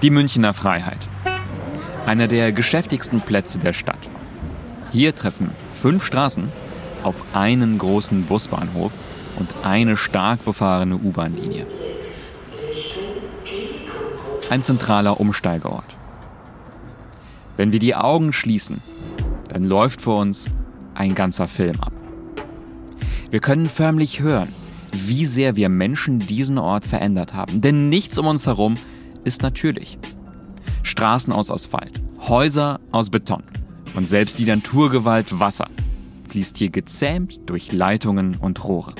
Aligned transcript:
Die 0.00 0.10
Münchner 0.10 0.54
Freiheit. 0.54 1.08
Einer 2.06 2.28
der 2.28 2.52
geschäftigsten 2.52 3.20
Plätze 3.20 3.58
der 3.58 3.72
Stadt. 3.72 3.98
Hier 4.92 5.12
treffen 5.12 5.50
fünf 5.72 6.04
Straßen 6.04 6.52
auf 7.02 7.24
einen 7.32 7.78
großen 7.78 8.22
Busbahnhof 8.22 8.92
und 9.40 9.52
eine 9.64 9.96
stark 9.96 10.44
befahrene 10.44 10.98
U-Bahn-Linie. 10.98 11.66
Ein 14.48 14.62
zentraler 14.62 15.18
Umsteigeort. 15.18 15.96
Wenn 17.56 17.72
wir 17.72 17.80
die 17.80 17.96
Augen 17.96 18.32
schließen, 18.32 18.80
dann 19.48 19.64
läuft 19.64 20.00
vor 20.00 20.20
uns 20.20 20.48
ein 20.94 21.16
ganzer 21.16 21.48
Film 21.48 21.80
ab. 21.80 21.92
Wir 23.30 23.40
können 23.40 23.68
förmlich 23.68 24.20
hören, 24.20 24.54
wie 24.92 25.26
sehr 25.26 25.56
wir 25.56 25.68
Menschen 25.68 26.20
diesen 26.20 26.56
Ort 26.56 26.86
verändert 26.86 27.34
haben. 27.34 27.60
Denn 27.62 27.88
nichts 27.88 28.16
um 28.16 28.28
uns 28.28 28.46
herum 28.46 28.76
ist 29.24 29.42
natürlich. 29.42 29.98
Straßen 30.82 31.32
aus 31.32 31.50
Asphalt, 31.50 32.00
Häuser 32.20 32.80
aus 32.92 33.10
Beton 33.10 33.42
und 33.94 34.06
selbst 34.06 34.38
die 34.38 34.44
Naturgewalt 34.44 35.38
Wasser 35.38 35.68
fließt 36.28 36.58
hier 36.58 36.70
gezähmt 36.70 37.40
durch 37.46 37.72
Leitungen 37.72 38.36
und 38.36 38.62
Rohre. 38.64 38.94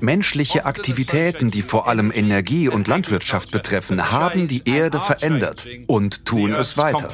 Menschliche 0.00 0.64
Aktivitäten, 0.64 1.50
die 1.50 1.62
vor 1.62 1.88
allem 1.88 2.12
Energie 2.14 2.68
und 2.68 2.88
Landwirtschaft 2.88 3.50
betreffen, 3.50 4.10
haben 4.10 4.48
die 4.48 4.62
Erde 4.64 5.00
verändert 5.00 5.66
und 5.86 6.24
tun 6.24 6.52
es 6.54 6.78
weiter. 6.78 7.08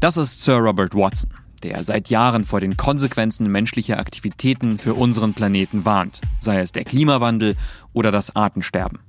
Das 0.00 0.16
ist 0.16 0.42
Sir 0.42 0.56
Robert 0.56 0.94
Watson, 0.94 1.30
der 1.62 1.84
seit 1.84 2.08
Jahren 2.08 2.44
vor 2.44 2.60
den 2.60 2.76
Konsequenzen 2.76 3.50
menschlicher 3.52 3.98
Aktivitäten 3.98 4.78
für 4.78 4.94
unseren 4.94 5.34
Planeten 5.34 5.84
warnt, 5.84 6.20
sei 6.38 6.60
es 6.60 6.72
der 6.72 6.84
Klimawandel 6.84 7.56
oder 7.92 8.10
das 8.10 8.34
Artensterben. 8.34 9.00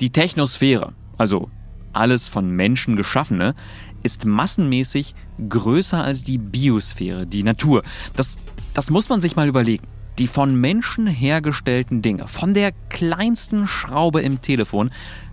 Die 0.00 0.10
Technosphäre, 0.10 0.92
also 1.18 1.50
alles 1.92 2.28
von 2.28 2.50
Menschen 2.50 2.96
geschaffene, 2.96 3.54
ist 4.02 4.24
massenmäßig 4.26 5.14
größer 5.48 6.02
als 6.02 6.24
die 6.24 6.38
Biosphäre, 6.38 7.26
die 7.26 7.42
Natur. 7.42 7.82
Das, 8.16 8.36
das 8.74 8.90
muss 8.90 9.08
man 9.08 9.20
sich 9.20 9.36
mal 9.36 9.48
überlegen. 9.48 9.86
Die 10.18 10.26
von 10.26 10.54
Menschen 10.60 11.06
hergestellten 11.06 12.02
Dinge, 12.02 12.28
von 12.28 12.54
der 12.54 12.72
kleinsten 12.88 13.66
Schraube 13.66 14.20
im 14.20 14.42
Telefon 14.42 14.90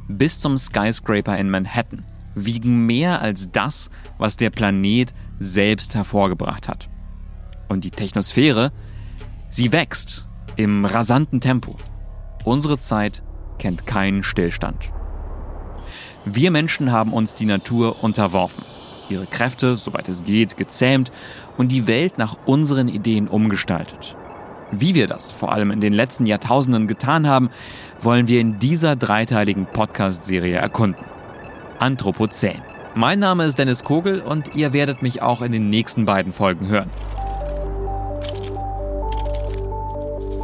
bis 0.08 0.40
zum 0.40 0.58
Skyscraper 0.58 1.38
in 1.38 1.50
Manhattan, 1.50 2.06
wiegen 2.34 2.86
mehr 2.86 3.22
als 3.22 3.52
das, 3.52 3.90
was 4.18 4.38
der 4.38 4.50
Planet 4.50 5.14
selbst 5.40 5.96
hervorgebracht 5.96 6.68
hat. 6.68 6.90
Und 7.68 7.84
die 7.84 7.92
Technosphäre, 7.92 8.72
sie 9.50 9.72
wächst 9.72 10.28
im 10.56 10.86
rasanten 10.86 11.42
Tempo. 11.42 11.78
Unsere 12.44 12.80
Zeit 12.80 13.22
kennt 13.62 13.86
keinen 13.86 14.24
Stillstand. 14.24 14.92
Wir 16.26 16.50
Menschen 16.50 16.92
haben 16.92 17.14
uns 17.14 17.36
die 17.36 17.46
Natur 17.46 18.04
unterworfen, 18.04 18.64
ihre 19.08 19.28
Kräfte, 19.28 19.76
soweit 19.76 20.10
es 20.10 20.24
geht, 20.24 20.58
gezähmt 20.58 21.12
und 21.58 21.72
die 21.72 21.86
Welt 21.86 22.18
nach 22.18 22.38
unseren 22.46 22.88
Ideen 22.88 23.28
umgestaltet. 23.28 24.18
Wie 24.72 24.96
wir 24.96 25.06
das 25.06 25.32
vor 25.32 25.52
allem 25.52 25.70
in 25.70 25.80
den 25.80 25.94
letzten 25.94 26.26
Jahrtausenden 26.26 26.88
getan 26.88 27.28
haben, 27.28 27.52
wollen 28.02 28.28
wir 28.28 28.42
in 28.42 28.58
dieser 28.58 28.96
dreiteiligen 28.96 29.68
Podcast-Serie 29.68 30.56
erkunden. 30.56 31.06
Anthropozän. 31.78 32.62
Mein 32.96 33.20
Name 33.20 33.46
ist 33.46 33.60
Dennis 33.60 33.84
Kogel 33.84 34.22
und 34.22 34.56
ihr 34.56 34.74
werdet 34.74 35.04
mich 35.04 35.22
auch 35.22 35.44
in 35.44 35.52
den 35.52 35.70
nächsten 35.70 36.06
beiden 36.06 36.34
Folgen 36.34 36.68
hören. 36.68 36.90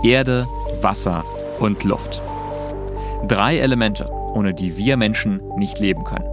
Erde, 0.04 0.46
Wasser 0.82 1.26
und 1.60 1.84
Luft. 1.84 2.22
Drei 3.28 3.58
Elemente, 3.58 4.10
ohne 4.34 4.54
die 4.54 4.78
wir 4.78 4.98
Menschen 4.98 5.42
nicht 5.58 5.80
leben 5.80 6.04
können. 6.04 6.28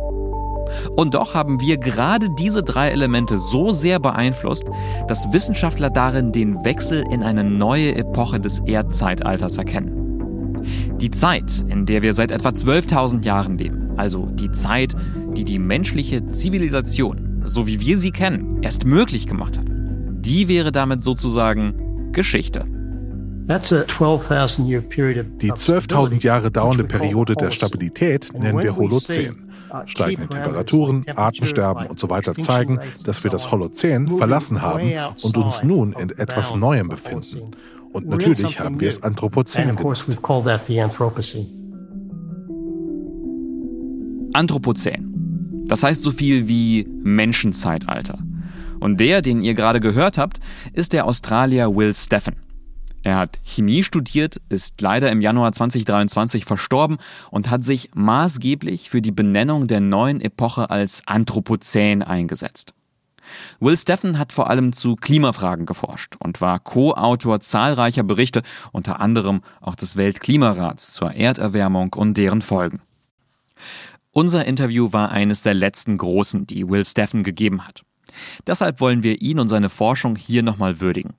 Und 0.96 1.14
doch 1.14 1.34
haben 1.34 1.60
wir 1.60 1.76
gerade 1.76 2.28
diese 2.38 2.62
drei 2.62 2.90
Elemente 2.90 3.36
so 3.36 3.72
sehr 3.72 3.98
beeinflusst, 3.98 4.64
dass 5.08 5.32
Wissenschaftler 5.32 5.90
darin 5.90 6.32
den 6.32 6.64
Wechsel 6.64 7.04
in 7.10 7.22
eine 7.22 7.44
neue 7.44 7.94
Epoche 7.94 8.40
des 8.40 8.60
Erdzeitalters 8.60 9.58
erkennen. 9.58 10.62
Die 10.98 11.10
Zeit, 11.10 11.64
in 11.68 11.86
der 11.86 12.02
wir 12.02 12.12
seit 12.14 12.30
etwa 12.30 12.50
12.000 12.50 13.24
Jahren 13.24 13.58
leben, 13.58 13.90
also 13.96 14.26
die 14.26 14.50
Zeit, 14.50 14.94
die 15.36 15.44
die 15.44 15.58
menschliche 15.58 16.30
Zivilisation, 16.30 17.42
so 17.44 17.66
wie 17.66 17.80
wir 17.80 17.98
sie 17.98 18.10
kennen, 18.10 18.62
erst 18.62 18.86
möglich 18.86 19.26
gemacht 19.26 19.58
hat, 19.58 19.66
die 19.68 20.48
wäre 20.48 20.72
damit 20.72 21.02
sozusagen 21.02 22.12
Geschichte. 22.12 22.64
Die 23.46 23.52
12.000 25.52 26.24
Jahre 26.24 26.50
dauernde 26.50 26.84
Periode 26.84 27.34
der 27.34 27.50
Stabilität 27.50 28.30
nennen 28.32 28.62
wir 28.62 28.76
Holozän. 28.76 29.52
Steigende 29.84 30.28
Temperaturen, 30.28 31.04
Artensterben 31.14 31.88
und 31.88 32.00
so 32.00 32.08
weiter 32.08 32.34
zeigen, 32.34 32.80
dass 33.04 33.22
wir 33.22 33.30
das 33.30 33.50
Holozän 33.50 34.16
verlassen 34.16 34.62
haben 34.62 34.90
und 35.22 35.36
uns 35.36 35.62
nun 35.62 35.92
in 35.92 36.08
etwas 36.10 36.54
Neuem 36.54 36.88
befinden. 36.88 37.50
Und 37.92 38.08
natürlich 38.08 38.60
haben 38.60 38.80
wir 38.80 38.88
es 38.88 39.02
Anthropozän 39.02 39.76
genannt. 39.76 40.06
Anthropozän. 44.32 45.10
Das 45.66 45.82
heißt 45.82 46.02
so 46.02 46.12
viel 46.12 46.48
wie 46.48 46.88
Menschenzeitalter. 47.02 48.18
Und 48.80 49.00
der, 49.00 49.22
den 49.22 49.42
ihr 49.42 49.54
gerade 49.54 49.80
gehört 49.80 50.18
habt, 50.18 50.40
ist 50.72 50.92
der 50.92 51.06
Australier 51.06 51.74
Will 51.74 51.94
Steffen. 51.94 52.43
Er 53.04 53.18
hat 53.18 53.38
Chemie 53.44 53.84
studiert, 53.84 54.40
ist 54.48 54.80
leider 54.80 55.12
im 55.12 55.20
Januar 55.20 55.52
2023 55.52 56.46
verstorben 56.46 56.96
und 57.30 57.50
hat 57.50 57.62
sich 57.62 57.90
maßgeblich 57.94 58.88
für 58.88 59.02
die 59.02 59.12
Benennung 59.12 59.66
der 59.68 59.80
neuen 59.80 60.22
Epoche 60.22 60.70
als 60.70 61.02
Anthropozän 61.04 62.02
eingesetzt. 62.02 62.72
Will 63.60 63.76
Steffen 63.76 64.18
hat 64.18 64.32
vor 64.32 64.48
allem 64.48 64.72
zu 64.72 64.96
Klimafragen 64.96 65.66
geforscht 65.66 66.16
und 66.18 66.40
war 66.40 66.58
Co-Autor 66.58 67.40
zahlreicher 67.40 68.04
Berichte, 68.04 68.42
unter 68.72 69.00
anderem 69.00 69.42
auch 69.60 69.74
des 69.74 69.96
Weltklimarats 69.96 70.94
zur 70.94 71.12
Erderwärmung 71.12 71.92
und 71.92 72.16
deren 72.16 72.40
Folgen. 72.40 72.80
Unser 74.12 74.46
Interview 74.46 74.92
war 74.92 75.10
eines 75.10 75.42
der 75.42 75.54
letzten 75.54 75.98
großen, 75.98 76.46
die 76.46 76.68
Will 76.68 76.86
Steffen 76.86 77.22
gegeben 77.22 77.66
hat. 77.66 77.82
Deshalb 78.46 78.80
wollen 78.80 79.02
wir 79.02 79.20
ihn 79.20 79.40
und 79.40 79.48
seine 79.48 79.68
Forschung 79.68 80.16
hier 80.16 80.42
nochmal 80.42 80.80
würdigen. 80.80 81.14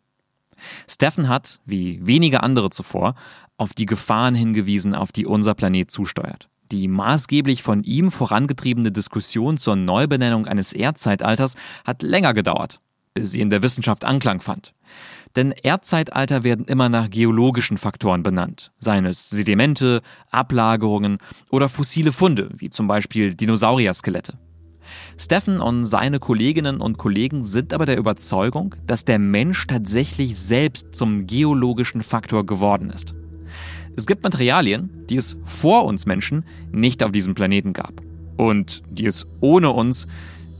Steffen 0.88 1.30
hat, 1.30 1.60
wie 1.66 2.00
wenige 2.06 2.44
andere 2.44 2.70
zuvor, 2.70 3.16
auf 3.58 3.74
die 3.74 3.86
Gefahren 3.86 4.36
hingewiesen, 4.36 4.96
auf 4.96 5.12
die 5.12 5.26
unser 5.26 5.54
Planet 5.54 5.90
zusteuert. 5.90 6.50
Die 6.72 6.88
maßgeblich 6.88 7.64
von 7.64 7.84
ihm 7.84 8.12
vorangetriebene 8.12 8.92
Diskussion 8.92 9.58
zur 9.58 9.76
Neubenennung 9.76 10.48
eines 10.48 10.74
Erdzeitalters 10.74 11.56
hat 11.86 12.02
länger 12.02 12.34
gedauert, 12.34 12.80
bis 13.14 13.32
sie 13.32 13.42
in 13.42 13.50
der 13.50 13.62
Wissenschaft 13.62 14.04
Anklang 14.04 14.42
fand. 14.42 14.74
Denn 15.36 15.52
Erdzeitalter 15.52 16.44
werden 16.44 16.66
immer 16.66 16.90
nach 16.90 17.10
geologischen 17.10 17.78
Faktoren 17.78 18.24
benannt, 18.24 18.72
seien 18.80 19.06
es 19.06 19.30
Sedimente, 19.30 20.02
Ablagerungen 20.32 21.18
oder 21.50 21.70
fossile 21.70 22.12
Funde, 22.12 22.50
wie 22.58 22.70
zum 22.70 22.88
Beispiel 22.88 23.34
Dinosaurier-Skelette. 23.34 24.38
Steffen 25.18 25.60
und 25.60 25.86
seine 25.86 26.20
Kolleginnen 26.20 26.82
und 26.82 26.98
Kollegen 26.98 27.46
sind 27.46 27.74
aber 27.74 27.86
der 27.86 27.98
Überzeugung, 27.98 28.76
dass 28.86 29.06
der 29.06 29.20
Mensch 29.20 29.68
tatsächlich 29.68 30.38
selbst 30.38 30.96
zum 30.96 31.28
geologischen 31.28 32.04
Faktor 32.04 32.46
geworden 32.46 32.90
ist. 32.90 33.16
Es 33.96 34.06
gibt 34.06 34.24
Materialien, 34.24 34.90
die 35.10 35.16
es 35.16 35.38
vor 35.46 35.86
uns 35.86 36.06
Menschen 36.06 36.44
nicht 36.72 37.02
auf 37.02 37.12
diesem 37.12 37.34
Planeten 37.34 37.74
gab 37.74 37.94
und 38.36 38.84
die 38.90 39.06
es 39.06 39.26
ohne 39.40 39.70
uns 39.72 40.08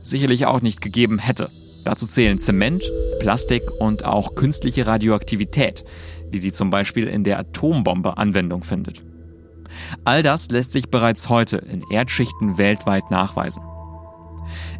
sicherlich 0.02 0.46
auch 0.46 0.62
nicht 0.62 0.80
gegeben 0.80 1.18
hätte. 1.18 1.50
Dazu 1.84 2.06
zählen 2.06 2.38
Zement, 2.38 2.90
Plastik 3.20 3.70
und 3.78 4.04
auch 4.04 4.34
künstliche 4.34 4.86
Radioaktivität, 4.86 5.84
wie 6.30 6.38
sie 6.38 6.50
zum 6.50 6.70
Beispiel 6.70 7.06
in 7.06 7.24
der 7.24 7.38
Atombombe 7.38 8.16
Anwendung 8.16 8.64
findet. 8.64 9.02
All 10.04 10.22
das 10.22 10.50
lässt 10.50 10.72
sich 10.72 10.88
bereits 10.88 11.28
heute 11.28 11.58
in 11.58 11.82
Erdschichten 11.90 12.58
weltweit 12.58 13.10
nachweisen. 13.10 13.62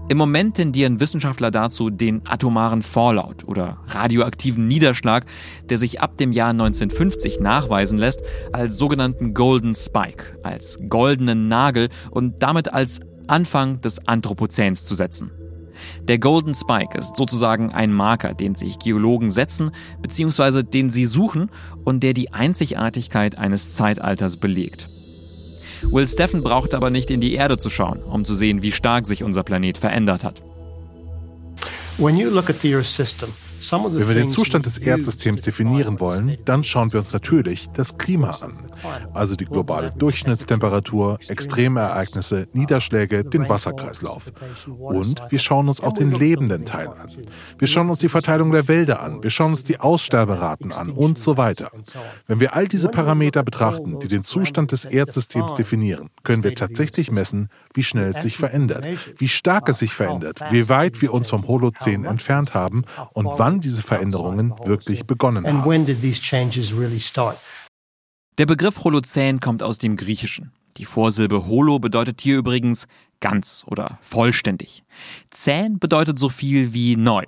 Im 0.08 0.18
Moment 0.18 0.54
tendieren 0.54 1.00
Wissenschaftler 1.00 1.50
dazu, 1.50 1.90
den 1.90 2.22
atomaren 2.24 2.82
Fallout 2.82 3.42
oder 3.42 3.78
radioaktiven 3.88 4.68
Niederschlag, 4.68 5.26
der 5.68 5.78
sich 5.78 6.00
ab 6.00 6.16
dem 6.16 6.30
Jahr 6.30 6.50
1950 6.50 7.40
nachweisen 7.40 7.98
lässt, 7.98 8.22
als 8.52 8.78
sogenannten 8.78 9.34
Golden 9.34 9.74
Spike, 9.74 10.38
als 10.44 10.78
goldenen 10.88 11.48
Nagel 11.48 11.88
und 12.12 12.40
damit 12.40 12.72
als 12.72 13.00
Anfang 13.26 13.80
des 13.80 14.06
Anthropozäns 14.06 14.84
zu 14.84 14.94
setzen. 14.94 15.32
Der 16.04 16.20
Golden 16.20 16.54
Spike 16.54 16.96
ist 16.96 17.16
sozusagen 17.16 17.72
ein 17.72 17.92
Marker, 17.92 18.32
den 18.32 18.54
sich 18.54 18.78
Geologen 18.78 19.32
setzen 19.32 19.72
bzw. 20.02 20.62
den 20.62 20.90
sie 20.92 21.04
suchen 21.04 21.50
und 21.84 22.04
der 22.04 22.14
die 22.14 22.32
Einzigartigkeit 22.32 23.36
eines 23.36 23.72
Zeitalters 23.72 24.36
belegt. 24.36 24.88
Will 25.82 26.06
Steffen 26.06 26.42
braucht 26.42 26.74
aber 26.74 26.90
nicht 26.90 27.10
in 27.10 27.20
die 27.20 27.34
Erde 27.34 27.58
zu 27.58 27.70
schauen, 27.70 28.02
um 28.02 28.24
zu 28.24 28.34
sehen, 28.34 28.62
wie 28.62 28.72
stark 28.72 29.06
sich 29.06 29.22
unser 29.22 29.42
Planet 29.42 29.78
verändert 29.78 30.24
hat. 30.24 30.42
Wenn 33.70 34.08
wir 34.08 34.14
den 34.14 34.28
Zustand 34.28 34.66
des 34.66 34.78
Erdsystems 34.78 35.42
definieren 35.42 36.00
wollen, 36.00 36.36
dann 36.44 36.64
schauen 36.64 36.92
wir 36.92 37.00
uns 37.00 37.12
natürlich 37.12 37.68
das 37.74 37.98
Klima 37.98 38.30
an. 38.40 38.52
Also 39.14 39.36
die 39.36 39.44
globale 39.44 39.90
Durchschnittstemperatur, 39.90 41.18
Extremereignisse, 41.28 42.48
Niederschläge, 42.52 43.24
den 43.24 43.48
Wasserkreislauf. 43.48 44.32
Und 44.78 45.22
wir 45.30 45.38
schauen 45.38 45.68
uns 45.68 45.80
auch 45.80 45.92
den 45.92 46.12
lebenden 46.12 46.64
Teil 46.64 46.88
an. 46.88 47.08
Wir 47.58 47.68
schauen 47.68 47.88
uns 47.88 48.00
die 48.00 48.08
Verteilung 48.08 48.52
der 48.52 48.68
Wälder 48.68 49.02
an, 49.02 49.22
wir 49.22 49.30
schauen 49.30 49.52
uns 49.52 49.64
die 49.64 49.80
Aussterberaten 49.80 50.72
an 50.72 50.90
und 50.90 51.18
so 51.18 51.36
weiter. 51.36 51.70
Wenn 52.26 52.40
wir 52.40 52.54
all 52.54 52.68
diese 52.68 52.88
Parameter 52.88 53.42
betrachten, 53.42 53.98
die 53.98 54.08
den 54.08 54.24
Zustand 54.24 54.72
des 54.72 54.84
Erdsystems 54.84 55.54
definieren, 55.54 56.10
können 56.22 56.42
wir 56.42 56.54
tatsächlich 56.54 57.10
messen, 57.10 57.48
wie 57.74 57.82
schnell 57.82 58.10
es 58.10 58.22
sich 58.22 58.36
verändert, 58.36 58.86
wie 59.18 59.28
stark 59.28 59.68
es 59.68 59.78
sich 59.78 59.92
verändert, 59.92 60.38
wie 60.50 60.68
weit 60.68 61.00
wir 61.02 61.12
uns 61.12 61.30
vom 61.30 61.46
Holozän 61.46 62.04
entfernt 62.04 62.54
haben 62.54 62.84
und 63.14 63.26
wann 63.36 63.45
diese 63.60 63.82
Veränderungen 63.82 64.52
wirklich 64.64 65.06
begonnen 65.06 65.46
haben. 65.46 65.56
Der 68.38 68.46
Begriff 68.46 68.84
Holozän 68.84 69.40
kommt 69.40 69.62
aus 69.62 69.78
dem 69.78 69.96
Griechischen. 69.96 70.52
Die 70.76 70.84
Vorsilbe 70.84 71.46
holo 71.46 71.78
bedeutet 71.78 72.20
hier 72.20 72.36
übrigens 72.36 72.86
ganz 73.20 73.64
oder 73.66 73.98
vollständig. 74.02 74.84
Zän 75.30 75.78
bedeutet 75.78 76.18
so 76.18 76.28
viel 76.28 76.74
wie 76.74 76.96
neu. 76.96 77.24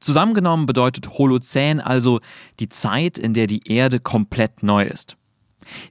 Zusammengenommen 0.00 0.66
bedeutet 0.66 1.18
Holozän 1.18 1.80
also 1.80 2.20
die 2.60 2.68
Zeit, 2.68 3.18
in 3.18 3.34
der 3.34 3.46
die 3.46 3.66
Erde 3.66 4.00
komplett 4.00 4.62
neu 4.62 4.84
ist. 4.84 5.16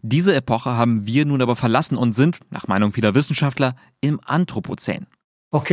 Diese 0.02 0.36
Epoche 0.36 0.72
haben 0.72 1.06
wir 1.08 1.26
nun 1.26 1.42
aber 1.42 1.56
verlassen 1.56 1.98
und 1.98 2.12
sind, 2.12 2.40
nach 2.50 2.68
Meinung 2.68 2.94
vieler 2.94 3.16
Wissenschaftler, 3.16 3.76
im 4.02 4.20
Anthropozän. 4.26 5.08
Wenn 5.54 5.66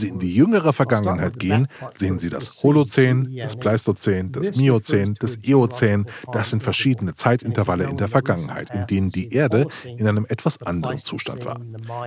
Sie 0.00 0.08
in 0.08 0.18
die 0.18 0.34
jüngere 0.34 0.72
Vergangenheit 0.72 1.38
gehen, 1.38 1.68
sehen 1.94 2.18
Sie 2.18 2.28
das 2.28 2.60
Holozän, 2.64 3.36
das 3.36 3.54
Pleistozän, 3.54 4.32
das 4.32 4.56
Miozän, 4.56 5.14
das 5.20 5.38
Eozän. 5.46 6.06
Das 6.32 6.50
sind 6.50 6.60
verschiedene 6.60 7.14
Zeitintervalle 7.14 7.84
in 7.84 7.98
der 7.98 8.08
Vergangenheit, 8.08 8.74
in 8.74 8.84
denen 8.88 9.10
die 9.10 9.32
Erde 9.32 9.68
in 9.84 10.08
einem 10.08 10.26
etwas 10.28 10.60
anderen 10.60 10.98
Zustand 10.98 11.44
war. 11.44 11.60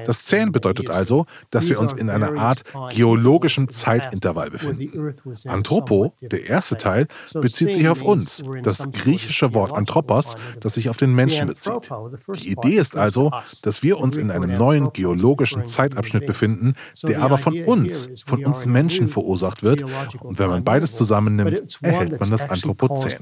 Das 0.05 0.25
Zän 0.25 0.51
bedeutet 0.51 0.89
also, 0.89 1.25
dass 1.51 1.69
wir 1.69 1.79
uns 1.79 1.94
in 1.94 2.09
einer 2.09 2.37
Art 2.37 2.63
geologischem 2.94 3.69
Zeitintervall 3.69 4.51
befinden. 4.51 5.15
Anthropo, 5.47 6.15
der 6.19 6.47
erste 6.47 6.75
Teil, 6.75 7.07
bezieht 7.33 7.73
sich 7.73 7.87
auf 7.87 8.01
uns, 8.01 8.44
das 8.63 8.91
griechische 8.91 9.53
Wort 9.53 9.71
Anthropos, 9.71 10.35
das 10.59 10.73
sich 10.73 10.89
auf 10.89 10.97
den 10.97 11.15
Menschen 11.15 11.47
bezieht. 11.47 11.89
Die 12.35 12.51
Idee 12.51 12.75
ist 12.75 12.97
also, 12.97 13.31
dass 13.61 13.83
wir 13.83 13.97
uns 13.97 14.17
in 14.17 14.31
einem 14.31 14.53
neuen 14.53 14.81
neuen 14.81 14.94
geologischen 14.94 15.66
Zeitabschnitt 15.66 16.25
befinden, 16.25 16.75
der 17.04 17.22
aber 17.22 17.38
von 17.38 17.63
uns, 17.63 18.10
von 18.25 18.45
uns 18.45 18.66
Menschen 18.66 19.07
verursacht 19.07 19.63
wird. 19.63 19.83
Und 20.19 20.39
wenn 20.39 20.50
man 20.50 20.63
beides 20.63 20.95
zusammennimmt, 20.95 21.80
erhält 21.81 22.19
man 22.19 22.30
das 22.30 22.50
Anthropozän. 22.50 23.19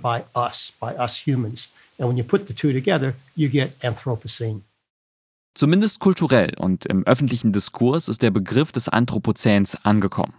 Zumindest 5.55 5.99
kulturell 5.99 6.53
und 6.57 6.85
im 6.85 7.05
öffentlichen 7.05 7.51
Diskurs 7.51 8.07
ist 8.07 8.21
der 8.21 8.31
Begriff 8.31 8.71
des 8.71 8.87
Anthropozäns 8.87 9.75
angekommen. 9.83 10.33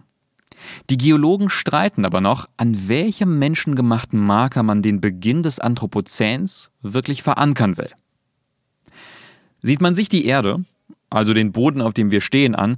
Die 0.89 0.97
Geologen 0.97 1.49
streiten 1.49 2.05
aber 2.05 2.21
noch, 2.21 2.47
an 2.57 2.87
welchem 2.87 3.39
menschengemachten 3.39 4.19
Marker 4.19 4.63
man 4.63 4.81
den 4.81 5.01
Beginn 5.01 5.43
des 5.43 5.59
Anthropozäns 5.59 6.71
wirklich 6.81 7.23
verankern 7.23 7.77
will. 7.77 7.89
Sieht 9.61 9.81
man 9.81 9.95
sich 9.95 10.09
die 10.09 10.25
Erde, 10.25 10.63
also 11.11 11.33
den 11.33 11.51
Boden, 11.51 11.81
auf 11.81 11.93
dem 11.93 12.09
wir 12.09 12.21
stehen, 12.21 12.55
an, 12.55 12.77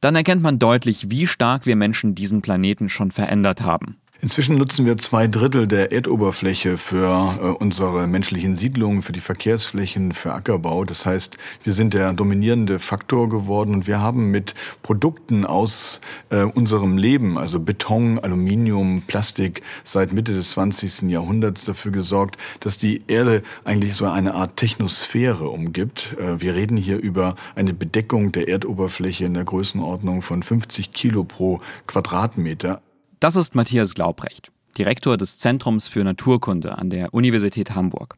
dann 0.00 0.14
erkennt 0.14 0.42
man 0.42 0.58
deutlich, 0.58 1.10
wie 1.10 1.26
stark 1.26 1.66
wir 1.66 1.76
Menschen 1.76 2.14
diesen 2.14 2.40
Planeten 2.42 2.88
schon 2.88 3.10
verändert 3.10 3.62
haben. 3.62 3.96
Inzwischen 4.22 4.58
nutzen 4.58 4.84
wir 4.84 4.98
zwei 4.98 5.26
Drittel 5.26 5.66
der 5.66 5.92
Erdoberfläche 5.92 6.76
für 6.76 7.38
äh, 7.40 7.46
unsere 7.58 8.06
menschlichen 8.06 8.54
Siedlungen, 8.54 9.00
für 9.00 9.12
die 9.12 9.20
Verkehrsflächen, 9.20 10.12
für 10.12 10.34
Ackerbau. 10.34 10.84
Das 10.84 11.06
heißt, 11.06 11.38
wir 11.64 11.72
sind 11.72 11.94
der 11.94 12.12
dominierende 12.12 12.80
Faktor 12.80 13.30
geworden 13.30 13.72
und 13.72 13.86
wir 13.86 14.00
haben 14.00 14.30
mit 14.30 14.54
Produkten 14.82 15.46
aus 15.46 16.02
äh, 16.28 16.42
unserem 16.42 16.98
Leben, 16.98 17.38
also 17.38 17.60
Beton, 17.60 18.18
Aluminium, 18.18 19.04
Plastik, 19.06 19.62
seit 19.84 20.12
Mitte 20.12 20.34
des 20.34 20.50
20. 20.50 21.08
Jahrhunderts 21.10 21.64
dafür 21.64 21.90
gesorgt, 21.90 22.36
dass 22.60 22.76
die 22.76 23.02
Erde 23.06 23.42
eigentlich 23.64 23.96
so 23.96 24.04
eine 24.04 24.34
Art 24.34 24.58
Technosphäre 24.58 25.48
umgibt. 25.48 26.14
Äh, 26.18 26.42
wir 26.42 26.54
reden 26.54 26.76
hier 26.76 26.98
über 26.98 27.36
eine 27.54 27.72
Bedeckung 27.72 28.32
der 28.32 28.48
Erdoberfläche 28.48 29.24
in 29.24 29.32
der 29.32 29.44
Größenordnung 29.44 30.20
von 30.20 30.42
50 30.42 30.92
Kilo 30.92 31.24
pro 31.24 31.62
Quadratmeter. 31.86 32.82
Das 33.20 33.36
ist 33.36 33.54
Matthias 33.54 33.92
Glaubrecht, 33.92 34.50
Direktor 34.78 35.18
des 35.18 35.36
Zentrums 35.36 35.88
für 35.88 36.02
Naturkunde 36.02 36.78
an 36.78 36.88
der 36.88 37.12
Universität 37.12 37.74
Hamburg. 37.74 38.16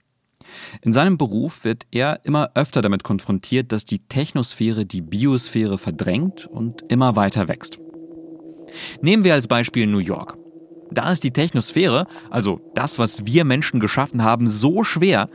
In 0.80 0.92
seinem 0.92 1.18
Beruf 1.18 1.64
wird 1.64 1.86
er 1.90 2.24
immer 2.24 2.50
öfter 2.54 2.82
damit 2.82 3.02
konfrontiert, 3.02 3.72
dass 3.72 3.84
die 3.84 3.98
Technosphäre 3.98 4.86
die 4.86 5.00
Biosphäre 5.00 5.76
verdrängt 5.76 6.46
und 6.46 6.84
immer 6.88 7.16
weiter 7.16 7.48
wächst. 7.48 7.80
Nehmen 9.00 9.24
wir 9.24 9.34
als 9.34 9.48
Beispiel 9.48 9.88
New 9.88 9.98
York. 9.98 10.38
Da 10.92 11.10
ist 11.10 11.24
die 11.24 11.32
Technosphäre, 11.32 12.06
also 12.30 12.60
das, 12.74 13.00
was 13.00 13.26
wir 13.26 13.44
Menschen 13.44 13.80
geschaffen 13.80 14.22
haben, 14.22 14.46
so 14.46 14.84
schwer, 14.84 15.28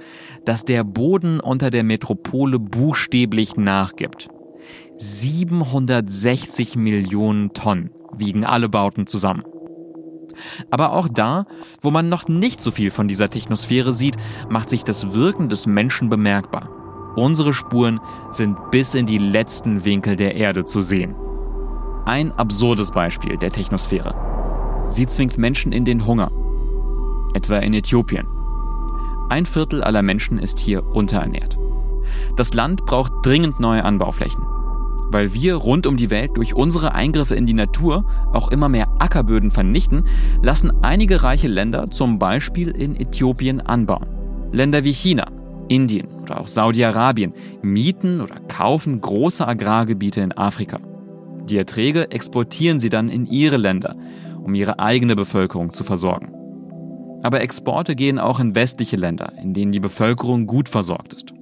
dass 0.45 0.63
der 0.63 0.85
Boden 0.85 1.41
unter 1.41 1.71
der 1.71 1.83
Metropole 1.83 2.57
buchstäblich 2.57 3.57
nachgibt. 3.57 4.29
760 4.97 6.77
Millionen 6.77 7.51
Tonnen 7.51 7.89
wiegen 8.13 8.45
alle 8.45 8.69
Bauten 8.69 9.07
zusammen. 9.07 9.43
Aber 10.69 10.93
auch 10.93 11.07
da, 11.07 11.45
wo 11.81 11.91
man 11.91 12.09
noch 12.09 12.27
nicht 12.27 12.61
so 12.61 12.71
viel 12.71 12.91
von 12.91 13.07
dieser 13.07 13.29
Technosphäre 13.29 13.93
sieht, 13.93 14.17
macht 14.49 14.69
sich 14.69 14.83
das 14.83 15.13
Wirken 15.13 15.49
des 15.49 15.65
Menschen 15.65 16.09
bemerkbar. 16.09 16.69
Unsere 17.15 17.53
Spuren 17.53 17.99
sind 18.31 18.71
bis 18.71 18.93
in 18.93 19.05
die 19.05 19.17
letzten 19.17 19.85
Winkel 19.85 20.15
der 20.15 20.35
Erde 20.35 20.65
zu 20.65 20.81
sehen. 20.81 21.15
Ein 22.05 22.31
absurdes 22.31 22.91
Beispiel 22.91 23.37
der 23.37 23.51
Technosphäre. 23.51 24.15
Sie 24.89 25.07
zwingt 25.07 25.37
Menschen 25.37 25.71
in 25.71 25.83
den 25.83 26.05
Hunger. 26.05 26.31
Etwa 27.33 27.57
in 27.57 27.73
Äthiopien. 27.73 28.27
Ein 29.29 29.45
Viertel 29.45 29.83
aller 29.83 30.03
Menschen 30.03 30.39
ist 30.39 30.59
hier 30.59 30.85
unterernährt. 30.85 31.57
Das 32.37 32.53
Land 32.53 32.85
braucht 32.85 33.11
dringend 33.23 33.59
neue 33.59 33.83
Anbauflächen 33.83 34.56
weil 35.11 35.33
wir 35.33 35.55
rund 35.55 35.87
um 35.87 35.97
die 35.97 36.09
Welt 36.09 36.31
durch 36.35 36.53
unsere 36.53 36.93
Eingriffe 36.93 37.35
in 37.35 37.45
die 37.45 37.53
Natur 37.53 38.05
auch 38.33 38.49
immer 38.49 38.69
mehr 38.69 38.87
Ackerböden 38.99 39.51
vernichten, 39.51 40.05
lassen 40.41 40.71
einige 40.83 41.23
reiche 41.23 41.47
Länder 41.47 41.89
zum 41.91 42.19
Beispiel 42.19 42.69
in 42.69 42.95
Äthiopien 42.95 43.61
anbauen. 43.61 44.07
Länder 44.51 44.83
wie 44.83 44.93
China, 44.93 45.27
Indien 45.67 46.07
oder 46.07 46.39
auch 46.39 46.47
Saudi-Arabien 46.47 47.33
mieten 47.61 48.21
oder 48.21 48.39
kaufen 48.47 49.01
große 49.01 49.47
Agrargebiete 49.47 50.21
in 50.21 50.31
Afrika. 50.31 50.79
Die 51.49 51.57
Erträge 51.57 52.11
exportieren 52.11 52.79
sie 52.79 52.89
dann 52.89 53.09
in 53.09 53.25
ihre 53.25 53.57
Länder, 53.57 53.95
um 54.41 54.53
ihre 54.53 54.79
eigene 54.79 55.15
Bevölkerung 55.15 55.71
zu 55.71 55.83
versorgen. 55.83 56.33
Aber 57.23 57.41
Exporte 57.41 57.95
gehen 57.95 58.19
auch 58.19 58.39
in 58.39 58.55
westliche 58.55 58.95
Länder, 58.95 59.33
in 59.41 59.53
denen 59.53 59.71
die 59.71 59.79
Bevölkerung 59.79 60.45
gut 60.45 60.69
versorgt 60.69 61.13
ist. 61.13 61.33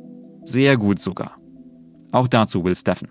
Sehr 0.43 0.77
gut 0.77 0.99
sogar. 0.99 1.37
Auch 2.11 2.27
dazu 2.27 2.63
will 2.63 2.75
Steffen. 2.75 3.09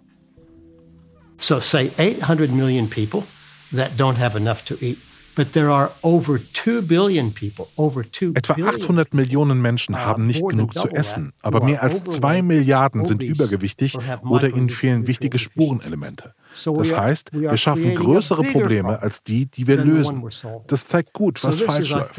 So, 1.38 1.60
say 1.60 1.90
800 1.98 2.52
million 2.52 2.88
people 2.88 3.24
that 3.72 3.96
don't 3.96 4.16
have 4.16 4.36
enough 4.36 4.64
to 4.66 4.76
eat. 4.80 4.98
But 5.36 5.52
there 5.52 5.68
are 5.68 5.90
over 6.02 6.38
2 6.38 6.82
billion 6.82 7.32
people, 7.32 7.66
over 7.76 8.04
2 8.04 8.34
Etwa 8.36 8.54
800 8.54 9.14
Millionen 9.14 9.60
Menschen 9.60 9.94
uh, 9.94 9.98
haben 9.98 10.26
nicht 10.26 10.46
genug 10.46 10.74
zu 10.74 10.88
essen, 10.88 11.32
aber 11.42 11.64
mehr 11.64 11.82
als 11.82 12.04
2 12.04 12.42
Milliarden 12.42 13.04
sind 13.04 13.22
übergewichtig 13.22 13.98
oder 14.22 14.48
ihnen 14.48 14.70
fehlen 14.70 15.08
wichtige 15.08 15.38
Spurenelemente. 15.38 16.34
Das 16.52 16.96
heißt, 16.96 17.32
wir 17.32 17.56
schaffen 17.56 17.96
größere 17.96 18.44
Probleme 18.44 19.02
als 19.02 19.24
die, 19.24 19.46
die 19.46 19.66
wir 19.66 19.76
lösen. 19.76 20.22
Das 20.68 20.86
zeigt 20.86 21.12
gut, 21.12 21.42
was 21.42 21.62
falsch 21.62 21.90
läuft. 21.90 22.14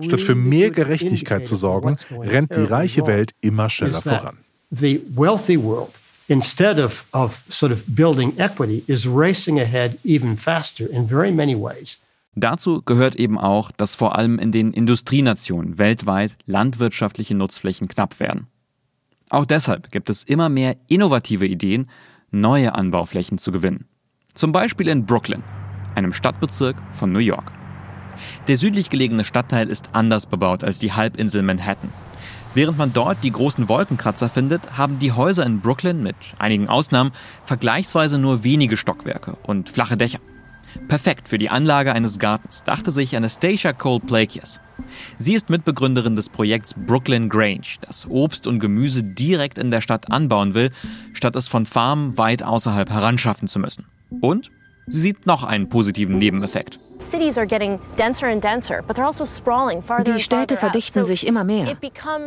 Statt 0.00 0.20
für 0.20 0.34
mehr 0.34 0.72
Gerechtigkeit 0.72 1.46
zu 1.46 1.54
sorgen, 1.54 1.96
rennt 2.10 2.56
die 2.56 2.64
reiche 2.64 3.06
Welt 3.06 3.30
immer 3.40 3.70
schneller 3.70 4.00
voran. 4.00 4.38
The 4.70 5.00
wealthy 5.14 5.62
world 5.62 5.90
instead 6.28 6.78
of, 6.78 7.06
of 7.12 7.42
sort 7.48 7.72
of 7.72 7.84
building 7.94 8.32
equity, 8.38 8.82
is 8.86 9.06
racing 9.06 9.60
ahead 9.60 9.98
even 10.04 10.36
faster 10.36 10.88
in 10.90 11.06
very 11.06 11.32
many 11.32 11.54
ways. 11.54 11.98
Dazu 12.34 12.82
gehört 12.82 13.16
eben 13.16 13.38
auch, 13.38 13.70
dass 13.70 13.94
vor 13.94 14.16
allem 14.16 14.38
in 14.38 14.52
den 14.52 14.72
Industrienationen 14.74 15.78
weltweit 15.78 16.36
landwirtschaftliche 16.44 17.34
Nutzflächen 17.34 17.88
knapp 17.88 18.20
werden. 18.20 18.46
Auch 19.30 19.46
deshalb 19.46 19.90
gibt 19.90 20.10
es 20.10 20.22
immer 20.22 20.50
mehr 20.50 20.76
innovative 20.88 21.46
Ideen, 21.46 21.88
neue 22.30 22.74
Anbauflächen 22.74 23.38
zu 23.38 23.52
gewinnen. 23.52 23.86
Zum 24.34 24.52
Beispiel 24.52 24.88
in 24.88 25.06
Brooklyn, 25.06 25.42
einem 25.94 26.12
Stadtbezirk 26.12 26.76
von 26.92 27.10
New 27.10 27.20
York. 27.20 27.52
Der 28.48 28.58
südlich 28.58 28.90
gelegene 28.90 29.24
Stadtteil 29.24 29.68
ist 29.68 29.90
anders 29.92 30.26
bebaut 30.26 30.62
als 30.62 30.78
die 30.78 30.92
Halbinsel 30.92 31.42
Manhattan. 31.42 31.90
Während 32.56 32.78
man 32.78 32.94
dort 32.94 33.22
die 33.22 33.32
großen 33.32 33.68
Wolkenkratzer 33.68 34.30
findet, 34.30 34.78
haben 34.78 34.98
die 34.98 35.12
Häuser 35.12 35.44
in 35.44 35.60
Brooklyn 35.60 36.02
mit 36.02 36.16
einigen 36.38 36.70
Ausnahmen 36.70 37.12
vergleichsweise 37.44 38.16
nur 38.16 38.44
wenige 38.44 38.78
Stockwerke 38.78 39.36
und 39.42 39.68
flache 39.68 39.98
Dächer. 39.98 40.20
Perfekt 40.88 41.28
für 41.28 41.36
die 41.36 41.50
Anlage 41.50 41.92
eines 41.92 42.18
Gartens, 42.18 42.64
dachte 42.64 42.92
sich 42.92 43.14
Anastasia 43.14 43.74
Cole 43.74 44.00
Plakias. 44.00 44.62
Sie 45.18 45.34
ist 45.34 45.50
Mitbegründerin 45.50 46.16
des 46.16 46.30
Projekts 46.30 46.72
Brooklyn 46.72 47.28
Grange, 47.28 47.76
das 47.82 48.06
Obst 48.08 48.46
und 48.46 48.58
Gemüse 48.58 49.04
direkt 49.04 49.58
in 49.58 49.70
der 49.70 49.82
Stadt 49.82 50.10
anbauen 50.10 50.54
will, 50.54 50.70
statt 51.12 51.36
es 51.36 51.48
von 51.48 51.66
Farmen 51.66 52.16
weit 52.16 52.42
außerhalb 52.42 52.88
heranschaffen 52.88 53.48
zu 53.48 53.58
müssen. 53.58 53.84
Und 54.22 54.50
sie 54.86 55.00
sieht 55.00 55.26
noch 55.26 55.44
einen 55.44 55.68
positiven 55.68 56.16
Nebeneffekt. 56.16 56.80
Also 59.88 60.12
die 60.12 60.20
Städte 60.20 60.56
verdichten 60.56 61.04
sich 61.04 61.26
immer 61.26 61.44
mehr. 61.44 61.76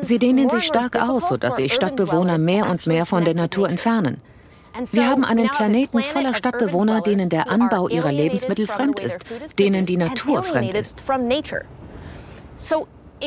Sie 0.02 0.20
dehnen 0.20 0.50
sich 0.50 0.64
stark 0.64 0.96
aus, 0.96 1.30
sodass 1.30 1.56
sich 1.56 1.74
Stadtbewohner 1.74 2.40
mehr 2.40 2.70
und 2.70 2.86
mehr 2.88 3.06
von 3.06 3.26
der 3.26 3.36
Natur 3.36 3.70
entfernen. 3.70 4.22
Wir 4.92 5.08
haben 5.08 5.26
einen 5.26 5.50
Planeten 5.50 6.04
voller 6.04 6.34
Stadtbewohner, 6.34 7.02
denen 7.02 7.30
der 7.30 7.50
Anbau 7.50 7.88
ihrer 7.88 8.12
Lebensmittel 8.12 8.68
fremd 8.68 9.00
ist, 9.00 9.20
denen 9.58 9.86
die 9.86 9.98
Natur 9.98 10.44
fremd 10.44 10.74
ist. 10.74 11.02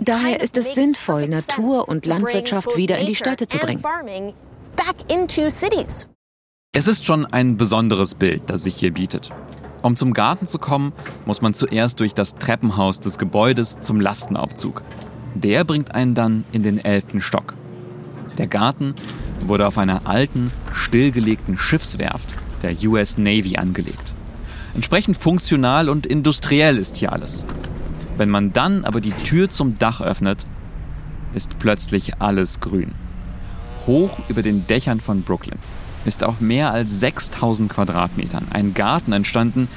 Daher 0.00 0.40
ist 0.40 0.56
es 0.56 0.74
sinnvoll, 0.74 1.28
Natur 1.28 1.88
und 1.88 2.06
Landwirtschaft 2.06 2.76
wieder 2.76 2.98
in 2.98 3.06
die 3.06 3.14
Städte 3.14 3.46
zu 3.46 3.58
bringen. 3.58 3.82
Es 6.74 6.88
ist 6.88 7.04
schon 7.04 7.26
ein 7.26 7.56
besonderes 7.58 8.14
Bild, 8.14 8.42
das 8.46 8.62
sich 8.62 8.76
hier 8.76 8.94
bietet. 8.94 9.30
Um 9.82 9.96
zum 9.96 10.14
Garten 10.14 10.46
zu 10.46 10.58
kommen, 10.58 10.92
muss 11.26 11.42
man 11.42 11.54
zuerst 11.54 11.98
durch 11.98 12.14
das 12.14 12.36
Treppenhaus 12.36 13.00
des 13.00 13.18
Gebäudes 13.18 13.80
zum 13.80 14.00
Lastenaufzug. 14.00 14.82
Der 15.34 15.64
bringt 15.64 15.92
einen 15.92 16.14
dann 16.14 16.44
in 16.52 16.62
den 16.62 16.78
elften 16.78 17.20
Stock. 17.20 17.54
Der 18.38 18.46
Garten 18.46 18.94
wurde 19.44 19.66
auf 19.66 19.78
einer 19.78 20.02
alten, 20.06 20.52
stillgelegten 20.72 21.58
Schiffswerft 21.58 22.28
der 22.62 22.76
US 22.88 23.18
Navy 23.18 23.56
angelegt. 23.56 24.12
Entsprechend 24.74 25.16
funktional 25.16 25.88
und 25.88 26.06
industriell 26.06 26.78
ist 26.78 26.96
hier 26.96 27.12
alles. 27.12 27.44
Wenn 28.16 28.30
man 28.30 28.52
dann 28.52 28.84
aber 28.84 29.00
die 29.00 29.10
Tür 29.10 29.48
zum 29.48 29.80
Dach 29.80 30.00
öffnet, 30.00 30.46
ist 31.34 31.58
plötzlich 31.58 32.20
alles 32.20 32.60
grün. 32.60 32.92
Hoch 33.88 34.16
über 34.28 34.42
den 34.42 34.64
Dächern 34.68 35.00
von 35.00 35.22
Brooklyn 35.22 35.58
ist 36.04 36.24
auf 36.24 36.40
mehr 36.40 36.72
als 36.72 36.98
6000 37.00 37.70
Quadratmetern 37.70 38.46
ein 38.50 38.74
Garten 38.74 39.12
entstanden, 39.12 39.68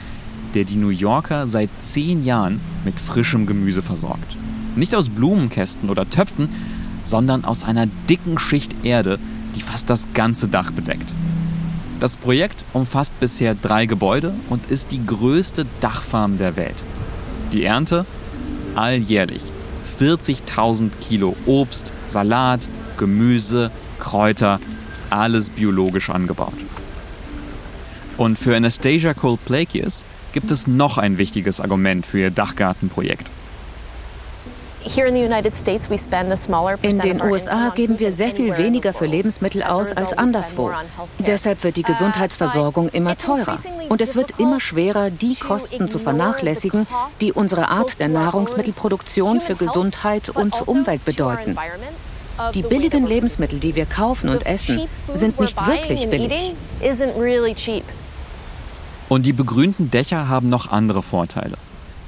der 0.53 0.63
die 0.63 0.77
New 0.77 0.89
Yorker 0.89 1.47
seit 1.47 1.69
zehn 1.79 2.23
Jahren 2.23 2.61
mit 2.83 2.99
frischem 2.99 3.45
Gemüse 3.45 3.81
versorgt. 3.81 4.37
Nicht 4.75 4.95
aus 4.95 5.09
Blumenkästen 5.09 5.89
oder 5.89 6.09
Töpfen, 6.09 6.49
sondern 7.03 7.45
aus 7.45 7.63
einer 7.63 7.87
dicken 8.09 8.39
Schicht 8.39 8.75
Erde, 8.83 9.19
die 9.55 9.61
fast 9.61 9.89
das 9.89 10.07
ganze 10.13 10.47
Dach 10.47 10.71
bedeckt. 10.71 11.13
Das 11.99 12.17
Projekt 12.17 12.63
umfasst 12.73 13.17
bisher 13.19 13.55
drei 13.55 13.85
Gebäude 13.85 14.33
und 14.49 14.69
ist 14.69 14.91
die 14.91 15.05
größte 15.05 15.65
Dachfarm 15.79 16.37
der 16.37 16.57
Welt. 16.57 16.75
Die 17.53 17.63
Ernte 17.63 18.05
alljährlich 18.75 19.41
40.000 19.99 20.91
Kilo 20.99 21.35
Obst, 21.45 21.93
Salat, 22.09 22.67
Gemüse, 22.97 23.71
Kräuter, 23.99 24.59
alles 25.09 25.49
biologisch 25.49 26.09
angebaut. 26.09 26.53
Und 28.17 28.37
für 28.37 28.55
Anastasia 28.55 29.13
Cole 29.13 29.37
Plakius 29.43 30.05
gibt 30.31 30.51
es 30.51 30.67
noch 30.67 30.97
ein 30.97 31.17
wichtiges 31.17 31.59
Argument 31.59 32.05
für 32.05 32.19
ihr 32.19 32.31
Dachgartenprojekt. 32.31 33.29
In 36.81 36.99
den 36.99 37.21
USA 37.21 37.69
geben 37.69 37.99
wir 37.99 38.11
sehr 38.11 38.31
viel 38.31 38.55
weniger 38.57 38.93
für 38.93 39.07
Lebensmittel 39.07 39.63
aus 39.63 39.93
als 39.93 40.15
anderswo. 40.15 40.71
Deshalb 41.17 41.63
wird 41.63 41.77
die 41.77 41.83
uh, 41.83 41.87
Gesundheitsversorgung 41.87 42.89
immer 42.89 43.17
teurer. 43.17 43.57
Und 43.89 44.01
es 44.01 44.15
wird 44.15 44.39
immer 44.39 44.59
schwerer, 44.59 45.09
die 45.09 45.35
Kosten 45.35 45.87
zu 45.87 45.97
vernachlässigen, 45.97 46.85
die 47.19 47.33
unsere 47.33 47.69
Art 47.69 47.99
der 47.99 48.09
Nahrungsmittelproduktion 48.09 49.41
für 49.41 49.55
Gesundheit 49.55 50.29
und 50.29 50.53
also 50.53 50.71
Umwelt 50.71 51.03
bedeuten. 51.03 51.57
Die 52.53 52.63
billigen 52.63 53.07
Lebensmittel, 53.07 53.59
die 53.59 53.75
wir 53.75 53.85
kaufen 53.85 54.29
und 54.29 54.45
essen, 54.45 54.81
sind 55.13 55.39
nicht 55.39 55.57
wirklich 55.67 56.09
billig. 56.09 56.53
Und 59.07 59.25
die 59.25 59.33
begrünten 59.33 59.91
Dächer 59.91 60.27
haben 60.27 60.49
noch 60.49 60.71
andere 60.71 61.01
Vorteile. 61.01 61.57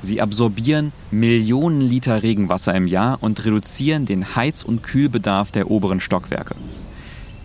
Sie 0.02 0.22
absorbieren 0.22 0.92
Millionen 1.12 1.82
Liter 1.82 2.24
Regenwasser 2.24 2.74
im 2.76 2.88
Jahr 2.88 3.18
und 3.22 3.44
reduzieren 3.44 4.06
den 4.06 4.36
Heiz- 4.36 4.64
und 4.64 4.84
Kühlbedarf 4.84 5.52
der 5.52 5.72
oberen 5.72 6.00
Stockwerke. 6.00 6.56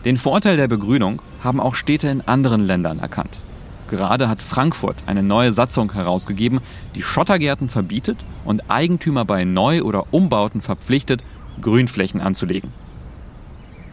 Den 0.05 0.17
Vorteil 0.17 0.57
der 0.57 0.69
Begrünung 0.69 1.23
haben 1.43 1.61
auch 1.61 1.77
Städte 1.77 2.09
in 2.09 2.21
anderen 2.23 2.67
Ländern 2.67 2.99
erkannt. 2.99 3.41
Gerade 3.89 4.29
hat 4.29 4.43
Frankfurt 4.43 4.97
eine 5.07 5.23
neue 5.23 5.53
Satzung 5.53 5.93
herausgegeben, 5.93 6.61
die 6.95 7.03
Schottergärten 7.03 7.69
verbietet 7.69 8.19
und 8.45 8.71
Eigentümer 8.71 9.25
bei 9.25 9.45
Neu- 9.45 9.83
oder 9.83 10.07
Umbauten 10.13 10.63
verpflichtet, 10.63 11.23
Grünflächen 11.61 12.21
anzulegen. 12.21 12.73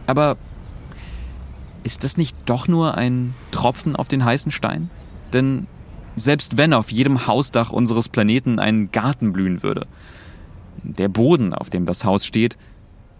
Aber 0.06 0.36
ist 1.82 2.04
das 2.04 2.16
nicht 2.16 2.36
doch 2.46 2.68
nur 2.68 2.96
ein 2.96 3.34
Tropfen 3.50 3.96
auf 3.96 4.08
den 4.08 4.24
heißen 4.24 4.52
Stein? 4.52 4.90
Denn 5.32 5.66
selbst 6.16 6.56
wenn 6.58 6.72
auf 6.72 6.90
jedem 6.90 7.26
Hausdach 7.26 7.70
unseres 7.70 8.08
Planeten 8.08 8.58
ein 8.58 8.90
Garten 8.90 9.32
blühen 9.32 9.62
würde. 9.62 9.86
Der 10.82 11.08
Boden, 11.08 11.54
auf 11.54 11.70
dem 11.70 11.86
das 11.86 12.04
Haus 12.04 12.26
steht, 12.26 12.56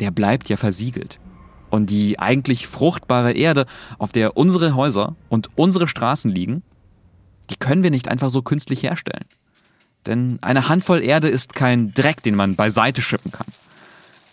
der 0.00 0.11
bleibt 0.11 0.49
ja 0.49 0.56
versiegelt. 0.56 1.18
Und 1.70 1.90
die 1.90 2.18
eigentlich 2.18 2.66
fruchtbare 2.66 3.32
Erde, 3.32 3.66
auf 3.99 4.12
der 4.12 4.37
unsere 4.37 4.75
Häuser 4.75 5.14
und 5.28 5.50
unsere 5.54 5.87
Straßen 5.87 6.30
liegen, 6.30 6.62
die 7.49 7.56
können 7.56 7.82
wir 7.82 7.90
nicht 7.90 8.09
einfach 8.09 8.30
so 8.30 8.42
künstlich 8.42 8.82
herstellen. 8.82 9.25
Denn 10.06 10.38
eine 10.40 10.68
Handvoll 10.68 11.02
Erde 11.02 11.28
ist 11.28 11.54
kein 11.54 11.92
Dreck, 11.94 12.23
den 12.23 12.35
man 12.35 12.56
beiseite 12.56 13.02
schippen 13.02 13.30
kann. 13.30 13.47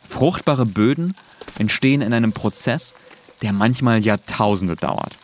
Fruchtbare 0.08 0.66
Böden 0.66 1.16
entstehen 1.58 2.02
in 2.02 2.14
einem 2.14 2.34
Prozess, 2.34 2.96
der 3.42 3.54
manchmal 3.54 4.00
Jahrtausende 4.00 4.76
dauert. 4.76 5.16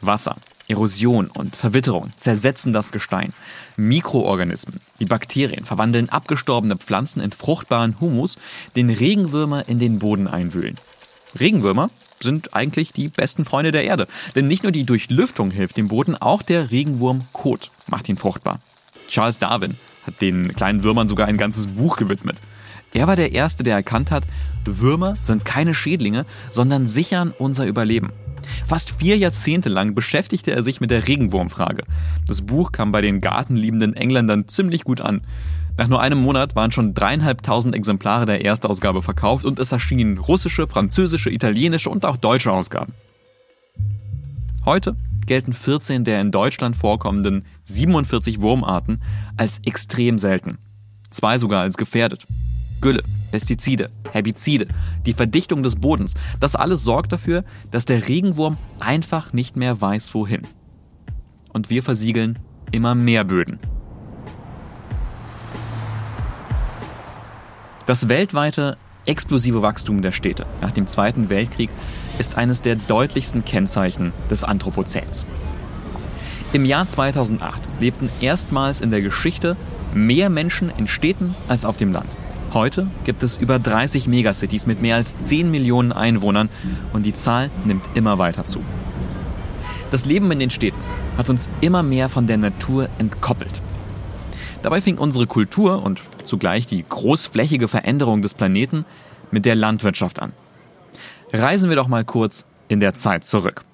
Wasser 0.00 0.36
Erosion 0.68 1.28
und 1.28 1.54
Verwitterung 1.54 2.12
zersetzen 2.16 2.72
das 2.72 2.90
Gestein. 2.90 3.32
Mikroorganismen 3.76 4.80
wie 4.98 5.04
Bakterien 5.04 5.64
verwandeln 5.64 6.08
abgestorbene 6.08 6.76
Pflanzen 6.76 7.20
in 7.20 7.30
fruchtbaren 7.30 8.00
Humus, 8.00 8.36
den 8.74 8.90
Regenwürmer 8.90 9.68
in 9.68 9.78
den 9.78 9.98
Boden 9.98 10.26
einwühlen. 10.26 10.76
Regenwürmer 11.38 11.90
sind 12.20 12.54
eigentlich 12.54 12.92
die 12.92 13.08
besten 13.08 13.44
Freunde 13.44 13.72
der 13.72 13.84
Erde, 13.84 14.08
denn 14.34 14.48
nicht 14.48 14.62
nur 14.62 14.72
die 14.72 14.84
Durchlüftung 14.84 15.50
hilft 15.50 15.76
dem 15.76 15.88
Boden, 15.88 16.16
auch 16.16 16.42
der 16.42 16.70
Regenwurmkot 16.70 17.70
macht 17.86 18.08
ihn 18.08 18.16
fruchtbar. 18.16 18.58
Charles 19.08 19.38
Darwin 19.38 19.76
hat 20.06 20.20
den 20.20 20.54
kleinen 20.54 20.82
Würmern 20.82 21.08
sogar 21.08 21.26
ein 21.26 21.38
ganzes 21.38 21.66
Buch 21.66 21.96
gewidmet. 21.96 22.40
Er 22.92 23.06
war 23.06 23.16
der 23.16 23.32
Erste, 23.32 23.62
der 23.62 23.74
erkannt 23.74 24.10
hat, 24.10 24.24
Würmer 24.64 25.14
sind 25.20 25.44
keine 25.44 25.74
Schädlinge, 25.74 26.24
sondern 26.50 26.88
sichern 26.88 27.34
unser 27.38 27.66
Überleben. 27.66 28.10
Fast 28.66 28.92
vier 28.98 29.16
Jahrzehnte 29.16 29.68
lang 29.68 29.94
beschäftigte 29.94 30.52
er 30.52 30.62
sich 30.62 30.80
mit 30.80 30.90
der 30.90 31.06
Regenwurmfrage. 31.06 31.82
Das 32.26 32.42
Buch 32.42 32.72
kam 32.72 32.92
bei 32.92 33.00
den 33.00 33.20
gartenliebenden 33.20 33.94
Engländern 33.94 34.48
ziemlich 34.48 34.84
gut 34.84 35.00
an. 35.00 35.22
Nach 35.76 35.88
nur 35.88 36.00
einem 36.00 36.18
Monat 36.18 36.56
waren 36.56 36.72
schon 36.72 36.94
dreieinhalbtausend 36.94 37.74
Exemplare 37.74 38.24
der 38.24 38.44
Erstausgabe 38.44 39.02
verkauft 39.02 39.44
und 39.44 39.58
es 39.58 39.72
erschienen 39.72 40.18
russische, 40.18 40.66
französische, 40.66 41.30
italienische 41.30 41.90
und 41.90 42.06
auch 42.06 42.16
deutsche 42.16 42.50
Ausgaben. 42.50 42.94
Heute 44.66 44.96
gelten 45.26 45.52
14 45.52 46.02
der 46.02 46.20
in 46.20 46.32
Deutschland 46.32 46.74
vorkommenden 46.74 47.44
47 47.66 48.40
Wurmarten 48.40 49.00
als 49.36 49.60
extrem 49.64 50.18
selten. 50.18 50.58
Zwei 51.08 51.38
sogar 51.38 51.62
als 51.62 51.76
gefährdet. 51.76 52.26
Gülle, 52.80 53.04
Pestizide, 53.30 53.90
Herbizide, 54.10 54.66
die 55.06 55.12
Verdichtung 55.12 55.62
des 55.62 55.76
Bodens, 55.76 56.14
das 56.40 56.56
alles 56.56 56.82
sorgt 56.82 57.12
dafür, 57.12 57.44
dass 57.70 57.84
der 57.84 58.08
Regenwurm 58.08 58.56
einfach 58.80 59.32
nicht 59.32 59.54
mehr 59.54 59.80
weiß, 59.80 60.14
wohin. 60.14 60.42
Und 61.52 61.70
wir 61.70 61.84
versiegeln 61.84 62.40
immer 62.72 62.96
mehr 62.96 63.22
Böden. 63.22 63.60
Das 67.86 68.08
weltweite 68.08 68.78
explosive 69.06 69.62
Wachstum 69.62 70.02
der 70.02 70.10
Städte 70.10 70.44
nach 70.60 70.72
dem 70.72 70.88
Zweiten 70.88 71.30
Weltkrieg 71.30 71.70
ist 72.18 72.36
eines 72.36 72.62
der 72.62 72.76
deutlichsten 72.76 73.44
Kennzeichen 73.44 74.12
des 74.30 74.44
Anthropozäns. 74.44 75.26
Im 76.52 76.64
Jahr 76.64 76.86
2008 76.86 77.62
lebten 77.80 78.08
erstmals 78.20 78.80
in 78.80 78.90
der 78.90 79.02
Geschichte 79.02 79.56
mehr 79.94 80.30
Menschen 80.30 80.70
in 80.76 80.88
Städten 80.88 81.34
als 81.48 81.64
auf 81.64 81.76
dem 81.76 81.92
Land. 81.92 82.16
Heute 82.52 82.88
gibt 83.04 83.22
es 83.22 83.36
über 83.36 83.58
30 83.58 84.06
Megacities 84.06 84.66
mit 84.66 84.80
mehr 84.80 84.96
als 84.96 85.18
10 85.24 85.50
Millionen 85.50 85.92
Einwohnern 85.92 86.48
und 86.92 87.04
die 87.04 87.14
Zahl 87.14 87.50
nimmt 87.64 87.84
immer 87.94 88.18
weiter 88.18 88.44
zu. 88.44 88.60
Das 89.90 90.06
Leben 90.06 90.30
in 90.30 90.38
den 90.38 90.50
Städten 90.50 90.80
hat 91.16 91.28
uns 91.30 91.48
immer 91.60 91.82
mehr 91.82 92.08
von 92.08 92.26
der 92.26 92.38
Natur 92.38 92.88
entkoppelt. 92.98 93.60
Dabei 94.62 94.80
fing 94.80 94.98
unsere 94.98 95.26
Kultur 95.26 95.82
und 95.82 96.00
zugleich 96.24 96.66
die 96.66 96.84
großflächige 96.88 97.68
Veränderung 97.68 98.22
des 98.22 98.34
Planeten 98.34 98.84
mit 99.30 99.44
der 99.44 99.54
Landwirtschaft 99.54 100.20
an. 100.20 100.32
Reisen 101.32 101.68
wir 101.68 101.76
doch 101.76 101.88
mal 101.88 102.04
kurz 102.04 102.46
in 102.68 102.80
der 102.80 102.94
Zeit 102.94 103.24
zurück. 103.24 103.64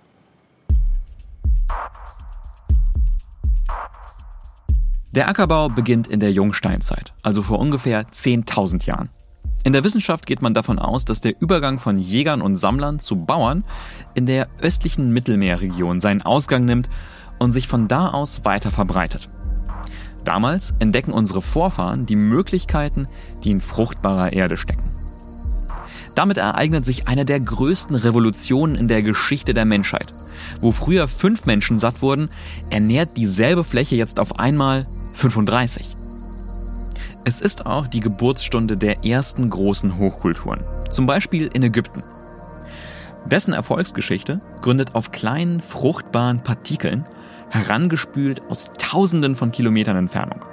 Der 5.11 5.29
Ackerbau 5.29 5.69
beginnt 5.69 6.07
in 6.07 6.21
der 6.21 6.33
Jungsteinzeit, 6.33 7.13
also 7.23 7.43
vor 7.43 7.59
ungefähr 7.59 8.07
10.000 8.07 8.87
Jahren. 8.87 9.11
In 9.65 9.75
der 9.75 9.85
Wissenschaft 9.85 10.25
geht 10.25 10.41
man 10.41 10.55
davon 10.55 10.79
aus, 10.79 11.05
dass 11.05 11.21
der 11.21 11.41
Übergang 11.41 11.79
von 11.79 11.99
Jägern 11.99 12.41
und 12.41 12.57
Sammlern 12.57 12.99
zu 12.99 13.17
Bauern 13.17 13.65
in 14.15 14.25
der 14.25 14.49
östlichen 14.63 15.13
Mittelmeerregion 15.13 16.01
seinen 16.01 16.23
Ausgang 16.23 16.65
nimmt 16.65 16.89
und 17.39 17.53
sich 17.53 17.69
von 17.69 17.87
da 17.87 18.09
aus 18.09 18.47
weiter 18.47 18.71
verbreitet. 18.71 19.29
Damals 20.25 20.73
entdecken 20.79 21.13
unsere 21.13 21.43
Vorfahren 21.43 22.07
die 22.07 22.17
Möglichkeiten, 22.17 23.07
die 23.45 23.51
in 23.51 23.61
fruchtbarer 23.61 24.33
Erde 24.33 24.57
stecken. 24.57 25.02
Damit 26.15 26.37
ereignet 26.37 26.85
sich 26.85 27.09
eine 27.09 27.25
der 27.25 27.41
größten 27.41 27.97
Revolutionen 27.97 28.77
in 28.77 28.89
der 28.89 29.03
Geschichte 29.03 29.55
der 29.55 29.65
Menschheit. 29.65 30.07
Wo 30.61 30.73
früher 30.73 31.09
fünf 31.09 31.47
Menschen 31.47 31.79
satt 31.79 32.03
wurden, 32.03 32.29
ernährt 32.71 33.17
dieselbe 33.17 33.65
Fläche 33.65 33.97
jetzt 33.97 34.21
auf 34.21 34.39
einmal 34.39 34.87
35. 35.15 35.97
Es 37.25 37.41
ist 37.41 37.67
auch 37.67 37.87
die 37.87 38.01
Geburtsstunde 38.01 38.77
der 38.77 39.05
ersten 39.05 39.49
großen 39.49 39.97
Hochkulturen, 39.97 40.61
zum 40.91 41.07
Beispiel 41.07 41.49
in 41.53 41.63
Ägypten. 41.63 42.03
Dessen 43.27 43.55
Erfolgsgeschichte 43.55 44.41
gründet 44.61 44.95
auf 44.95 45.13
kleinen, 45.13 45.61
fruchtbaren 45.61 46.43
Partikeln, 46.43 47.07
herangespült 47.51 48.43
aus 48.49 48.73
Tausenden 48.77 49.37
von 49.37 49.53
Kilometern 49.53 49.97
Entfernung. 49.97 50.45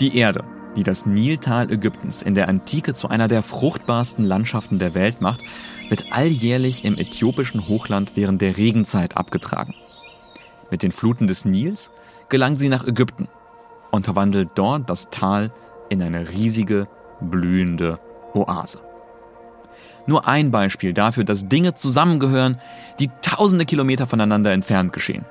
Die 0.00 0.16
Erde, 0.16 0.44
die 0.78 0.84
das 0.84 1.06
Niltal 1.06 1.72
Ägyptens 1.72 2.22
in 2.22 2.36
der 2.36 2.48
Antike 2.48 2.94
zu 2.94 3.08
einer 3.08 3.26
der 3.26 3.42
fruchtbarsten 3.42 4.24
Landschaften 4.24 4.78
der 4.78 4.94
Welt 4.94 5.20
macht, 5.20 5.40
wird 5.88 6.12
alljährlich 6.12 6.84
im 6.84 6.96
äthiopischen 6.96 7.66
Hochland 7.66 8.12
während 8.14 8.40
der 8.40 8.56
Regenzeit 8.56 9.16
abgetragen. 9.16 9.74
Mit 10.70 10.84
den 10.84 10.92
Fluten 10.92 11.26
des 11.26 11.44
Nils 11.44 11.90
gelangt 12.28 12.60
sie 12.60 12.68
nach 12.68 12.86
Ägypten 12.86 13.26
und 13.90 14.04
verwandelt 14.04 14.50
dort 14.54 14.88
das 14.88 15.10
Tal 15.10 15.50
in 15.88 16.00
eine 16.00 16.30
riesige, 16.30 16.86
blühende 17.20 17.98
Oase. 18.34 18.78
Nur 20.06 20.28
ein 20.28 20.52
Beispiel 20.52 20.92
dafür, 20.92 21.24
dass 21.24 21.48
Dinge 21.48 21.74
zusammengehören, 21.74 22.60
die 23.00 23.10
tausende 23.20 23.66
Kilometer 23.66 24.06
voneinander 24.06 24.52
entfernt 24.52 24.92
geschehen. 24.92 25.24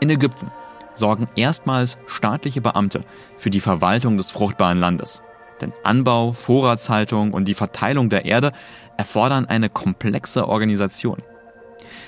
In 0.00 0.10
Ägypten 0.10 0.50
sorgen 0.96 1.28
erstmals 1.36 1.98
staatliche 2.06 2.60
Beamte 2.60 3.04
für 3.36 3.50
die 3.50 3.60
Verwaltung 3.60 4.16
des 4.16 4.30
fruchtbaren 4.30 4.78
Landes. 4.78 5.22
Denn 5.60 5.72
Anbau, 5.84 6.32
Vorratshaltung 6.32 7.32
und 7.32 7.46
die 7.46 7.54
Verteilung 7.54 8.10
der 8.10 8.24
Erde 8.24 8.52
erfordern 8.96 9.46
eine 9.46 9.68
komplexe 9.68 10.48
Organisation. 10.48 11.22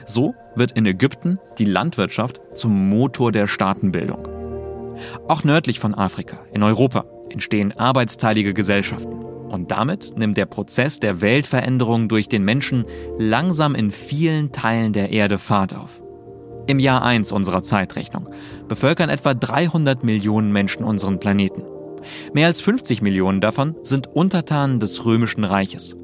So 0.04 0.34
wird 0.54 0.72
in 0.72 0.86
Ägypten 0.86 1.38
die 1.58 1.64
Landwirtschaft 1.64 2.40
zum 2.54 2.88
Motor 2.88 3.32
der 3.32 3.46
Staatenbildung. 3.46 4.28
Auch 5.28 5.44
nördlich 5.44 5.80
von 5.80 5.94
Afrika, 5.94 6.38
in 6.52 6.62
Europa, 6.62 7.04
entstehen 7.30 7.72
arbeitsteilige 7.78 8.54
Gesellschaften. 8.54 9.22
Und 9.22 9.70
damit 9.70 10.18
nimmt 10.18 10.36
der 10.36 10.46
Prozess 10.46 11.00
der 11.00 11.20
Weltveränderung 11.20 12.08
durch 12.08 12.28
den 12.28 12.44
Menschen 12.44 12.84
langsam 13.18 13.74
in 13.74 13.90
vielen 13.90 14.52
Teilen 14.52 14.92
der 14.92 15.10
Erde 15.10 15.38
Fahrt 15.38 15.74
auf. 15.74 16.02
Im 16.68 16.78
Jahr 16.78 17.02
1 17.02 17.32
unserer 17.32 17.62
Zeitrechnung 17.62 18.28
bevölkern 18.68 19.08
etwa 19.08 19.32
300 19.32 20.04
Millionen 20.04 20.52
Menschen 20.52 20.84
unseren 20.84 21.18
Planeten. 21.18 21.62
Mehr 22.34 22.46
als 22.46 22.60
50 22.60 23.00
Millionen 23.00 23.40
davon 23.40 23.74
sind 23.84 24.06
Untertanen 24.06 24.78
des 24.78 25.06
Römischen 25.06 25.44
Reiches. 25.44 25.96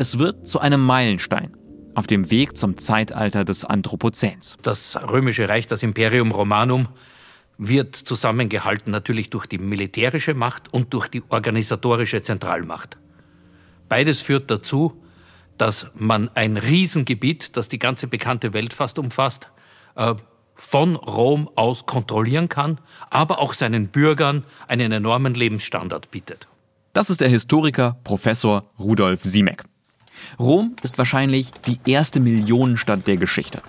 Es 0.00 0.18
wird 0.18 0.48
zu 0.48 0.58
einem 0.58 0.84
Meilenstein 0.84 1.56
auf 1.94 2.08
dem 2.08 2.28
Weg 2.28 2.56
zum 2.56 2.76
Zeitalter 2.76 3.44
des 3.44 3.64
Anthropozäns. 3.64 4.56
Das 4.62 4.98
römische 5.00 5.48
Reich, 5.48 5.68
das 5.68 5.84
Imperium 5.84 6.32
Romanum, 6.32 6.88
wird 7.56 7.94
zusammengehalten 7.94 8.90
natürlich 8.90 9.30
durch 9.30 9.46
die 9.46 9.58
militärische 9.58 10.34
Macht 10.34 10.74
und 10.74 10.92
durch 10.92 11.06
die 11.06 11.22
organisatorische 11.28 12.20
Zentralmacht. 12.20 12.98
Beides 13.88 14.22
führt 14.22 14.50
dazu, 14.50 15.00
dass 15.56 15.86
man 15.94 16.30
ein 16.34 16.56
Riesengebiet, 16.56 17.56
das 17.56 17.68
die 17.68 17.78
ganze 17.78 18.08
bekannte 18.08 18.52
Welt 18.54 18.74
fast 18.74 18.98
umfasst, 18.98 19.50
äh, 20.00 20.14
von 20.54 20.96
Rom 20.96 21.48
aus 21.54 21.86
kontrollieren 21.86 22.48
kann, 22.48 22.78
aber 23.08 23.38
auch 23.38 23.54
seinen 23.54 23.88
Bürgern 23.88 24.44
einen 24.68 24.92
enormen 24.92 25.34
Lebensstandard 25.34 26.10
bietet. 26.10 26.48
Das 26.92 27.08
ist 27.08 27.20
der 27.20 27.28
Historiker 27.28 27.96
Professor 28.04 28.64
Rudolf 28.78 29.22
Siemek. 29.22 29.64
Rom 30.38 30.76
ist 30.82 30.98
wahrscheinlich 30.98 31.50
die 31.66 31.80
erste 31.86 32.20
Millionenstadt 32.20 33.06
der 33.06 33.16
Geschichte. 33.16 33.62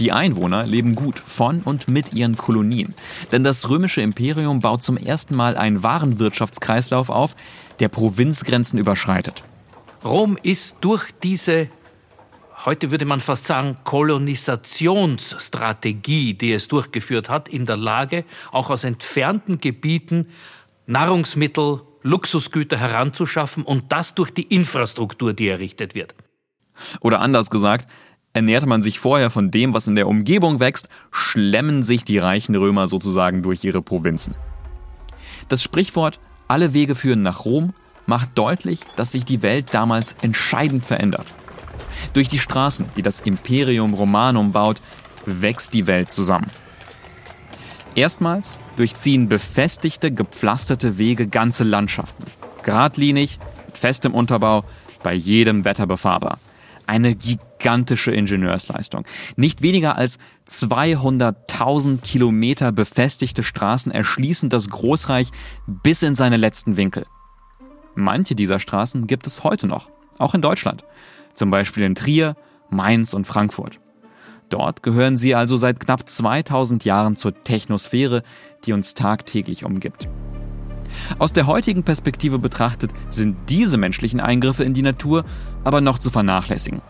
Die 0.00 0.12
Einwohner 0.12 0.66
leben 0.66 0.96
gut 0.96 1.20
von 1.20 1.62
und 1.62 1.88
mit 1.88 2.12
ihren 2.12 2.36
Kolonien, 2.36 2.94
denn 3.30 3.44
das 3.44 3.70
römische 3.70 4.02
Imperium 4.02 4.60
baut 4.60 4.82
zum 4.82 4.96
ersten 4.96 5.36
Mal 5.36 5.56
einen 5.56 5.82
Warenwirtschaftskreislauf 5.82 7.10
auf, 7.10 7.36
der 7.78 7.88
Provinzgrenzen 7.88 8.78
überschreitet. 8.78 9.44
Rom 10.04 10.36
ist 10.42 10.76
durch 10.80 11.10
diese, 11.22 11.68
heute 12.64 12.90
würde 12.90 13.04
man 13.04 13.20
fast 13.20 13.44
sagen, 13.46 13.76
Kolonisationsstrategie, 13.84 16.34
die 16.34 16.52
es 16.52 16.66
durchgeführt 16.68 17.28
hat, 17.28 17.48
in 17.48 17.66
der 17.66 17.76
Lage, 17.76 18.24
auch 18.52 18.70
aus 18.70 18.84
entfernten 18.84 19.58
Gebieten 19.58 20.28
Nahrungsmittel, 20.86 21.80
Luxusgüter 22.02 22.76
heranzuschaffen 22.76 23.64
und 23.64 23.90
das 23.90 24.14
durch 24.14 24.30
die 24.30 24.42
Infrastruktur, 24.42 25.32
die 25.32 25.48
errichtet 25.48 25.94
wird. 25.94 26.14
Oder 27.00 27.20
anders 27.20 27.48
gesagt, 27.48 27.88
ernährte 28.34 28.66
man 28.66 28.82
sich 28.82 28.98
vorher 28.98 29.30
von 29.30 29.50
dem, 29.50 29.72
was 29.72 29.88
in 29.88 29.94
der 29.94 30.06
Umgebung 30.06 30.60
wächst, 30.60 30.90
schlemmen 31.10 31.84
sich 31.84 32.04
die 32.04 32.18
reichen 32.18 32.54
Römer 32.54 32.88
sozusagen 32.88 33.42
durch 33.42 33.64
ihre 33.64 33.80
Provinzen. 33.80 34.34
Das 35.48 35.62
Sprichwort 35.62 36.20
alle 36.48 36.74
Wege 36.74 36.94
führen 36.94 37.22
nach 37.22 37.46
Rom 37.46 37.72
macht 38.06 38.36
deutlich, 38.36 38.80
dass 38.96 39.12
sich 39.12 39.24
die 39.24 39.42
Welt 39.42 39.72
damals 39.72 40.16
entscheidend 40.20 40.84
verändert. 40.84 41.26
Durch 42.12 42.28
die 42.28 42.38
Straßen, 42.38 42.86
die 42.96 43.02
das 43.02 43.20
Imperium 43.20 43.94
Romanum 43.94 44.52
baut, 44.52 44.80
wächst 45.26 45.74
die 45.74 45.86
Welt 45.86 46.12
zusammen. 46.12 46.50
Erstmals 47.94 48.58
durchziehen 48.76 49.28
befestigte, 49.28 50.10
gepflasterte 50.10 50.98
Wege 50.98 51.26
ganze 51.28 51.64
Landschaften. 51.64 52.24
Gradlinig, 52.62 53.38
mit 53.66 53.78
festem 53.78 54.14
Unterbau, 54.14 54.64
bei 55.02 55.14
jedem 55.14 55.64
Wetter 55.64 55.86
befahrbar. 55.86 56.38
Eine 56.86 57.14
gigantische 57.14 58.10
Ingenieursleistung. 58.10 59.06
Nicht 59.36 59.62
weniger 59.62 59.96
als 59.96 60.18
200.000 60.48 62.00
Kilometer 62.00 62.72
befestigte 62.72 63.42
Straßen 63.42 63.92
erschließen 63.92 64.50
das 64.50 64.68
Großreich 64.68 65.30
bis 65.66 66.02
in 66.02 66.14
seine 66.14 66.36
letzten 66.36 66.76
Winkel. 66.76 67.06
Manche 67.94 68.34
dieser 68.34 68.58
Straßen 68.58 69.06
gibt 69.06 69.26
es 69.26 69.44
heute 69.44 69.66
noch, 69.66 69.88
auch 70.18 70.34
in 70.34 70.42
Deutschland. 70.42 70.84
Zum 71.34 71.50
Beispiel 71.50 71.84
in 71.84 71.94
Trier, 71.94 72.36
Mainz 72.70 73.14
und 73.14 73.26
Frankfurt. 73.26 73.80
Dort 74.48 74.82
gehören 74.82 75.16
sie 75.16 75.34
also 75.34 75.56
seit 75.56 75.80
knapp 75.80 76.08
2000 76.08 76.84
Jahren 76.84 77.16
zur 77.16 77.42
Technosphäre, 77.42 78.22
die 78.64 78.72
uns 78.72 78.94
tagtäglich 78.94 79.64
umgibt. 79.64 80.08
Aus 81.18 81.32
der 81.32 81.46
heutigen 81.46 81.82
Perspektive 81.82 82.38
betrachtet 82.38 82.92
sind 83.10 83.36
diese 83.48 83.76
menschlichen 83.76 84.20
Eingriffe 84.20 84.64
in 84.64 84.74
die 84.74 84.82
Natur 84.82 85.24
aber 85.64 85.80
noch 85.80 85.98
zu 85.98 86.10
vernachlässigen. 86.10 86.82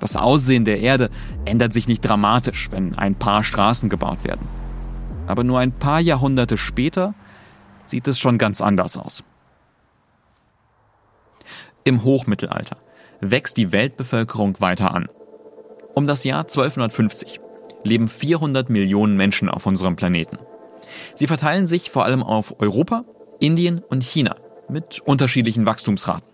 Das 0.00 0.16
Aussehen 0.16 0.64
der 0.64 0.80
Erde 0.80 1.10
ändert 1.44 1.72
sich 1.72 1.88
nicht 1.88 2.00
dramatisch, 2.00 2.68
wenn 2.70 2.96
ein 2.96 3.14
paar 3.14 3.44
Straßen 3.44 3.88
gebaut 3.88 4.24
werden. 4.24 4.46
Aber 5.26 5.44
nur 5.44 5.60
ein 5.60 5.72
paar 5.72 6.00
Jahrhunderte 6.00 6.58
später 6.58 7.14
sieht 7.84 8.08
es 8.08 8.18
schon 8.18 8.38
ganz 8.38 8.60
anders 8.60 8.96
aus. 8.96 9.24
Im 11.84 12.04
Hochmittelalter 12.04 12.76
wächst 13.22 13.56
die 13.56 13.72
Weltbevölkerung 13.72 14.60
weiter 14.60 14.92
an. 14.92 15.08
Um 15.94 16.06
das 16.06 16.24
Jahr 16.24 16.40
1250 16.40 17.40
leben 17.84 18.08
400 18.08 18.68
Millionen 18.68 19.16
Menschen 19.16 19.48
auf 19.48 19.64
unserem 19.64 19.96
Planeten. 19.96 20.38
Sie 21.14 21.26
verteilen 21.26 21.66
sich 21.66 21.90
vor 21.90 22.04
allem 22.04 22.22
auf 22.22 22.60
Europa, 22.60 23.04
Indien 23.40 23.78
und 23.78 24.04
China 24.04 24.36
mit 24.68 25.00
unterschiedlichen 25.00 25.66
Wachstumsraten. 25.66 26.28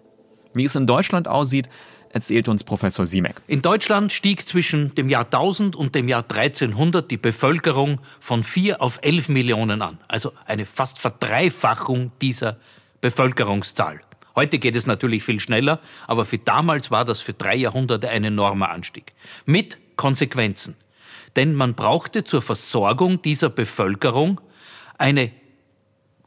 Wie 0.54 0.64
es 0.64 0.74
in 0.74 0.86
Deutschland 0.86 1.28
aussieht, 1.28 1.68
erzählt 2.10 2.48
uns 2.48 2.64
Professor 2.64 3.04
Siemek. 3.04 3.42
In 3.46 3.60
Deutschland 3.60 4.12
stieg 4.12 4.48
zwischen 4.48 4.94
dem 4.94 5.08
Jahr 5.08 5.24
1000 5.24 5.76
und 5.76 5.94
dem 5.94 6.08
Jahr 6.08 6.22
1300 6.22 7.10
die 7.10 7.18
Bevölkerung 7.18 8.00
von 8.18 8.42
4 8.42 8.80
auf 8.80 8.98
11 9.02 9.28
Millionen 9.28 9.82
an. 9.82 9.98
Also 10.08 10.32
eine 10.46 10.64
fast 10.64 10.98
Verdreifachung 10.98 12.12
dieser 12.20 12.56
Bevölkerungszahl. 13.00 14.00
Heute 14.38 14.60
geht 14.60 14.76
es 14.76 14.86
natürlich 14.86 15.24
viel 15.24 15.40
schneller, 15.40 15.80
aber 16.06 16.24
für 16.24 16.38
damals 16.38 16.92
war 16.92 17.04
das 17.04 17.20
für 17.20 17.32
drei 17.32 17.56
Jahrhunderte 17.56 18.08
ein 18.08 18.22
enormer 18.22 18.70
Anstieg. 18.70 19.12
Mit 19.46 19.78
Konsequenzen. 19.96 20.76
Denn 21.34 21.56
man 21.56 21.74
brauchte 21.74 22.22
zur 22.22 22.40
Versorgung 22.40 23.20
dieser 23.20 23.50
Bevölkerung 23.50 24.40
eine 24.96 25.32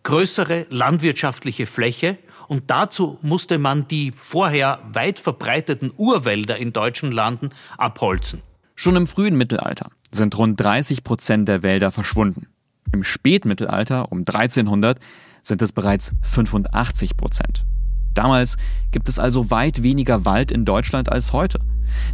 größere 0.03 0.67
landwirtschaftliche 0.69 1.65
Fläche 1.65 2.17
und 2.49 2.69
dazu 2.69 3.17
musste 3.21 3.57
man 3.57 3.87
die 3.87 4.11
vorher 4.11 4.81
weit 4.91 5.17
verbreiteten 5.17 5.93
Urwälder 5.95 6.57
in 6.57 6.73
deutschen 6.73 7.13
Landen 7.13 7.49
abholzen. 7.77 8.41
Schon 8.75 8.97
im 8.97 9.07
frühen 9.07 9.37
Mittelalter 9.37 9.89
sind 10.11 10.37
rund 10.37 10.59
30 10.59 11.05
Prozent 11.05 11.47
der 11.47 11.63
Wälder 11.63 11.91
verschwunden. 11.91 12.47
Im 12.91 13.05
Spätmittelalter 13.05 14.11
um 14.11 14.25
1300 14.27 14.99
sind 15.43 15.61
es 15.61 15.71
bereits 15.71 16.11
85 16.23 17.15
Prozent. 17.15 17.63
Damals 18.13 18.57
gibt 18.91 19.07
es 19.09 19.19
also 19.19 19.51
weit 19.51 19.83
weniger 19.83 20.25
Wald 20.25 20.51
in 20.51 20.65
Deutschland 20.65 21.11
als 21.11 21.33
heute. 21.33 21.59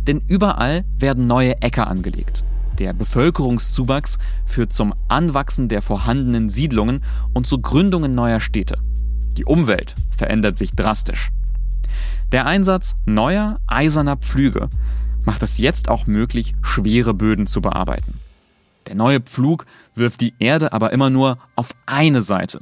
Denn 0.06 0.22
überall 0.28 0.86
werden 0.98 1.28
neue 1.28 1.62
Äcker 1.62 1.88
angelegt. 1.88 2.44
Der 2.80 2.94
Bevölkerungszuwachs 2.94 4.20
führt 4.46 4.72
zum 4.72 4.94
Anwachsen 5.08 5.68
der 5.68 5.82
vorhandenen 5.82 6.50
Siedlungen 6.50 7.04
und 7.34 7.48
zu 7.48 7.60
Gründungen 7.60 8.14
neuer 8.14 8.40
Städte. 8.40 8.78
Die 9.36 9.46
Umwelt 9.46 9.96
verändert 10.16 10.58
sich 10.58 10.74
drastisch. 10.74 11.32
Der 12.32 12.46
Einsatz 12.46 12.96
neuer 13.06 13.60
eiserner 13.68 14.18
Pflüge 14.18 14.70
macht 15.24 15.44
es 15.44 15.58
jetzt 15.58 15.90
auch 15.90 16.08
möglich, 16.08 16.56
schwere 16.62 17.14
Böden 17.14 17.48
zu 17.48 17.62
bearbeiten. 17.62 18.20
Der 18.88 18.96
neue 18.96 19.20
Pflug 19.20 19.66
wirft 19.96 20.22
die 20.22 20.34
Erde 20.40 20.72
aber 20.72 20.94
immer 20.94 21.10
nur 21.10 21.38
auf 21.56 21.76
eine 21.86 22.22
Seite. 22.22 22.62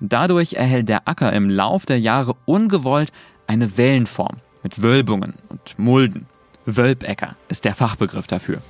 Dadurch 0.00 0.54
erhält 0.54 0.88
der 0.88 1.08
Acker 1.08 1.32
im 1.32 1.50
Lauf 1.50 1.84
der 1.84 1.98
Jahre 1.98 2.34
ungewollt 2.44 3.12
eine 3.46 3.76
Wellenform 3.76 4.36
mit 4.62 4.82
Wölbungen 4.82 5.34
und 5.48 5.78
Mulden. 5.78 6.26
Wölbäcker 6.66 7.34
ist 7.48 7.64
der 7.64 7.74
Fachbegriff 7.74 8.26
dafür. 8.26 8.60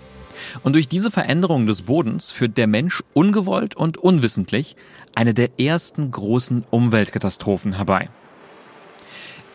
Und 0.62 0.75
durch 0.75 0.88
diese 0.88 1.11
Veränderung 1.11 1.67
des 1.67 1.83
Bodens 1.83 2.31
führt 2.31 2.57
der 2.57 2.67
Mensch 2.67 3.03
ungewollt 3.12 3.75
und 3.75 3.99
unwissentlich 3.99 4.77
eine 5.14 5.35
der 5.35 5.59
ersten 5.59 6.11
großen 6.11 6.64
Umweltkatastrophen 6.71 7.75
herbei. 7.75 8.09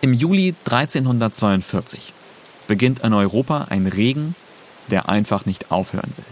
Im 0.02 0.14
Juli 0.14 0.54
1342 0.66 2.14
beginnt 2.68 3.00
in 3.00 3.14
Europa 3.14 3.68
ein 3.70 3.88
Regen, 3.88 4.36
der 4.92 5.08
einfach 5.08 5.46
nicht 5.46 5.72
aufhören 5.72 6.12
will. 6.18 6.26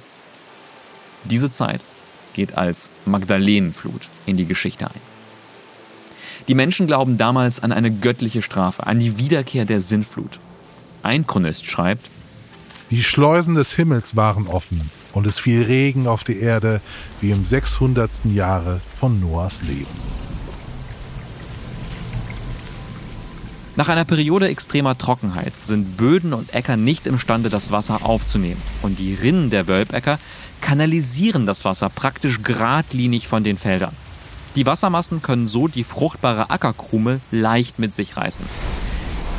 Diese 1.23 1.49
Zeit 1.49 1.81
geht 2.33 2.57
als 2.57 2.89
Magdalenenflut 3.05 4.09
in 4.25 4.35
die 4.37 4.45
Geschichte 4.45 4.87
ein. 4.87 5.10
Die 6.47 6.55
Menschen 6.55 6.87
glauben 6.87 7.17
damals 7.17 7.61
an 7.61 7.71
eine 7.71 7.91
göttliche 7.91 8.41
Strafe, 8.41 8.87
an 8.87 8.99
die 8.99 9.17
Wiederkehr 9.17 9.65
der 9.65 9.81
Sintflut. 9.81 10.39
Ein 11.03 11.27
Chronist 11.27 11.65
schreibt, 11.65 12.09
die 12.89 13.03
Schleusen 13.03 13.55
des 13.55 13.73
Himmels 13.73 14.17
waren 14.17 14.47
offen 14.47 14.91
und 15.13 15.25
es 15.25 15.39
fiel 15.39 15.63
Regen 15.63 16.07
auf 16.07 16.25
die 16.25 16.39
Erde 16.39 16.81
wie 17.21 17.31
im 17.31 17.45
600. 17.45 18.25
Jahre 18.25 18.81
von 18.93 19.19
Noahs 19.21 19.61
Leben. 19.61 19.87
Nach 23.77 23.87
einer 23.87 24.03
Periode 24.03 24.49
extremer 24.49 24.97
Trockenheit 24.97 25.53
sind 25.63 25.95
Böden 25.95 26.33
und 26.33 26.53
Äcker 26.53 26.75
nicht 26.75 27.07
imstande, 27.07 27.47
das 27.47 27.71
Wasser 27.71 28.05
aufzunehmen. 28.05 28.61
Und 28.81 28.99
die 28.99 29.13
Rinnen 29.13 29.49
der 29.49 29.67
Wölbäcker 29.67 30.19
kanalisieren 30.59 31.45
das 31.45 31.63
Wasser 31.63 31.89
praktisch 31.89 32.43
geradlinig 32.43 33.29
von 33.29 33.45
den 33.45 33.57
Feldern. 33.57 33.95
Die 34.55 34.65
Wassermassen 34.65 35.21
können 35.21 35.47
so 35.47 35.67
die 35.67 35.85
fruchtbare 35.85 36.49
Ackerkrume 36.49 37.21
leicht 37.31 37.79
mit 37.79 37.93
sich 37.93 38.17
reißen. 38.17 38.45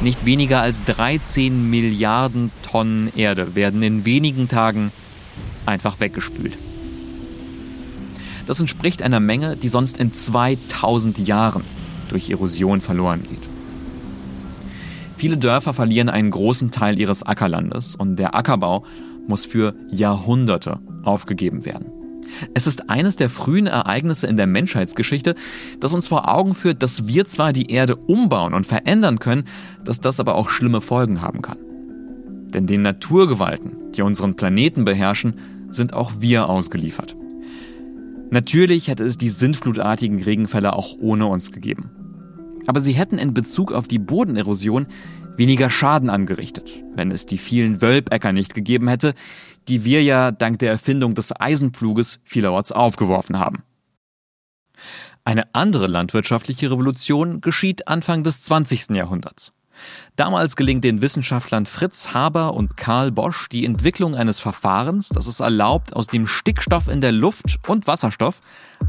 Nicht 0.01 0.25
weniger 0.25 0.61
als 0.61 0.85
13 0.85 1.71
Milliarden 1.71 2.51
Tonnen 2.63 3.13
Erde 3.15 3.55
werden 3.55 3.83
in 3.83 4.05
wenigen 4.05 4.49
Tagen 4.49 4.91
einfach 5.67 6.01
weggespült. 6.01 6.57
Das 8.47 8.59
entspricht 8.59 9.03
einer 9.03 9.21
Menge, 9.21 9.57
die 9.57 9.69
sonst 9.69 9.99
in 9.99 10.13
2000 10.13 11.19
Jahren 11.29 11.63
durch 12.09 12.31
Erosion 12.31 12.81
verloren 12.81 13.23
geht. 13.23 13.49
Viele 15.17 15.37
Dörfer 15.37 15.73
verlieren 15.73 16.09
einen 16.09 16.31
großen 16.31 16.73
Teil 16.73 16.99
ihres 16.99 17.23
Ackerlandes 17.23 17.95
und 17.95 18.17
der 18.17 18.35
Ackerbau 18.35 18.85
muss 19.29 19.45
für 19.45 19.75
Jahrhunderte 19.91 20.81
aufgegeben 21.05 21.65
werden. 21.65 22.02
Es 22.55 22.67
ist 22.67 22.91
eines 22.91 23.17
der 23.17 23.31
frühen 23.31 23.67
Ereignisse 23.67 24.27
in 24.27 24.37
der 24.37 24.47
Menschheitsgeschichte, 24.47 25.35
das 25.81 25.93
uns 25.93 26.09
vor 26.09 26.33
Augen 26.33 26.55
führt, 26.55 26.83
dass 26.83 27.07
wir 27.07 27.25
zwar 27.25 27.53
die 27.53 27.71
Erde 27.71 27.97
umbauen 27.97 28.55
und 28.55 28.67
verändern 28.67 29.19
können, 29.19 29.45
dass 29.85 30.01
das 30.01 30.21
aber 30.21 30.35
auch 30.35 30.51
schlimme 30.51 30.81
Folgen 30.81 31.21
haben 31.23 31.43
kann. 31.43 31.59
Denn 32.55 32.67
den 32.67 32.83
Naturgewalten, 32.83 33.73
die 33.95 34.03
unseren 34.03 34.37
Planeten 34.37 34.85
beherrschen, 34.85 35.35
sind 35.71 35.95
auch 35.95 36.13
wir 36.19 36.49
ausgeliefert. 36.49 37.17
Natürlich 38.31 38.89
hätte 38.89 39.05
es 39.05 39.19
die 39.19 39.29
sintflutartigen 39.29 40.23
Regenfälle 40.23 40.75
auch 40.75 40.97
ohne 40.99 41.27
uns 41.27 41.53
gegeben. 41.53 41.91
Aber 42.67 42.81
sie 42.81 42.93
hätten 42.93 43.19
in 43.19 43.35
Bezug 43.35 43.73
auf 43.73 43.89
die 43.89 43.99
Bodenerosion 43.99 44.87
weniger 45.37 45.71
Schaden 45.71 46.11
angerichtet, 46.11 46.83
wenn 46.95 47.11
es 47.11 47.27
die 47.27 47.39
vielen 47.39 47.83
Wölbäcker 47.83 48.33
nicht 48.33 48.55
gegeben 48.55 48.89
hätte, 48.89 49.15
die 49.69 49.85
wir 49.85 50.03
ja 50.03 50.31
dank 50.31 50.59
der 50.59 50.71
Erfindung 50.71 51.15
des 51.15 51.33
Eisenpfluges 51.39 52.19
vielerorts 52.25 52.73
aufgeworfen 52.73 53.39
haben. 53.39 53.63
Eine 55.25 55.55
andere 55.55 55.87
landwirtschaftliche 55.87 56.71
Revolution 56.71 57.41
geschieht 57.41 57.87
Anfang 57.87 58.25
des 58.25 58.43
20. 58.43 58.91
Jahrhunderts. 58.91 59.53
Damals 60.17 60.57
gelingt 60.57 60.85
den 60.85 61.01
Wissenschaftlern 61.01 61.67
Fritz 61.67 62.13
Haber 62.13 62.55
und 62.55 62.77
Karl 62.77 63.11
Bosch 63.11 63.49
die 63.49 63.65
Entwicklung 63.65 64.15
eines 64.15 64.39
Verfahrens, 64.39 65.09
das 65.09 65.27
es 65.27 65.41
erlaubt, 65.41 65.95
aus 65.95 66.07
dem 66.07 66.27
Stickstoff 66.27 66.89
in 66.89 67.01
der 67.01 67.13
Luft 67.13 67.59
und 67.69 67.87
Wasserstoff 67.87 68.41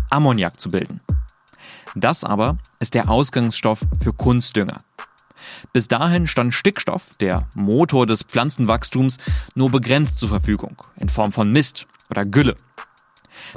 Ammoniak 0.10 0.60
zu 0.60 0.70
bilden. 0.72 1.02
Das 1.96 2.24
aber 2.24 2.58
ist 2.80 2.96
der 2.96 3.10
Ausgangsstoff 3.10 3.82
für 4.02 4.14
Kunstdünger. 4.14 4.84
Bis 5.72 5.88
dahin 5.88 6.28
stand 6.28 6.54
Stickstoff, 6.54 7.16
der 7.20 7.48
Motor 7.54 8.06
des 8.06 8.24
Pflanzenwachstums, 8.24 9.18
nur 9.56 9.70
begrenzt 9.70 10.20
zur 10.20 10.30
Verfügung, 10.30 10.78
in 10.98 11.10
Form 11.10 11.32
von 11.32 11.52
Mist 11.52 11.88
oder 12.10 12.26
Gülle. 12.26 12.56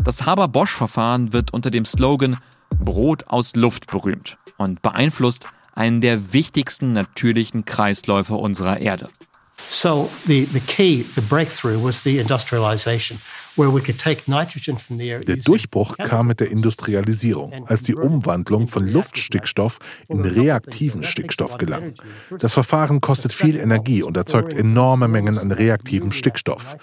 Das 0.02 0.26
Haber-Bosch-Verfahren 0.26 1.32
wird 1.32 1.52
unter 1.52 1.70
dem 1.70 1.84
Slogan 1.84 2.38
Brot 2.78 3.28
aus 3.28 3.56
Luft 3.56 3.86
berühmt 3.86 4.38
und 4.56 4.82
beeinflusst 4.82 5.46
einen 5.74 6.00
der 6.00 6.32
wichtigsten 6.32 6.92
natürlichen 6.92 7.64
Kreisläufe 7.64 8.34
unserer 8.34 8.80
Erde. 8.80 9.10
So 9.58 10.10
the, 10.26 10.44
the 10.46 10.60
key, 10.60 11.02
the 11.14 11.22
breakthrough 11.22 11.82
was 11.82 12.02
the 12.02 12.18
industrialization. 12.18 13.18
Der 13.58 15.36
Durchbruch 15.36 15.96
kam 15.96 16.26
mit 16.26 16.40
der 16.40 16.50
Industrialisierung, 16.50 17.66
als 17.66 17.84
die 17.84 17.94
Umwandlung 17.94 18.68
von 18.68 18.86
Luftstickstoff 18.86 19.78
in 20.08 20.20
reaktiven 20.20 21.02
Stickstoff 21.02 21.56
gelang. 21.56 21.94
Das 22.38 22.52
Verfahren 22.52 23.00
kostet 23.00 23.32
viel 23.32 23.56
Energie 23.56 24.02
und 24.02 24.16
erzeugt 24.16 24.52
enorme 24.52 25.08
Mengen 25.08 25.38
an 25.38 25.52
reaktivem 25.52 26.12
Stickstoff. 26.12 26.76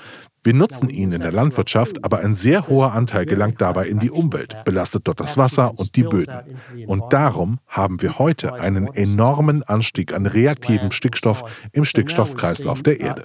Wir 0.45 0.53
nutzen 0.53 0.89
ihn 0.89 1.13
in 1.13 1.21
der 1.21 1.31
Landwirtschaft, 1.31 2.03
aber 2.03 2.19
ein 2.19 2.35
sehr 2.35 2.67
hoher 2.67 2.91
Anteil 2.91 3.25
gelangt 3.25 3.61
dabei 3.61 3.87
in 3.87 3.99
die 3.99 4.11
Umwelt, 4.11 4.65
belastet 4.65 5.07
dort 5.07 5.21
das 5.21 5.37
Wasser 5.37 5.71
und 5.77 5.95
die 5.95 6.03
Böden. 6.03 6.35
Und 6.85 7.13
darum 7.13 7.59
haben 7.67 8.01
wir 8.01 8.19
heute 8.19 8.55
einen 8.55 8.87
enormen 8.87 9.63
Anstieg 9.63 10.13
an 10.13 10.25
reaktivem 10.25 10.91
Stickstoff 10.91 11.45
im 11.71 11.85
Stickstoffkreislauf 11.85 12.83
der 12.83 12.99
Erde. 12.99 13.23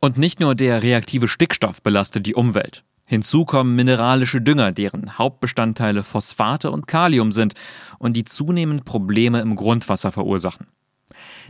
Und 0.00 0.18
nicht 0.18 0.40
nur 0.40 0.54
der 0.54 0.82
reaktive 0.82 1.26
Stickstoff 1.26 1.82
belastet 1.82 2.26
die 2.26 2.34
Umwelt. 2.34 2.84
Hinzu 3.04 3.44
kommen 3.44 3.74
mineralische 3.74 4.40
Dünger, 4.40 4.70
deren 4.72 5.18
Hauptbestandteile 5.18 6.04
Phosphate 6.04 6.70
und 6.70 6.86
Kalium 6.86 7.32
sind 7.32 7.54
und 7.98 8.14
die 8.14 8.24
zunehmend 8.24 8.84
Probleme 8.84 9.40
im 9.40 9.56
Grundwasser 9.56 10.12
verursachen. 10.12 10.66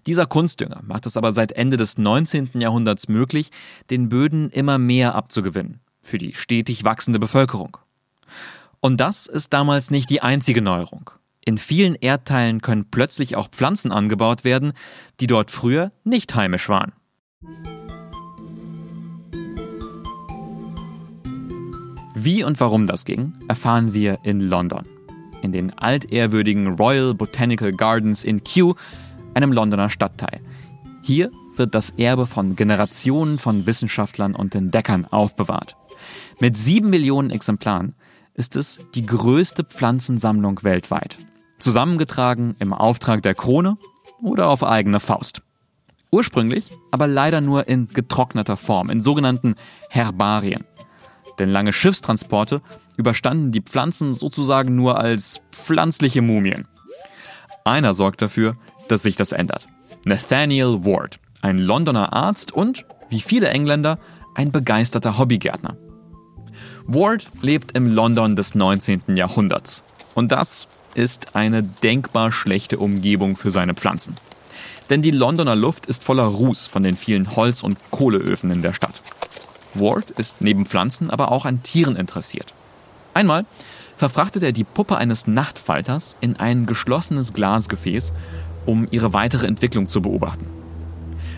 Dieser 0.06 0.26
Kunstdünger 0.26 0.82
macht 0.84 1.06
es 1.06 1.16
aber 1.16 1.32
seit 1.32 1.52
Ende 1.52 1.76
des 1.76 1.98
19. 1.98 2.50
Jahrhunderts 2.54 3.08
möglich, 3.08 3.50
den 3.90 4.08
Böden 4.08 4.50
immer 4.50 4.78
mehr 4.78 5.16
abzugewinnen 5.16 5.80
für 6.00 6.18
die 6.18 6.34
stetig 6.34 6.84
wachsende 6.84 7.18
Bevölkerung. 7.18 7.76
Und 8.78 9.00
das 9.00 9.26
ist 9.26 9.52
damals 9.52 9.90
nicht 9.90 10.08
die 10.08 10.22
einzige 10.22 10.62
Neuerung. 10.62 11.10
In 11.44 11.58
vielen 11.58 11.96
Erdteilen 11.96 12.60
können 12.60 12.86
plötzlich 12.90 13.34
auch 13.34 13.48
Pflanzen 13.48 13.90
angebaut 13.90 14.44
werden, 14.44 14.72
die 15.18 15.26
dort 15.26 15.50
früher 15.50 15.90
nicht 16.04 16.34
heimisch 16.36 16.68
waren. 16.68 16.92
Wie 22.14 22.44
und 22.44 22.60
warum 22.60 22.86
das 22.86 23.04
ging, 23.04 23.34
erfahren 23.48 23.92
wir 23.92 24.18
in 24.22 24.40
London. 24.40 24.86
In 25.42 25.52
den 25.52 25.76
altehrwürdigen 25.76 26.74
Royal 26.76 27.14
Botanical 27.14 27.72
Gardens 27.72 28.24
in 28.24 28.42
Kew 28.42 28.74
einem 29.36 29.52
Londoner 29.52 29.90
Stadtteil. 29.90 30.40
Hier 31.02 31.30
wird 31.54 31.74
das 31.74 31.90
Erbe 31.90 32.26
von 32.26 32.56
Generationen 32.56 33.38
von 33.38 33.66
Wissenschaftlern 33.66 34.34
und 34.34 34.54
Entdeckern 34.54 35.04
aufbewahrt. 35.04 35.76
Mit 36.40 36.56
sieben 36.56 36.90
Millionen 36.90 37.30
Exemplaren 37.30 37.94
ist 38.34 38.56
es 38.56 38.80
die 38.94 39.04
größte 39.06 39.64
Pflanzensammlung 39.64 40.62
weltweit. 40.64 41.18
Zusammengetragen 41.58 42.56
im 42.58 42.72
Auftrag 42.72 43.22
der 43.22 43.34
Krone 43.34 43.76
oder 44.22 44.48
auf 44.48 44.64
eigene 44.64 45.00
Faust. 45.00 45.42
Ursprünglich 46.10 46.72
aber 46.90 47.06
leider 47.06 47.40
nur 47.40 47.68
in 47.68 47.88
getrockneter 47.88 48.56
Form, 48.56 48.90
in 48.90 49.00
sogenannten 49.00 49.54
Herbarien. 49.90 50.64
Denn 51.38 51.50
lange 51.50 51.74
Schiffstransporte 51.74 52.62
überstanden 52.96 53.52
die 53.52 53.60
Pflanzen 53.60 54.14
sozusagen 54.14 54.74
nur 54.74 54.98
als 54.98 55.42
pflanzliche 55.52 56.22
Mumien. 56.22 56.66
Einer 57.64 57.94
sorgt 57.94 58.22
dafür, 58.22 58.56
dass 58.88 59.02
sich 59.02 59.16
das 59.16 59.32
ändert. 59.32 59.66
Nathaniel 60.04 60.84
Ward, 60.84 61.18
ein 61.42 61.58
Londoner 61.58 62.12
Arzt 62.12 62.52
und, 62.52 62.84
wie 63.08 63.20
viele 63.20 63.48
Engländer, 63.48 63.98
ein 64.34 64.52
begeisterter 64.52 65.18
Hobbygärtner. 65.18 65.76
Ward 66.86 67.26
lebt 67.42 67.76
im 67.76 67.92
London 67.92 68.36
des 68.36 68.54
19. 68.54 69.16
Jahrhunderts. 69.16 69.82
Und 70.14 70.30
das 70.32 70.68
ist 70.94 71.34
eine 71.34 71.62
denkbar 71.62 72.32
schlechte 72.32 72.78
Umgebung 72.78 73.36
für 73.36 73.50
seine 73.50 73.74
Pflanzen. 73.74 74.14
Denn 74.88 75.02
die 75.02 75.10
Londoner 75.10 75.56
Luft 75.56 75.86
ist 75.86 76.04
voller 76.04 76.24
Ruß 76.24 76.66
von 76.66 76.82
den 76.82 76.96
vielen 76.96 77.34
Holz- 77.34 77.62
und 77.62 77.78
Kohleöfen 77.90 78.50
in 78.50 78.62
der 78.62 78.72
Stadt. 78.72 79.02
Ward 79.74 80.10
ist 80.10 80.40
neben 80.40 80.64
Pflanzen 80.64 81.10
aber 81.10 81.32
auch 81.32 81.44
an 81.44 81.62
Tieren 81.62 81.96
interessiert. 81.96 82.54
Einmal 83.14 83.44
verfrachtet 83.96 84.42
er 84.42 84.52
die 84.52 84.64
Puppe 84.64 84.96
eines 84.96 85.26
Nachtfalters 85.26 86.16
in 86.20 86.36
ein 86.36 86.66
geschlossenes 86.66 87.32
Glasgefäß, 87.32 88.12
um 88.66 88.86
ihre 88.90 89.12
weitere 89.12 89.46
Entwicklung 89.46 89.88
zu 89.88 90.02
beobachten. 90.02 90.46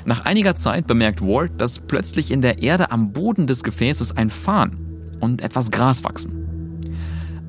Nach 0.05 0.25
einiger 0.25 0.55
Zeit 0.55 0.87
bemerkt 0.87 1.21
Ward, 1.21 1.53
dass 1.59 1.81
plötzlich 1.81 2.31
in 2.31 2.41
der 2.41 2.63
Erde 2.63 2.91
am 2.91 3.13
Boden 3.13 3.47
des 3.47 3.63
Gefäßes 3.63 4.17
ein 4.17 4.31
Farn 4.31 4.79
und 5.21 5.43
etwas 5.43 5.71
Gras 5.71 6.03
wachsen. 6.05 6.49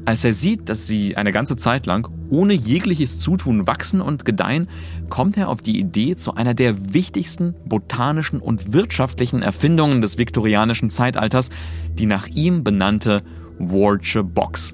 Als 0.06 0.24
er 0.24 0.34
sieht, 0.34 0.70
dass 0.70 0.88
sie 0.88 1.18
eine 1.18 1.32
ganze 1.32 1.56
Zeit 1.56 1.86
lang 1.86 2.10
ohne 2.30 2.54
jegliches 2.54 3.20
Zutun 3.20 3.68
wachsen 3.68 4.02
und 4.02 4.26
gedeihen, 4.26 4.68
kommt 5.10 5.38
er 5.38 5.50
auf 5.50 5.62
die 5.62 5.80
Idee 5.80 6.15
zu 6.15 6.34
einer 6.34 6.54
der 6.54 6.94
wichtigsten 6.94 7.56
botanischen 7.65 8.39
und 8.39 8.74
wirtschaftlichen 8.74 9.42
Erfindungen 9.42 10.02
des 10.02 10.18
viktorianischen 10.18 10.89
Zeitalters, 10.89 11.50
die 11.94 12.08
nach 12.08 12.28
ihm 12.28 12.63
benannte 12.63 13.24
Wardsche 13.60 14.24
Box. 14.24 14.74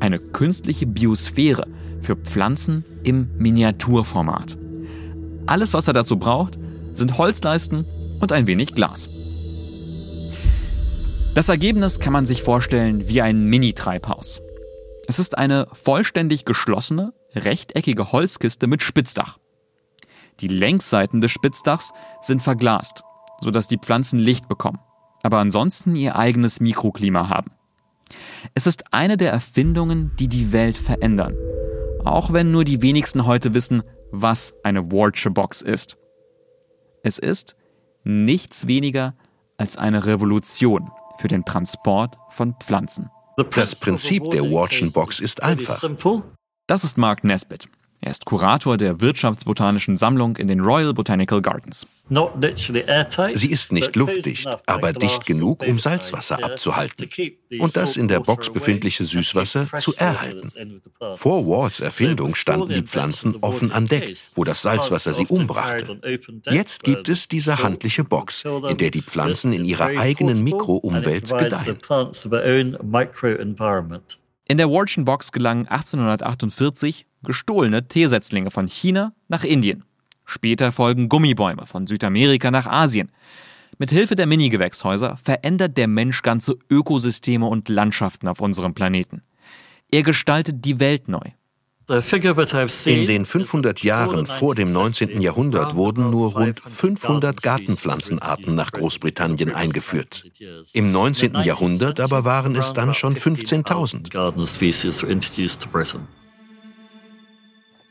Eine 0.00 0.18
künstliche 0.18 0.86
Biosphäre 0.86 1.66
für 2.00 2.16
Pflanzen 2.16 2.84
im 3.02 3.30
Miniaturformat. 3.38 4.58
Alles, 5.46 5.74
was 5.74 5.88
er 5.88 5.94
dazu 5.94 6.18
braucht, 6.18 6.58
sind 6.94 7.18
Holzleisten 7.18 7.86
und 8.20 8.32
ein 8.32 8.46
wenig 8.46 8.74
Glas. 8.74 9.08
Das 11.34 11.48
Ergebnis 11.48 12.00
kann 12.00 12.12
man 12.12 12.26
sich 12.26 12.42
vorstellen 12.42 13.08
wie 13.08 13.22
ein 13.22 13.44
Mini-Treibhaus. 13.44 14.40
Es 15.06 15.18
ist 15.18 15.38
eine 15.38 15.66
vollständig 15.72 16.44
geschlossene, 16.44 17.12
rechteckige 17.34 18.12
Holzkiste 18.12 18.66
mit 18.66 18.82
Spitzdach. 18.82 19.38
Die 20.40 20.48
Längsseiten 20.48 21.20
des 21.20 21.30
Spitzdachs 21.30 21.92
sind 22.22 22.42
verglast, 22.42 23.02
sodass 23.40 23.68
die 23.68 23.78
Pflanzen 23.78 24.18
Licht 24.18 24.48
bekommen, 24.48 24.80
aber 25.22 25.38
ansonsten 25.38 25.96
ihr 25.96 26.16
eigenes 26.16 26.60
Mikroklima 26.60 27.28
haben. 27.28 27.52
Es 28.54 28.66
ist 28.66 28.92
eine 28.92 29.16
der 29.16 29.32
Erfindungen, 29.32 30.12
die 30.18 30.28
die 30.28 30.52
Welt 30.52 30.76
verändern. 30.76 31.34
Auch 32.04 32.32
wenn 32.32 32.50
nur 32.50 32.64
die 32.64 32.82
wenigsten 32.82 33.26
heute 33.26 33.54
wissen, 33.54 33.82
was 34.10 34.54
eine 34.62 34.90
Wardsche 34.90 35.30
Box 35.30 35.62
ist. 35.62 35.96
Es 37.02 37.18
ist 37.18 37.56
nichts 38.04 38.66
weniger 38.66 39.14
als 39.56 39.76
eine 39.76 40.06
Revolution 40.06 40.90
für 41.18 41.28
den 41.28 41.44
Transport 41.44 42.16
von 42.30 42.54
Pflanzen. 42.60 43.10
Das 43.54 43.78
Prinzip 43.78 44.30
der 44.30 44.42
Watschen 44.42 44.92
Box 44.92 45.20
ist 45.20 45.42
einfach. 45.42 45.82
Das 46.66 46.84
ist 46.84 46.98
Mark 46.98 47.24
Nesbitt. 47.24 47.68
Er 48.00 48.12
ist 48.12 48.24
Kurator 48.24 48.76
der 48.76 49.00
Wirtschaftsbotanischen 49.00 49.96
Sammlung 49.96 50.36
in 50.36 50.46
den 50.46 50.60
Royal 50.60 50.94
Botanical 50.94 51.42
Gardens. 51.42 51.86
Sie 53.34 53.50
ist 53.50 53.72
nicht 53.72 53.96
luftdicht, 53.96 54.48
aber 54.66 54.92
dicht 54.92 55.26
genug, 55.26 55.64
um 55.66 55.78
Salzwasser 55.78 56.42
abzuhalten 56.42 57.10
und 57.58 57.76
das 57.76 57.96
in 57.96 58.06
der 58.06 58.20
Box 58.20 58.50
befindliche 58.50 59.04
Süßwasser 59.04 59.66
zu 59.78 59.94
erhalten. 59.96 60.48
Vor 61.16 61.46
Wards 61.48 61.80
Erfindung 61.80 62.34
standen 62.34 62.72
die 62.72 62.82
Pflanzen 62.82 63.36
offen 63.40 63.72
an 63.72 63.86
Deck, 63.86 64.16
wo 64.36 64.44
das 64.44 64.62
Salzwasser 64.62 65.12
sie 65.12 65.26
umbrachte. 65.26 66.00
Jetzt 66.50 66.84
gibt 66.84 67.08
es 67.08 67.26
diese 67.26 67.62
handliche 67.62 68.04
Box, 68.04 68.44
in 68.44 68.78
der 68.78 68.90
die 68.90 69.02
Pflanzen 69.02 69.52
in 69.52 69.64
ihrer 69.64 69.86
eigenen 69.86 70.44
Mikroumwelt 70.44 71.28
gedeihen. 71.36 71.78
In 74.50 74.56
der 74.56 74.70
Warschen 74.70 75.04
Box 75.04 75.30
gelangen 75.30 75.68
1848 75.68 77.06
gestohlene 77.22 77.86
Teesetzlinge 77.86 78.50
von 78.50 78.66
China 78.66 79.12
nach 79.28 79.44
Indien. 79.44 79.84
Später 80.24 80.72
folgen 80.72 81.10
Gummibäume 81.10 81.66
von 81.66 81.86
Südamerika 81.86 82.50
nach 82.50 82.66
Asien. 82.66 83.12
Mit 83.76 83.90
Hilfe 83.90 84.16
der 84.16 84.26
Minigewächshäuser 84.26 85.18
verändert 85.22 85.76
der 85.76 85.86
Mensch 85.86 86.22
ganze 86.22 86.56
Ökosysteme 86.70 87.44
und 87.44 87.68
Landschaften 87.68 88.26
auf 88.26 88.40
unserem 88.40 88.72
Planeten. 88.72 89.20
Er 89.90 90.02
gestaltet 90.02 90.64
die 90.64 90.80
Welt 90.80 91.08
neu. 91.08 91.30
In 91.88 93.06
den 93.06 93.24
500 93.24 93.82
Jahren 93.82 94.26
vor 94.26 94.54
dem 94.54 94.72
19. 94.72 95.22
Jahrhundert 95.22 95.74
wurden 95.74 96.10
nur 96.10 96.34
rund 96.34 96.60
500 96.60 97.42
Gartenpflanzenarten 97.42 98.54
nach 98.54 98.72
Großbritannien 98.72 99.54
eingeführt. 99.54 100.24
Im 100.74 100.92
19. 100.92 101.36
Jahrhundert 101.44 101.98
aber 102.00 102.26
waren 102.26 102.56
es 102.56 102.74
dann 102.74 102.92
schon 102.92 103.16
15.000. 103.16 104.10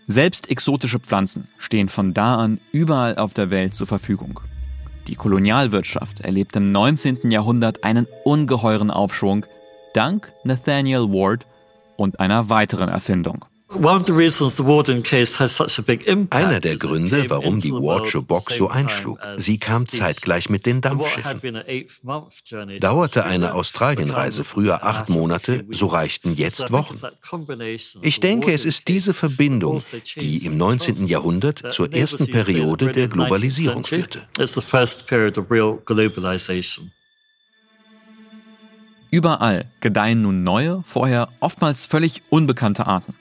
Selbst 0.06 0.52
exotische 0.52 1.00
Pflanzen 1.00 1.48
stehen 1.58 1.90
von 1.90 2.14
da 2.14 2.36
an 2.36 2.60
überall 2.72 3.18
auf 3.18 3.34
der 3.34 3.50
Welt 3.50 3.74
zur 3.74 3.88
Verfügung. 3.88 4.40
Die 5.08 5.16
Kolonialwirtschaft 5.16 6.20
erlebt 6.20 6.56
im 6.56 6.72
19. 6.72 7.32
Jahrhundert 7.32 7.84
einen 7.84 8.06
ungeheuren 8.24 8.92
Aufschwung 8.92 9.48
dank 9.94 10.32
Nathaniel 10.44 11.10
Ward 11.10 11.48
und 11.96 12.20
einer 12.20 12.50
weiteren 12.50 12.90
Erfindung. 12.90 13.47
Einer 16.30 16.60
der 16.62 16.76
Gründe, 16.78 17.30
warum 17.30 17.60
die 17.60 17.72
Wardsche 17.74 18.22
Box 18.22 18.58
so 18.58 18.70
einschlug, 18.70 19.20
sie 19.36 19.60
kam 19.60 19.88
zeitgleich 19.88 20.50
mit 20.50 20.66
den 20.66 20.80
Dampfschiffen. 20.80 21.42
Dauerte 22.80 23.26
eine 23.26 23.54
Australienreise 23.54 24.46
früher 24.46 24.86
acht 24.86 25.10
Monate, 25.10 25.66
so 25.70 25.88
reichten 25.88 26.34
jetzt 26.34 26.72
Wochen. 26.72 26.96
Ich 28.02 28.20
denke, 28.22 28.54
es 28.54 28.64
ist 28.64 28.88
diese 28.88 29.14
Verbindung, 29.14 29.82
die 30.16 30.46
im 30.46 30.58
19. 30.58 31.06
Jahrhundert 31.08 31.72
zur 31.72 31.94
ersten 31.94 32.28
Periode 32.28 32.94
der 32.94 33.10
Globalisierung 33.10 33.84
führte. 33.84 34.22
Überall 39.12 39.66
gedeihen 39.82 40.22
nun 40.22 40.44
neue, 40.44 40.84
vorher 40.86 41.30
oftmals 41.40 41.86
völlig 41.86 42.22
unbekannte 42.30 42.88
Arten. 42.88 43.14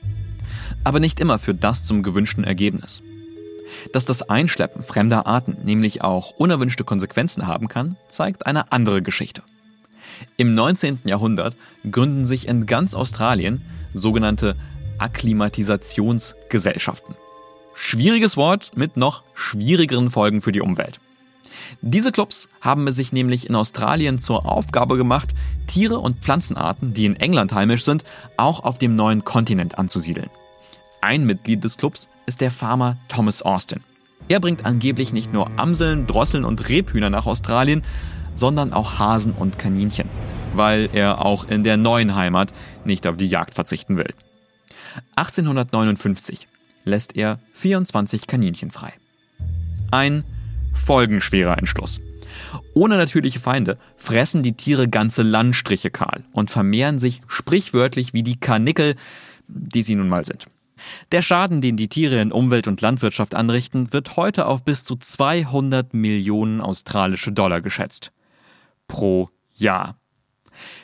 Aber 0.87 1.01
nicht 1.01 1.19
immer 1.19 1.41
führt 1.41 1.65
das 1.65 1.83
zum 1.83 2.05
gewünschten 2.05 2.45
Ergebnis. 2.45 3.03
Dass 3.93 4.05
das 4.05 4.31
Einschleppen 4.31 4.85
fremder 4.85 5.27
Arten 5.27 5.57
nämlich 5.65 6.03
auch 6.03 6.31
unerwünschte 6.37 6.85
Konsequenzen 6.85 7.49
haben 7.49 7.67
kann, 7.67 7.97
zeigt 8.09 8.47
eine 8.47 8.71
andere 8.71 9.03
Geschichte. 9.03 9.43
Im 10.37 10.55
19. 10.55 11.01
Jahrhundert 11.03 11.57
gründen 11.91 12.25
sich 12.25 12.47
in 12.47 12.67
ganz 12.67 12.95
Australien 12.95 13.63
sogenannte 13.95 14.55
Akklimatisationsgesellschaften. 14.99 17.17
Schwieriges 17.75 18.37
Wort 18.37 18.71
mit 18.77 18.97
noch 18.97 19.25
schwierigeren 19.35 20.13
Folgen 20.13 20.41
für 20.41 20.53
die 20.53 20.61
Umwelt. 20.61 21.01
Diese 21.81 22.13
Clubs 22.13 22.49
haben 22.61 22.87
es 22.87 22.95
sich 22.95 23.13
nämlich 23.13 23.49
in 23.49 23.57
Australien 23.57 24.21
zur 24.21 24.47
Aufgabe 24.47 24.97
gemacht, 24.97 25.31
Tiere 25.67 25.99
und 25.99 26.21
Pflanzenarten, 26.21 26.95
die 26.95 27.07
in 27.07 27.17
England 27.17 27.53
heimisch 27.53 27.83
sind, 27.83 28.05
auch 28.37 28.61
auf 28.61 28.79
dem 28.79 28.95
neuen 28.95 29.25
Kontinent 29.25 29.79
anzusiedeln. 29.79 30.31
Ein 31.07 31.25
Mitglied 31.25 31.63
des 31.63 31.77
Clubs 31.77 32.09
ist 32.27 32.41
der 32.41 32.51
Farmer 32.51 32.97
Thomas 33.07 33.41
Austin. 33.41 33.79
Er 34.27 34.41
bringt 34.41 34.67
angeblich 34.67 35.13
nicht 35.13 35.33
nur 35.33 35.49
Amseln, 35.57 36.09
Drosseln 36.09 36.45
und 36.45 36.69
Rebhühner 36.69 37.11
nach 37.11 37.27
Australien, 37.27 37.85
sondern 38.35 38.73
auch 38.73 38.99
Hasen 38.99 39.31
und 39.31 39.57
Kaninchen, 39.57 40.09
weil 40.53 40.89
er 40.93 41.25
auch 41.25 41.45
in 41.45 41.63
der 41.63 41.77
neuen 41.77 42.17
Heimat 42.17 42.53
nicht 42.85 43.07
auf 43.07 43.17
die 43.17 43.29
Jagd 43.29 43.55
verzichten 43.55 43.97
will. 43.97 44.13
1859 45.15 46.49
lässt 46.85 47.15
er 47.15 47.39
24 47.53 48.27
Kaninchen 48.27 48.73
frei. 48.73 48.93
Ein 49.93 50.25
folgenschwerer 50.75 51.57
Entschluss. 51.57 52.01
Ohne 52.75 52.97
natürliche 52.97 53.39
Feinde 53.39 53.79
fressen 53.97 54.43
die 54.43 54.57
Tiere 54.57 54.89
ganze 54.89 55.23
Landstriche 55.23 55.91
kahl 55.93 56.25
und 56.33 56.51
vermehren 56.51 56.99
sich 56.99 57.21
sprichwörtlich 57.29 58.13
wie 58.13 58.25
die 58.25 58.41
Karnickel, 58.41 58.97
die 59.47 59.85
sie 59.85 59.95
nun 59.95 60.09
mal 60.09 60.25
sind. 60.25 60.49
Der 61.13 61.23
Schaden, 61.23 61.61
den 61.61 61.77
die 61.77 61.89
Tiere 61.89 62.21
in 62.21 62.33
Umwelt 62.33 62.67
und 62.67 62.81
Landwirtschaft 62.81 63.35
anrichten, 63.35 63.93
wird 63.93 64.17
heute 64.17 64.47
auf 64.47 64.65
bis 64.65 64.85
zu 64.85 64.97
200 64.97 65.95
Millionen 65.95 66.61
australische 66.61 67.33
Dollar 67.33 67.61
geschätzt. 67.61 68.13
Pro 68.89 69.31
Jahr. 69.55 69.97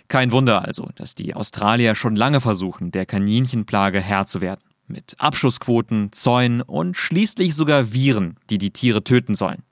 Kein 0.09 0.33
Wunder 0.33 0.67
also, 0.67 0.91
dass 0.95 1.15
die 1.15 1.35
Australier 1.35 1.95
schon 1.95 2.17
lange 2.17 2.41
versuchen, 2.41 2.91
der 2.91 3.07
Kaninchenplage 3.07 4.01
Herr 4.01 4.27
zu 4.27 4.41
werden. 4.41 4.61
Mit 4.87 5.15
Abschussquoten, 5.19 6.13
Zäunen 6.13 6.61
und 6.61 6.97
schließlich 6.97 7.55
sogar 7.55 7.93
Viren, 7.93 8.37
die 8.51 8.59
die 8.59 8.73
Tiere 8.73 9.05
töten 9.05 9.35
sollen. 9.35 9.63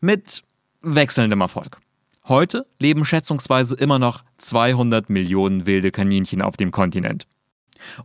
Mit 0.00 0.42
wechselndem 0.82 1.40
Erfolg. 1.40 1.78
Heute 2.26 2.66
leben 2.80 3.04
schätzungsweise 3.04 3.76
immer 3.76 4.00
noch 4.00 4.24
200 4.38 5.08
Millionen 5.10 5.66
wilde 5.66 5.92
Kaninchen 5.92 6.42
auf 6.42 6.56
dem 6.56 6.72
Kontinent. 6.72 7.28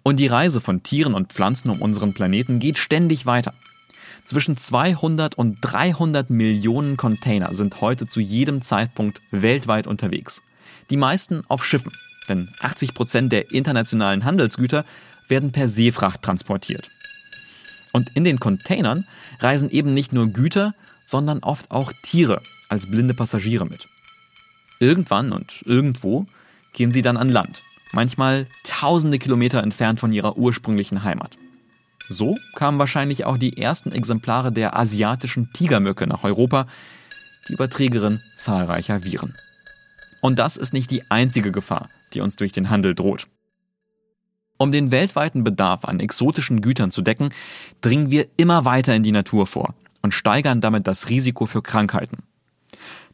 Und 0.04 0.18
die 0.18 0.28
Reise 0.28 0.62
von 0.62 0.84
Tieren 0.84 1.14
und 1.14 1.34
Pflanzen 1.34 1.70
um 1.70 1.82
unseren 1.82 2.14
Planeten 2.14 2.60
geht 2.60 2.78
ständig 2.78 3.26
weiter. 3.26 3.54
Zwischen 4.24 4.56
200 4.56 5.36
und 5.36 5.58
300 5.62 6.30
Millionen 6.30 6.96
Container 6.96 7.54
sind 7.54 7.82
heute 7.82 8.06
zu 8.06 8.20
jedem 8.20 8.62
Zeitpunkt 8.62 9.22
weltweit 9.32 9.88
unterwegs. 9.88 10.42
Die 10.90 10.98
meisten 10.98 11.42
auf 11.48 11.66
Schiffen, 11.66 11.92
denn 12.30 12.54
80 12.60 12.94
Prozent 12.94 13.32
der 13.32 13.52
internationalen 13.52 14.24
Handelsgüter 14.24 14.86
werden 15.28 15.52
per 15.52 15.70
Seefracht 15.70 16.22
transportiert. 16.22 16.92
Und 17.94 18.16
in 18.16 18.24
den 18.24 18.40
Containern 18.40 19.08
reisen 19.40 19.70
eben 19.70 19.94
nicht 19.94 20.14
nur 20.14 20.28
Güter, 20.28 20.76
sondern 21.06 21.40
oft 21.40 21.72
auch 21.72 21.92
Tiere 22.04 22.42
als 22.70 22.90
blinde 22.90 23.14
Passagiere 23.14 23.66
mit. 23.66 23.88
Irgendwann 24.80 25.32
und 25.34 25.62
irgendwo 25.66 26.26
gehen 26.74 26.92
sie 26.92 27.02
dann 27.02 27.18
an 27.18 27.30
Land, 27.30 27.64
manchmal 27.92 28.48
tausende 28.64 29.20
Kilometer 29.20 29.64
entfernt 29.64 30.00
von 30.00 30.14
ihrer 30.14 30.38
ursprünglichen 30.38 31.04
Heimat. 31.04 31.38
So 32.10 32.38
kamen 32.56 32.80
wahrscheinlich 32.80 33.26
auch 33.26 33.38
die 33.38 33.58
ersten 33.58 33.92
Exemplare 33.92 34.52
der 34.52 34.78
asiatischen 34.78 35.52
Tigermücke 35.54 36.08
nach 36.08 36.24
Europa, 36.24 36.68
die 37.48 37.54
Überträgerin 37.54 38.22
zahlreicher 38.36 39.04
Viren. 39.04 39.36
Und 40.22 40.38
das 40.38 40.58
ist 40.58 40.74
nicht 40.74 40.92
die 40.92 41.10
einzige 41.10 41.52
Gefahr, 41.52 41.90
die 42.14 42.22
uns 42.22 42.36
durch 42.36 42.52
den 42.52 42.70
Handel 42.70 42.96
droht. 42.96 43.28
Um 44.58 44.72
den 44.72 44.92
weltweiten 44.92 45.44
Bedarf 45.44 45.86
an 45.86 46.00
exotischen 46.00 46.62
Gütern 46.62 46.92
zu 46.92 47.02
decken, 47.02 47.30
dringen 47.82 48.12
wir 48.12 48.28
immer 48.38 48.64
weiter 48.64 48.94
in 48.94 49.02
die 49.02 49.12
Natur 49.12 49.48
vor 49.48 49.74
und 50.04 50.14
steigern 50.14 50.62
damit 50.62 50.86
das 50.86 51.10
Risiko 51.10 51.48
für 51.48 51.64
Krankheiten. 51.64 52.18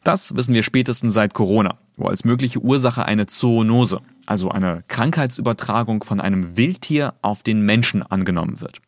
Das 0.04 0.34
wissen 0.34 0.54
wir 0.54 0.62
spätestens 0.62 1.14
seit 1.14 1.34
Corona, 1.34 1.78
wo 1.96 2.06
als 2.06 2.24
mögliche 2.24 2.60
Ursache 2.60 3.06
eine 3.06 3.26
Zoonose, 3.26 4.02
also 4.28 4.50
eine 4.50 4.84
Krankheitsübertragung 4.88 6.04
von 6.04 6.20
einem 6.20 6.56
Wildtier 6.56 7.14
auf 7.22 7.42
den 7.42 7.62
Menschen 7.62 8.02
angenommen 8.02 8.60
wird. 8.60 8.80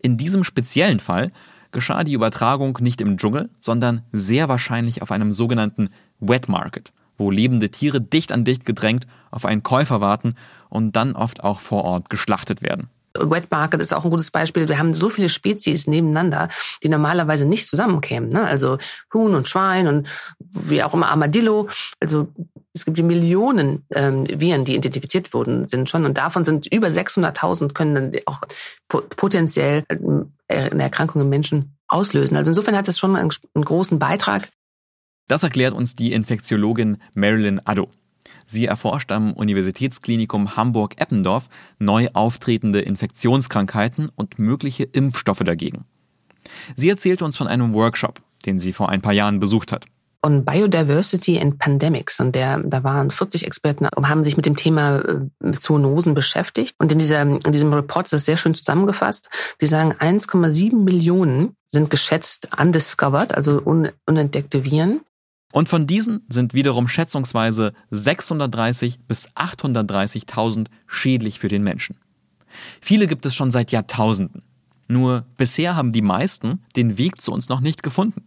In 0.00 0.16
diesem 0.16 0.44
speziellen 0.44 1.00
Fall 1.00 1.32
geschah 1.72 2.04
die 2.04 2.12
Übertragung 2.12 2.78
nicht 2.80 3.00
im 3.00 3.16
Dschungel, 3.18 3.50
sondern 3.58 4.04
sehr 4.12 4.48
wahrscheinlich 4.48 5.02
auf 5.02 5.10
einem 5.10 5.32
sogenannten 5.32 5.88
Wet 6.20 6.48
Market, 6.48 6.92
wo 7.18 7.32
lebende 7.32 7.70
Tiere 7.70 8.00
dicht 8.00 8.30
an 8.30 8.44
dicht 8.44 8.64
gedrängt 8.64 9.08
auf 9.32 9.44
einen 9.44 9.64
Käufer 9.64 10.00
warten 10.00 10.34
und 10.68 10.94
dann 10.94 11.16
oft 11.16 11.42
auch 11.42 11.58
vor 11.58 11.84
Ort 11.84 12.08
geschlachtet 12.08 12.62
werden. 12.62 12.88
Wet 13.18 13.50
Market 13.50 13.80
ist 13.80 13.92
auch 13.92 14.04
ein 14.04 14.10
gutes 14.10 14.30
Beispiel. 14.30 14.68
Wir 14.68 14.78
haben 14.78 14.94
so 14.94 15.08
viele 15.10 15.28
Spezies 15.28 15.86
nebeneinander, 15.86 16.48
die 16.82 16.88
normalerweise 16.88 17.44
nicht 17.44 17.66
zusammenkämen. 17.66 18.28
Ne? 18.28 18.44
Also 18.44 18.78
Huhn 19.12 19.34
und 19.34 19.48
Schwein 19.48 19.86
und 19.86 20.08
wie 20.38 20.82
auch 20.82 20.94
immer 20.94 21.08
Armadillo. 21.08 21.68
Also 21.98 22.28
es 22.72 22.84
gibt 22.84 22.98
die 22.98 23.02
Millionen 23.02 23.84
ähm, 23.90 24.26
Viren, 24.28 24.64
die 24.64 24.76
identifiziert 24.76 25.34
wurden, 25.34 25.68
sind 25.68 25.90
schon. 25.90 26.04
Und 26.04 26.18
davon 26.18 26.44
sind 26.44 26.66
über 26.66 26.88
600.000 26.88 27.72
können 27.72 27.94
dann 27.94 28.22
auch 28.26 28.40
potenziell 28.88 29.84
äh, 29.88 30.70
eine 30.70 30.82
Erkrankung 30.82 31.22
im 31.22 31.28
Menschen 31.28 31.76
auslösen. 31.88 32.36
Also 32.36 32.50
insofern 32.50 32.76
hat 32.76 32.88
das 32.88 32.98
schon 32.98 33.16
einen, 33.16 33.30
einen 33.54 33.64
großen 33.64 33.98
Beitrag. 33.98 34.48
Das 35.26 35.42
erklärt 35.42 35.74
uns 35.74 35.96
die 35.96 36.12
Infektiologin 36.12 36.98
Marilyn 37.14 37.60
Addo. 37.64 37.88
Sie 38.50 38.66
erforscht 38.66 39.12
am 39.12 39.32
Universitätsklinikum 39.32 40.56
Hamburg-Eppendorf 40.56 41.48
neu 41.78 42.08
auftretende 42.14 42.80
Infektionskrankheiten 42.80 44.10
und 44.16 44.40
mögliche 44.40 44.82
Impfstoffe 44.82 45.44
dagegen. 45.44 45.84
Sie 46.74 46.88
erzählt 46.88 47.22
uns 47.22 47.36
von 47.36 47.46
einem 47.46 47.72
Workshop, 47.74 48.20
den 48.46 48.58
sie 48.58 48.72
vor 48.72 48.88
ein 48.88 49.02
paar 49.02 49.12
Jahren 49.12 49.38
besucht 49.38 49.70
hat. 49.70 49.86
On 50.22 50.44
Biodiversity 50.44 51.38
and 51.38 51.60
Pandemics. 51.60 52.18
Und 52.18 52.34
der, 52.34 52.58
da 52.58 52.82
waren 52.82 53.12
40 53.12 53.46
Experten 53.46 53.86
und 53.94 54.08
haben 54.08 54.24
sich 54.24 54.36
mit 54.36 54.46
dem 54.46 54.56
Thema 54.56 54.98
äh, 54.98 55.52
Zoonosen 55.52 56.14
beschäftigt. 56.14 56.74
Und 56.78 56.90
in, 56.90 56.98
dieser, 56.98 57.22
in 57.22 57.52
diesem 57.52 57.72
Report 57.72 58.06
ist 58.06 58.12
das 58.12 58.24
sehr 58.24 58.36
schön 58.36 58.56
zusammengefasst. 58.56 59.30
Die 59.60 59.66
sagen, 59.68 59.92
1,7 59.92 60.74
Millionen 60.74 61.54
sind 61.66 61.88
geschätzt 61.88 62.48
undiscovered, 62.58 63.32
also 63.32 63.62
unentdeckte 64.06 64.64
Viren. 64.64 65.02
Und 65.52 65.68
von 65.68 65.86
diesen 65.86 66.22
sind 66.28 66.54
wiederum 66.54 66.86
schätzungsweise 66.86 67.72
630 67.90 69.00
bis 69.08 69.28
830.000 69.34 70.66
schädlich 70.86 71.40
für 71.40 71.48
den 71.48 71.62
Menschen. 71.62 71.96
Viele 72.80 73.06
gibt 73.06 73.26
es 73.26 73.34
schon 73.34 73.50
seit 73.50 73.72
Jahrtausenden. 73.72 74.42
Nur 74.88 75.24
bisher 75.36 75.76
haben 75.76 75.92
die 75.92 76.02
meisten 76.02 76.62
den 76.76 76.98
Weg 76.98 77.20
zu 77.20 77.32
uns 77.32 77.48
noch 77.48 77.60
nicht 77.60 77.82
gefunden. 77.82 78.24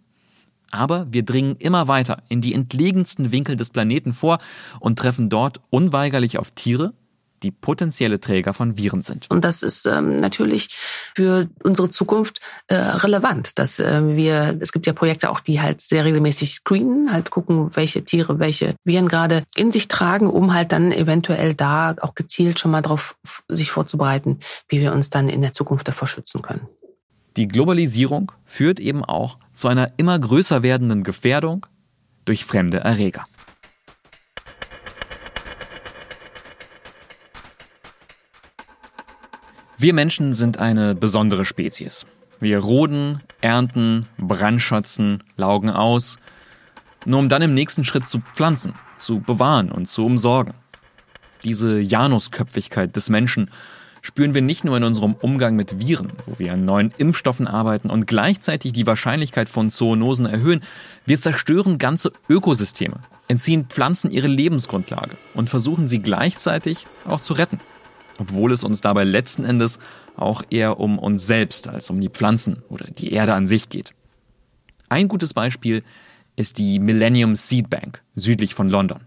Aber 0.71 1.07
wir 1.11 1.23
dringen 1.23 1.55
immer 1.57 1.87
weiter 1.87 2.23
in 2.29 2.41
die 2.41 2.53
entlegensten 2.53 3.31
Winkel 3.31 3.55
des 3.55 3.69
Planeten 3.69 4.13
vor 4.13 4.39
und 4.79 4.97
treffen 4.97 5.29
dort 5.29 5.61
unweigerlich 5.69 6.39
auf 6.39 6.51
Tiere, 6.51 6.93
die 7.43 7.51
potenzielle 7.51 8.19
Träger 8.19 8.53
von 8.53 8.77
Viren 8.77 9.01
sind. 9.01 9.29
Und 9.29 9.43
das 9.45 9.63
ist 9.63 9.85
ähm, 9.85 10.15
natürlich 10.15 10.69
für 11.15 11.47
unsere 11.63 11.89
Zukunft 11.89 12.39
äh, 12.67 12.75
relevant, 12.75 13.59
dass 13.59 13.79
äh, 13.79 14.15
wir, 14.15 14.57
es 14.61 14.71
gibt 14.71 14.85
ja 14.85 14.93
Projekte 14.93 15.29
auch, 15.29 15.39
die 15.39 15.61
halt 15.61 15.81
sehr 15.81 16.05
regelmäßig 16.05 16.53
screenen, 16.53 17.11
halt 17.11 17.29
gucken, 17.29 17.75
welche 17.75 18.03
Tiere, 18.03 18.39
welche 18.39 18.75
Viren 18.83 19.07
gerade 19.07 19.43
in 19.55 19.71
sich 19.71 19.87
tragen, 19.87 20.27
um 20.27 20.53
halt 20.53 20.71
dann 20.71 20.91
eventuell 20.91 21.53
da 21.53 21.95
auch 22.01 22.15
gezielt 22.15 22.59
schon 22.59 22.71
mal 22.71 22.81
darauf 22.81 23.15
sich 23.47 23.71
vorzubereiten, 23.71 24.39
wie 24.69 24.79
wir 24.79 24.93
uns 24.93 25.09
dann 25.09 25.29
in 25.29 25.41
der 25.41 25.53
Zukunft 25.53 25.87
davor 25.87 26.07
schützen 26.07 26.41
können. 26.41 26.67
Die 27.35 27.47
Globalisierung 27.47 28.31
führt 28.45 28.79
eben 28.79 29.03
auch 29.03 29.37
zu 29.53 29.67
einer 29.67 29.91
immer 29.97 30.17
größer 30.19 30.61
werdenden 30.61 31.03
Gefährdung 31.03 31.65
durch 32.25 32.45
fremde 32.45 32.77
Erreger. 32.77 33.25
Wir 39.83 39.93
Menschen 39.93 40.33
sind 40.33 40.59
eine 40.59 40.95
besondere 40.95 41.43
Spezies. 41.43 42.05
Wir 42.39 42.59
roden, 42.59 43.21
ernten, 43.41 44.05
brandschotzen, 44.17 45.21
laugen 45.35 45.69
aus, 45.69 46.19
nur 47.03 47.19
um 47.19 47.27
dann 47.27 47.41
im 47.41 47.53
nächsten 47.53 47.83
Schritt 47.83 48.07
zu 48.07 48.21
pflanzen, 48.33 48.75
zu 48.95 49.19
bewahren 49.19 49.73
und 49.73 49.89
zu 49.89 50.05
umsorgen. 50.05 50.53
Diese 51.43 51.81
Janusköpfigkeit 51.81 52.95
des 52.95 53.09
Menschen 53.09 53.51
spüren 54.01 54.33
wir 54.33 54.41
nicht 54.41 54.63
nur 54.63 54.77
in 54.77 54.85
unserem 54.85 55.15
Umgang 55.15 55.57
mit 55.57 55.85
Viren, 55.85 56.13
wo 56.27 56.39
wir 56.39 56.53
an 56.53 56.63
neuen 56.63 56.93
Impfstoffen 56.97 57.45
arbeiten 57.45 57.89
und 57.89 58.07
gleichzeitig 58.07 58.71
die 58.71 58.87
Wahrscheinlichkeit 58.87 59.49
von 59.49 59.69
Zoonosen 59.69 60.25
erhöhen. 60.25 60.61
Wir 61.05 61.19
zerstören 61.19 61.77
ganze 61.77 62.13
Ökosysteme, 62.29 63.01
entziehen 63.27 63.65
Pflanzen 63.65 64.11
ihre 64.11 64.27
Lebensgrundlage 64.27 65.17
und 65.33 65.49
versuchen 65.49 65.89
sie 65.89 65.99
gleichzeitig 65.99 66.87
auch 67.03 67.19
zu 67.19 67.33
retten 67.33 67.59
obwohl 68.17 68.51
es 68.51 68.63
uns 68.63 68.81
dabei 68.81 69.03
letzten 69.03 69.43
Endes 69.43 69.79
auch 70.15 70.43
eher 70.49 70.79
um 70.79 70.99
uns 70.99 71.25
selbst 71.25 71.67
als 71.67 71.89
um 71.89 71.99
die 71.99 72.09
Pflanzen 72.09 72.63
oder 72.69 72.85
die 72.85 73.13
Erde 73.13 73.33
an 73.33 73.47
sich 73.47 73.69
geht. 73.69 73.93
Ein 74.89 75.07
gutes 75.07 75.33
Beispiel 75.33 75.83
ist 76.35 76.57
die 76.57 76.79
Millennium 76.79 77.35
Seed 77.35 77.69
Bank 77.69 78.01
südlich 78.15 78.55
von 78.55 78.69
London. 78.69 79.01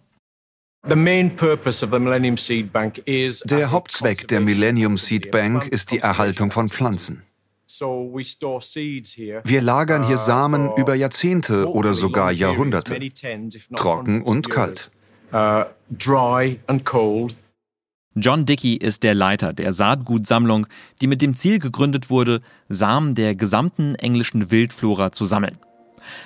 Der 3.44 3.70
Hauptzweck 3.70 4.28
der 4.28 4.40
Millennium 4.40 4.98
Seed 4.98 5.30
Bank 5.32 5.66
ist 5.66 5.90
die 5.90 5.98
Erhaltung 5.98 6.52
von 6.52 6.68
Pflanzen. 6.68 7.22
Wir 7.68 9.60
lagern 9.60 10.06
hier 10.06 10.16
uh, 10.16 10.18
Samen 10.18 10.70
über 10.76 10.94
Jahrzehnte 10.94 11.68
oder 11.68 11.94
sogar 11.94 12.30
Jahrhunderte, 12.30 12.96
trocken 13.74 14.22
und 14.22 14.48
kalt. 14.48 14.92
John 18.18 18.46
Dickey 18.46 18.76
ist 18.76 19.02
der 19.02 19.14
Leiter 19.14 19.52
der 19.52 19.74
Saatgutsammlung, 19.74 20.66
die 21.02 21.06
mit 21.06 21.20
dem 21.20 21.36
Ziel 21.36 21.58
gegründet 21.58 22.08
wurde, 22.08 22.40
Samen 22.70 23.14
der 23.14 23.34
gesamten 23.34 23.94
englischen 23.94 24.50
Wildflora 24.50 25.12
zu 25.12 25.26
sammeln. 25.26 25.58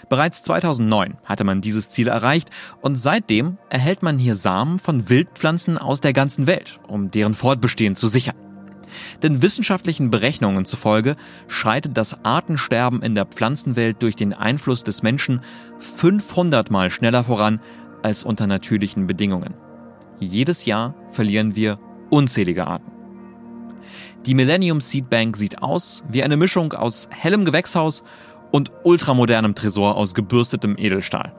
Bereits 0.09 0.45
2009 0.45 1.17
hatte 1.25 1.43
man 1.43 1.61
dieses 1.61 1.89
Ziel 1.89 2.07
erreicht 2.07 2.49
und 2.81 2.95
seitdem 2.95 3.59
erhält 3.71 4.05
man 4.05 4.19
hier 4.19 4.37
Samen 4.37 4.79
von 4.79 5.09
Wildpflanzen 5.09 5.79
aus 5.79 6.01
der 6.01 6.13
ganzen 6.13 6.47
Welt, 6.47 6.79
um 6.87 7.11
deren 7.11 7.35
Fortbestehen 7.35 7.97
zu 7.97 8.07
sichern. 8.07 8.37
Denn 9.25 9.43
wissenschaftlichen 9.43 10.11
Berechnungen 10.11 10.67
zufolge 10.67 11.17
schreitet 11.49 11.97
das 11.97 12.25
Artensterben 12.25 13.03
in 13.03 13.17
der 13.17 13.27
Pflanzenwelt 13.27 14.01
durch 14.01 14.15
den 14.15 14.33
Einfluss 14.33 14.85
des 14.85 15.03
Menschen 15.03 15.41
500 15.81 16.71
mal 16.71 16.89
schneller 16.89 17.25
voran 17.25 17.61
als 18.03 18.23
unter 18.23 18.47
natürlichen 18.47 19.09
Bedingungen. 19.09 19.55
Jedes 20.21 20.67
Jahr 20.67 20.95
verlieren 21.11 21.57
wir 21.57 21.79
unzählige 22.11 22.67
Arten. 22.67 22.91
Die 24.27 24.35
Millennium 24.35 24.83
Seed 24.83 25.09
Bank 25.09 25.39
sieht 25.39 25.63
aus 25.63 26.05
wie 26.09 26.23
eine 26.23 26.37
Mischung 26.37 26.75
aus 26.75 27.09
hellem 27.11 27.47
Gewächshaus 27.47 28.05
und 28.51 28.71
ultramodernem 28.85 29.55
Tresor 29.55 29.97
aus 29.97 30.15
gebürstetem 30.15 30.77
Edelstahl. 30.77 31.33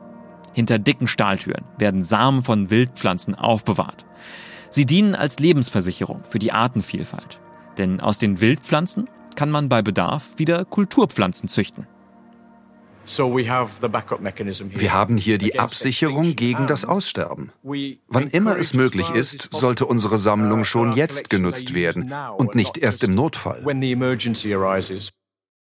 Hinter 0.53 0.79
dicken 0.79 1.07
Stahltüren 1.07 1.63
werden 1.77 2.03
Samen 2.03 2.43
von 2.43 2.69
Wildpflanzen 2.69 3.35
aufbewahrt. 3.35 4.05
Sie 4.71 4.85
dienen 4.85 5.15
als 5.15 5.39
Lebensversicherung 5.39 6.23
für 6.23 6.39
die 6.39 6.51
Artenvielfalt. 6.51 7.39
Denn 7.77 8.01
aus 8.01 8.17
den 8.17 8.41
Wildpflanzen 8.41 9.07
kann 9.35 9.51
man 9.51 9.69
bei 9.69 9.81
Bedarf 9.81 10.29
wieder 10.37 10.65
Kulturpflanzen 10.65 11.47
züchten. 11.47 11.87
Wir 13.05 14.93
haben 14.93 15.17
hier 15.17 15.37
die 15.37 15.59
Absicherung 15.59 16.35
gegen 16.35 16.67
das 16.67 16.85
Aussterben. 16.85 17.51
Wann 17.63 18.27
immer 18.27 18.57
es 18.57 18.73
möglich 18.73 19.09
ist, 19.09 19.49
sollte 19.51 19.85
unsere 19.85 20.19
Sammlung 20.19 20.65
schon 20.65 20.93
jetzt 20.93 21.29
genutzt 21.29 21.73
werden 21.73 22.13
und 22.37 22.55
nicht 22.55 22.77
erst 22.77 23.03
im 23.03 23.15
Notfall. 23.15 23.63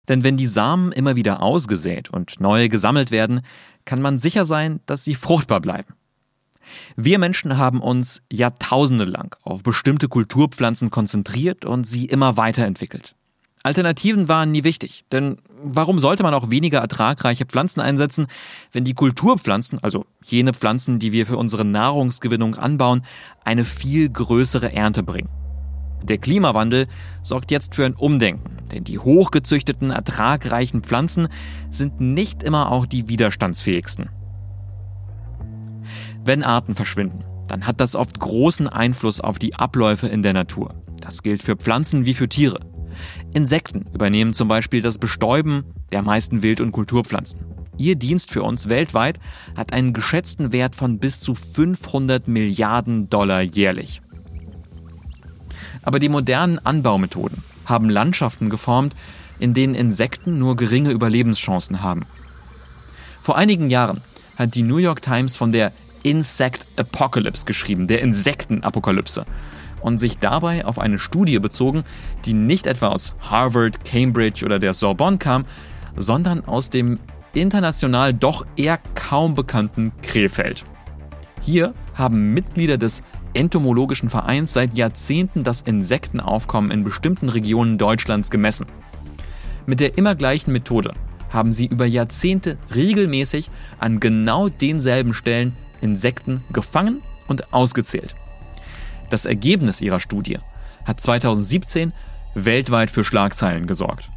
Denn 0.09 0.25
wenn 0.25 0.37
die 0.37 0.49
Samen 0.49 0.91
immer 0.93 1.15
wieder 1.17 1.43
ausgesät 1.43 2.11
und 2.11 2.41
neue 2.41 2.69
gesammelt 2.69 3.11
werden, 3.11 3.43
kann 3.85 4.03
man 4.03 4.19
sicher 4.19 4.45
sein, 4.45 4.81
dass 4.87 5.05
sie 5.05 5.15
fruchtbar 5.15 5.61
bleiben. 5.61 5.95
Wir 6.97 7.19
Menschen 7.19 7.59
haben 7.59 7.81
uns 7.81 8.23
jahrtausende 8.31 9.05
lang 9.05 9.37
auf 9.43 9.63
bestimmte 9.63 10.09
Kulturpflanzen 10.09 10.91
konzentriert 10.91 11.65
und 11.65 11.87
sie 11.87 12.07
immer 12.07 12.37
weiterentwickelt. 12.37 13.15
Alternativen 13.65 14.29
waren 14.29 14.51
nie 14.51 14.65
wichtig, 14.65 15.05
denn 15.13 15.37
warum 15.63 16.01
sollte 16.01 16.25
man 16.25 16.35
auch 16.35 16.51
weniger 16.51 16.81
ertragreiche 16.81 17.47
Pflanzen 17.47 17.81
einsetzen, 17.81 18.27
wenn 18.73 18.85
die 18.85 18.95
Kulturpflanzen, 18.95 19.79
also 19.83 20.05
jene 20.25 20.53
Pflanzen, 20.53 20.99
die 20.99 21.13
wir 21.13 21.27
für 21.27 21.37
unsere 21.37 21.65
Nahrungsgewinnung 21.65 22.57
anbauen, 22.57 23.05
eine 23.45 23.65
viel 23.65 24.09
größere 24.11 24.73
Ernte 24.73 25.05
bringen? 25.05 25.29
Der 26.03 26.19
Klimawandel 26.19 26.89
sorgt 27.23 27.53
jetzt 27.53 27.77
für 27.77 27.87
ein 27.87 27.95
Umdenken, 27.95 28.57
denn 28.73 28.83
die 28.83 28.99
hochgezüchteten, 28.99 29.93
ertragreichen 29.93 30.83
Pflanzen 30.83 31.29
sind 31.71 32.01
nicht 32.01 32.43
immer 32.43 32.73
auch 32.73 32.87
die 32.87 33.09
widerstandsfähigsten. 33.09 34.11
Wenn 36.25 36.43
Arten 36.43 36.75
verschwinden, 36.75 37.25
dann 37.47 37.67
hat 37.67 37.81
das 37.81 37.95
oft 37.95 38.19
großen 38.19 38.67
Einfluss 38.69 39.21
auf 39.21 39.39
die 39.39 39.55
Abläufe 39.55 40.09
in 40.09 40.23
der 40.23 40.33
Natur. 40.33 40.75
Das 41.01 41.23
gilt 41.23 41.43
für 41.43 41.57
Pflanzen 41.57 42.07
wie 42.07 42.15
für 42.15 42.29
Tiere. 42.29 42.72
Insekten 43.35 43.87
übernehmen 43.93 44.35
zum 44.35 44.49
Beispiel 44.49 44.83
das 44.83 44.99
Bestäuben 44.99 45.65
der 45.93 46.03
meisten 46.03 46.43
Wild- 46.43 46.61
und 46.61 46.73
Kulturpflanzen. 46.73 47.41
Ihr 47.79 47.97
Dienst 47.97 48.31
für 48.31 48.43
uns 48.43 48.69
weltweit 48.69 49.19
hat 49.57 49.73
einen 49.73 49.93
geschätzten 49.93 50.53
Wert 50.53 50.77
von 50.77 50.99
bis 50.99 51.21
zu 51.21 51.35
500 51.35 52.29
Milliarden 52.29 53.09
Dollar 53.09 53.41
jährlich. 53.43 54.03
Aber 55.83 55.99
die 55.99 56.09
modernen 56.09 56.59
Anbaumethoden 56.59 57.43
haben 57.65 57.91
Landschaften 57.91 58.51
geformt, 58.51 58.95
in 59.39 59.55
denen 59.55 59.75
Insekten 59.75 60.39
nur 60.39 60.57
geringe 60.57 60.91
Überlebenschancen 60.91 61.83
haben. 61.83 62.07
Vor 63.23 63.37
einigen 63.37 63.71
Jahren 63.71 64.01
hat 64.37 64.55
die 64.55 64.63
New 64.63 64.77
York 64.77 65.03
Times 65.03 65.37
von 65.37 65.53
der 65.53 65.73
Insect 66.03 66.67
Apocalypse 66.77 67.45
geschrieben, 67.45 67.87
der 67.87 68.01
Insektenapokalypse 68.03 69.25
und 69.83 69.99
sich 69.99 70.19
dabei 70.19 70.65
auf 70.65 70.79
eine 70.79 70.99
Studie 70.99 71.39
bezogen, 71.39 71.85
die 72.25 72.33
nicht 72.33 72.67
etwa 72.67 72.89
aus 72.89 73.15
Harvard, 73.21 73.85
Cambridge 73.85 74.45
oder 74.45 74.59
der 74.59 74.75
Sorbonne 74.75 75.19
kam, 75.19 75.45
sondern 75.97 76.45
aus 76.45 76.71
dem 76.71 76.99
international 77.35 78.15
doch 78.15 78.47
eher 78.57 78.79
kaum 78.95 79.35
bekannten 79.35 79.93
Krefeld. 80.03 80.65
Hier 81.41 81.75
haben 81.95 82.33
Mitglieder 82.33 82.79
des 82.79 83.03
Entomologischen 83.35 84.11
Vereins 84.11 84.53
seit 84.53 84.77
Jahrzehnten 84.77 85.43
das 85.43 85.63
Insektenaufkommen 85.63 86.71
in 86.71 86.85
bestimmten 86.85 87.29
Regionen 87.29 87.79
Deutschlands 87.79 88.31
gemessen. 88.31 88.67
Mit 89.67 89.81
der 89.81 89.97
immer 89.97 90.15
gleichen 90.15 90.53
Methode 90.53 90.93
haben 91.31 91.53
sie 91.53 91.67
über 91.67 91.87
Jahrzehnte 91.87 92.59
regelmäßig 92.75 93.51
an 93.79 94.01
genau 94.01 94.49
denselben 94.49 95.15
Stellen 95.15 95.57
Insekten 95.81 96.45
gefangen 96.53 97.01
und 97.27 97.55
ausgezählt. 97.55 98.15
Das 99.13 99.27
Ergebnis 99.27 99.83
ihrer 99.83 100.01
Studie 100.01 100.39
hat 100.87 100.99
2017 100.99 101.93
weltweit 102.33 102.91
für 102.91 103.05
Schlagzeilen 103.05 103.67
gesorgt. 103.67 104.09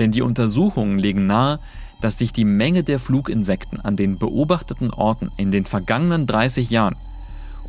Denn 0.00 0.10
die 0.10 0.20
Untersuchungen 0.20 0.98
legen 0.98 1.28
nahe, 1.28 1.60
dass 2.00 2.18
sich 2.18 2.32
die 2.32 2.44
Menge 2.44 2.82
der 2.82 2.98
Fluginsekten 2.98 3.80
an 3.80 3.94
den 3.94 4.18
beobachteten 4.18 4.90
Orten 4.90 5.30
in 5.36 5.52
den 5.52 5.64
vergangenen 5.64 6.26
30 6.26 6.70
Jahren 6.70 6.96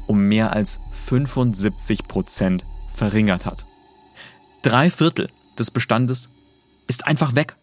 um 0.07 0.27
mehr 0.27 0.51
als 0.51 0.79
75 0.93 2.07
Prozent 2.07 2.65
verringert 2.91 3.45
hat. 3.45 3.67
Drei 4.63 4.89
Viertel 4.89 5.29
des 5.59 5.69
Bestandes 5.69 6.29
ist 6.87 7.05
einfach 7.05 7.35
weg. 7.35 7.55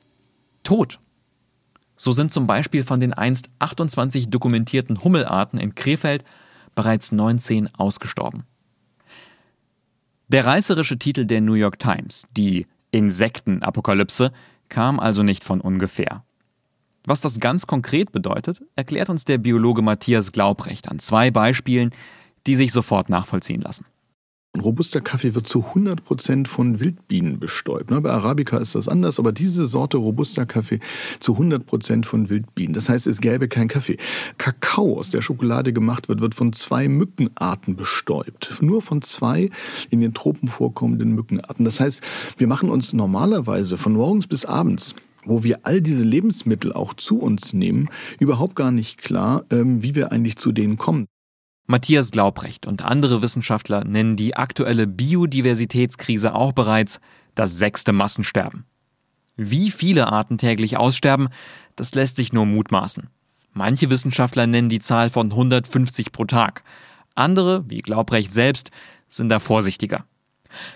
Tot. 0.62 1.00
So 1.96 2.12
sind 2.12 2.30
zum 2.30 2.46
Beispiel 2.46 2.84
von 2.84 3.00
den 3.00 3.12
einst 3.12 3.50
28 3.58 4.30
dokumentierten 4.30 5.02
Hummelarten 5.02 5.58
in 5.58 5.74
Krefeld 5.74 6.24
bereits 6.76 7.10
19 7.10 7.74
ausgestorben. 7.74 8.44
Der 10.34 10.46
reißerische 10.46 10.98
Titel 10.98 11.26
der 11.26 11.40
New 11.40 11.54
York 11.54 11.78
Times, 11.78 12.26
die 12.36 12.66
Insektenapokalypse, 12.90 14.32
kam 14.68 14.98
also 14.98 15.22
nicht 15.22 15.44
von 15.44 15.60
ungefähr. 15.60 16.24
Was 17.04 17.20
das 17.20 17.38
ganz 17.38 17.68
konkret 17.68 18.10
bedeutet, 18.10 18.60
erklärt 18.74 19.10
uns 19.10 19.24
der 19.24 19.38
Biologe 19.38 19.80
Matthias 19.80 20.32
Glaubrecht 20.32 20.90
an 20.90 20.98
zwei 20.98 21.30
Beispielen, 21.30 21.92
die 22.48 22.56
sich 22.56 22.72
sofort 22.72 23.10
nachvollziehen 23.10 23.60
lassen. 23.60 23.86
Robuster 24.62 25.00
Kaffee 25.00 25.34
wird 25.34 25.48
zu 25.48 25.64
100 25.64 26.04
Prozent 26.04 26.46
von 26.46 26.78
Wildbienen 26.78 27.40
bestäubt. 27.40 27.90
Ne, 27.90 28.00
bei 28.00 28.10
Arabica 28.10 28.58
ist 28.58 28.76
das 28.76 28.86
anders, 28.86 29.18
aber 29.18 29.32
diese 29.32 29.66
Sorte 29.66 29.96
Robuster 29.96 30.46
Kaffee 30.46 30.78
zu 31.18 31.32
100 31.32 31.66
Prozent 31.66 32.06
von 32.06 32.30
Wildbienen. 32.30 32.72
Das 32.72 32.88
heißt, 32.88 33.08
es 33.08 33.20
gäbe 33.20 33.48
kein 33.48 33.66
Kaffee. 33.66 33.96
Kakao, 34.38 34.96
aus 34.96 35.10
der 35.10 35.22
Schokolade 35.22 35.72
gemacht 35.72 36.08
wird, 36.08 36.20
wird 36.20 36.36
von 36.36 36.52
zwei 36.52 36.86
Mückenarten 36.86 37.74
bestäubt. 37.74 38.62
Nur 38.62 38.80
von 38.80 39.02
zwei 39.02 39.50
in 39.90 40.00
den 40.00 40.14
Tropen 40.14 40.48
vorkommenden 40.48 41.12
Mückenarten. 41.12 41.64
Das 41.64 41.80
heißt, 41.80 42.00
wir 42.36 42.46
machen 42.46 42.70
uns 42.70 42.92
normalerweise 42.92 43.76
von 43.76 43.94
morgens 43.94 44.26
bis 44.26 44.44
abends 44.44 44.94
wo 45.26 45.42
wir 45.42 45.60
all 45.62 45.80
diese 45.80 46.04
Lebensmittel 46.04 46.74
auch 46.74 46.92
zu 46.92 47.18
uns 47.18 47.54
nehmen, 47.54 47.88
überhaupt 48.20 48.56
gar 48.56 48.70
nicht 48.70 48.98
klar, 48.98 49.46
ähm, 49.50 49.82
wie 49.82 49.94
wir 49.94 50.12
eigentlich 50.12 50.36
zu 50.36 50.52
denen 50.52 50.76
kommen. 50.76 51.06
Matthias 51.66 52.10
Glaubrecht 52.10 52.66
und 52.66 52.82
andere 52.82 53.22
Wissenschaftler 53.22 53.84
nennen 53.84 54.16
die 54.16 54.36
aktuelle 54.36 54.86
Biodiversitätskrise 54.86 56.34
auch 56.34 56.52
bereits 56.52 57.00
das 57.34 57.56
sechste 57.56 57.92
Massensterben. 57.92 58.66
Wie 59.36 59.70
viele 59.70 60.12
Arten 60.12 60.36
täglich 60.36 60.76
aussterben, 60.76 61.28
das 61.74 61.94
lässt 61.94 62.16
sich 62.16 62.32
nur 62.32 62.44
mutmaßen. 62.44 63.08
Manche 63.52 63.88
Wissenschaftler 63.88 64.46
nennen 64.46 64.68
die 64.68 64.78
Zahl 64.78 65.08
von 65.08 65.30
150 65.30 66.12
pro 66.12 66.26
Tag. 66.26 66.64
Andere, 67.14 67.64
wie 67.68 67.80
Glaubrecht 67.80 68.32
selbst, 68.32 68.70
sind 69.08 69.30
da 69.30 69.40
vorsichtiger. 69.40 70.04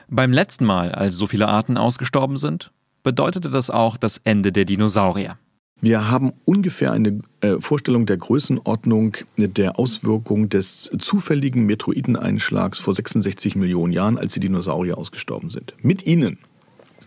Beim 0.08 0.32
letzten 0.32 0.64
Mal, 0.64 0.92
als 0.92 1.16
so 1.16 1.26
viele 1.26 1.48
Arten 1.48 1.76
ausgestorben 1.76 2.36
sind, 2.36 2.72
bedeutete 3.02 3.50
das 3.50 3.68
auch 3.68 3.96
das 3.96 4.20
Ende 4.24 4.52
der 4.52 4.64
Dinosaurier. 4.64 5.38
Wir 5.80 6.10
haben 6.10 6.32
ungefähr 6.44 6.92
eine 6.92 7.20
äh, 7.40 7.58
Vorstellung 7.60 8.04
der 8.04 8.16
Größenordnung 8.16 9.16
der 9.36 9.78
Auswirkung 9.78 10.48
des 10.48 10.90
zufälligen 10.98 11.66
Metroideneinschlags 11.66 12.78
vor 12.78 12.94
66 12.94 13.54
Millionen 13.54 13.92
Jahren, 13.92 14.18
als 14.18 14.34
die 14.34 14.40
Dinosaurier 14.40 14.98
ausgestorben 14.98 15.50
sind. 15.50 15.74
Mit 15.80 16.04
ihnen 16.04 16.38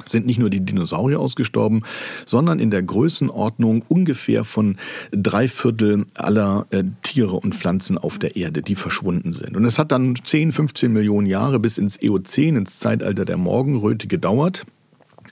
sind 0.06 0.26
nicht 0.26 0.40
nur 0.40 0.50
die 0.50 0.62
Dinosaurier 0.62 1.20
ausgestorben, 1.20 1.84
sondern 2.26 2.60
in 2.60 2.72
der 2.72 2.82
Größenordnung 2.82 3.84
ungefähr 3.88 4.46
von 4.46 4.78
drei 5.12 5.48
Viertel 5.48 6.06
aller 6.16 6.66
äh, 6.72 6.84
Tiere 7.04 7.36
und 7.36 7.54
Pflanzen 7.54 7.98
auf 7.98 8.18
der 8.20 8.36
Erde, 8.36 8.62
die 8.62 8.76
verschwunden 8.76 9.34
sind. 9.34 9.56
Und 9.56 9.66
es 9.66 9.80
hat 9.80 9.92
dann 9.92 10.16
10, 10.16 10.54
15 10.54 10.92
Millionen 10.92 11.28
Jahre 11.28 11.60
bis 11.60 11.78
ins 11.78 12.02
Eozän, 12.02 12.56
ins 12.56 12.80
Zeitalter 12.80 13.26
der 13.26 13.38
Morgenröte 13.38 14.08
gedauert 14.08 14.66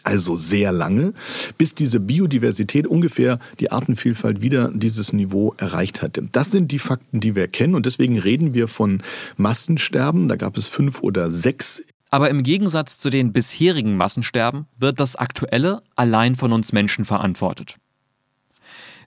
also 0.04 0.38
sehr 0.38 0.72
lange, 0.72 1.14
bis 1.58 1.76
diese 1.76 2.00
Biodiversität 2.00 2.88
ungefähr 2.88 3.40
die 3.60 3.72
Artenvielfalt 3.72 4.42
wieder 4.42 4.72
dieses 4.74 5.14
Niveau 5.14 5.54
erreicht 5.58 6.02
hatte. 6.02 6.28
Das 6.32 6.52
sind 6.52 6.72
die 6.72 6.80
Fakten, 6.80 7.20
die 7.20 7.36
wir 7.36 7.48
kennen 7.48 7.76
und 7.76 7.86
deswegen 7.86 8.18
reden 8.18 8.54
wir 8.54 8.68
von 8.68 9.02
Massensterben. 9.38 10.28
Da 10.28 10.36
gab 10.36 10.58
es 10.58 10.68
fünf 10.68 11.02
oder 11.02 11.30
sechs. 11.32 11.84
Aber 12.12 12.30
im 12.30 12.44
Gegensatz 12.44 12.98
zu 12.98 13.10
den 13.10 13.34
bisherigen 13.34 13.96
Massensterben 13.96 14.66
wird 14.78 15.00
das 15.00 15.16
aktuelle 15.16 15.84
allein 15.96 16.36
von 16.36 16.54
uns 16.54 16.74
Menschen 16.74 17.06
verantwortet. 17.06 17.76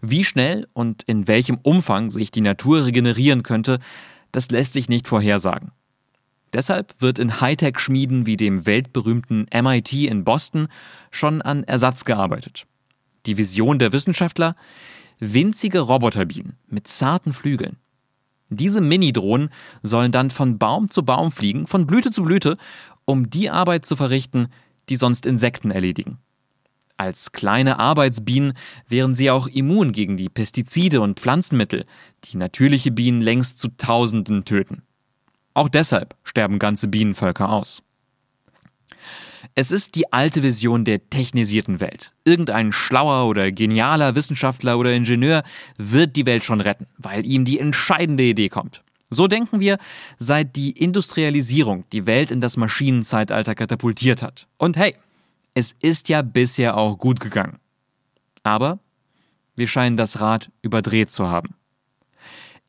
Wie 0.00 0.24
schnell 0.24 0.68
und 0.72 1.02
in 1.04 1.28
welchem 1.28 1.58
Umfang 1.62 2.10
sich 2.10 2.30
die 2.30 2.40
Natur 2.40 2.86
regenerieren 2.86 3.42
könnte, 3.42 3.78
das 4.32 4.50
lässt 4.50 4.72
sich 4.72 4.88
nicht 4.88 5.06
vorhersagen. 5.06 5.72
Deshalb 6.52 6.94
wird 7.00 7.18
in 7.18 7.40
Hightech-Schmieden 7.40 8.26
wie 8.26 8.36
dem 8.36 8.66
weltberühmten 8.66 9.46
MIT 9.52 9.92
in 9.92 10.24
Boston 10.24 10.68
schon 11.10 11.40
an 11.40 11.64
Ersatz 11.64 12.04
gearbeitet. 12.04 12.66
Die 13.26 13.38
Vision 13.38 13.78
der 13.78 13.92
Wissenschaftler? 13.92 14.56
Winzige 15.18 15.80
Roboterbienen 15.80 16.56
mit 16.68 16.88
zarten 16.88 17.32
Flügeln. 17.32 17.76
Diese 18.50 18.80
Mini-Drohnen 18.80 19.48
sollen 19.82 20.12
dann 20.12 20.30
von 20.30 20.58
Baum 20.58 20.90
zu 20.90 21.04
Baum 21.04 21.32
fliegen, 21.32 21.66
von 21.66 21.86
Blüte 21.86 22.10
zu 22.10 22.22
Blüte, 22.22 22.58
um 23.06 23.30
die 23.30 23.48
Arbeit 23.48 23.86
zu 23.86 23.96
verrichten, 23.96 24.48
die 24.88 24.96
sonst 24.96 25.24
Insekten 25.24 25.70
erledigen. 25.70 26.18
Als 26.98 27.32
kleine 27.32 27.78
Arbeitsbienen 27.78 28.52
wären 28.88 29.14
sie 29.14 29.30
auch 29.30 29.46
immun 29.46 29.92
gegen 29.92 30.16
die 30.16 30.28
Pestizide 30.28 31.00
und 31.00 31.18
Pflanzenmittel, 31.18 31.86
die 32.24 32.36
natürliche 32.36 32.90
Bienen 32.90 33.22
längst 33.22 33.58
zu 33.58 33.68
Tausenden 33.76 34.44
töten. 34.44 34.82
Auch 35.54 35.68
deshalb 35.68 36.14
sterben 36.24 36.58
ganze 36.58 36.88
Bienenvölker 36.88 37.50
aus. 37.50 37.82
Es 39.54 39.70
ist 39.70 39.96
die 39.96 40.12
alte 40.12 40.42
Vision 40.42 40.84
der 40.84 41.10
technisierten 41.10 41.80
Welt. 41.80 42.12
Irgendein 42.24 42.72
schlauer 42.72 43.28
oder 43.28 43.52
genialer 43.52 44.14
Wissenschaftler 44.14 44.78
oder 44.78 44.94
Ingenieur 44.94 45.42
wird 45.76 46.16
die 46.16 46.24
Welt 46.24 46.44
schon 46.44 46.62
retten, 46.62 46.86
weil 46.96 47.26
ihm 47.26 47.44
die 47.44 47.58
entscheidende 47.58 48.22
Idee 48.22 48.48
kommt. 48.48 48.82
So 49.10 49.28
denken 49.28 49.60
wir, 49.60 49.76
seit 50.18 50.56
die 50.56 50.70
Industrialisierung 50.70 51.84
die 51.92 52.06
Welt 52.06 52.30
in 52.30 52.40
das 52.40 52.56
Maschinenzeitalter 52.56 53.54
katapultiert 53.54 54.22
hat. 54.22 54.46
Und 54.56 54.78
hey, 54.78 54.94
Es 55.54 55.76
ist 55.82 56.08
ja 56.08 56.22
bisher 56.22 56.76
auch 56.78 56.96
gut 56.96 57.20
gegangen. 57.20 57.58
Aber 58.42 58.78
wir 59.54 59.68
scheinen 59.68 59.96
das 59.96 60.20
Rad 60.20 60.50
überdreht 60.62 61.10
zu 61.10 61.28
haben. 61.28 61.54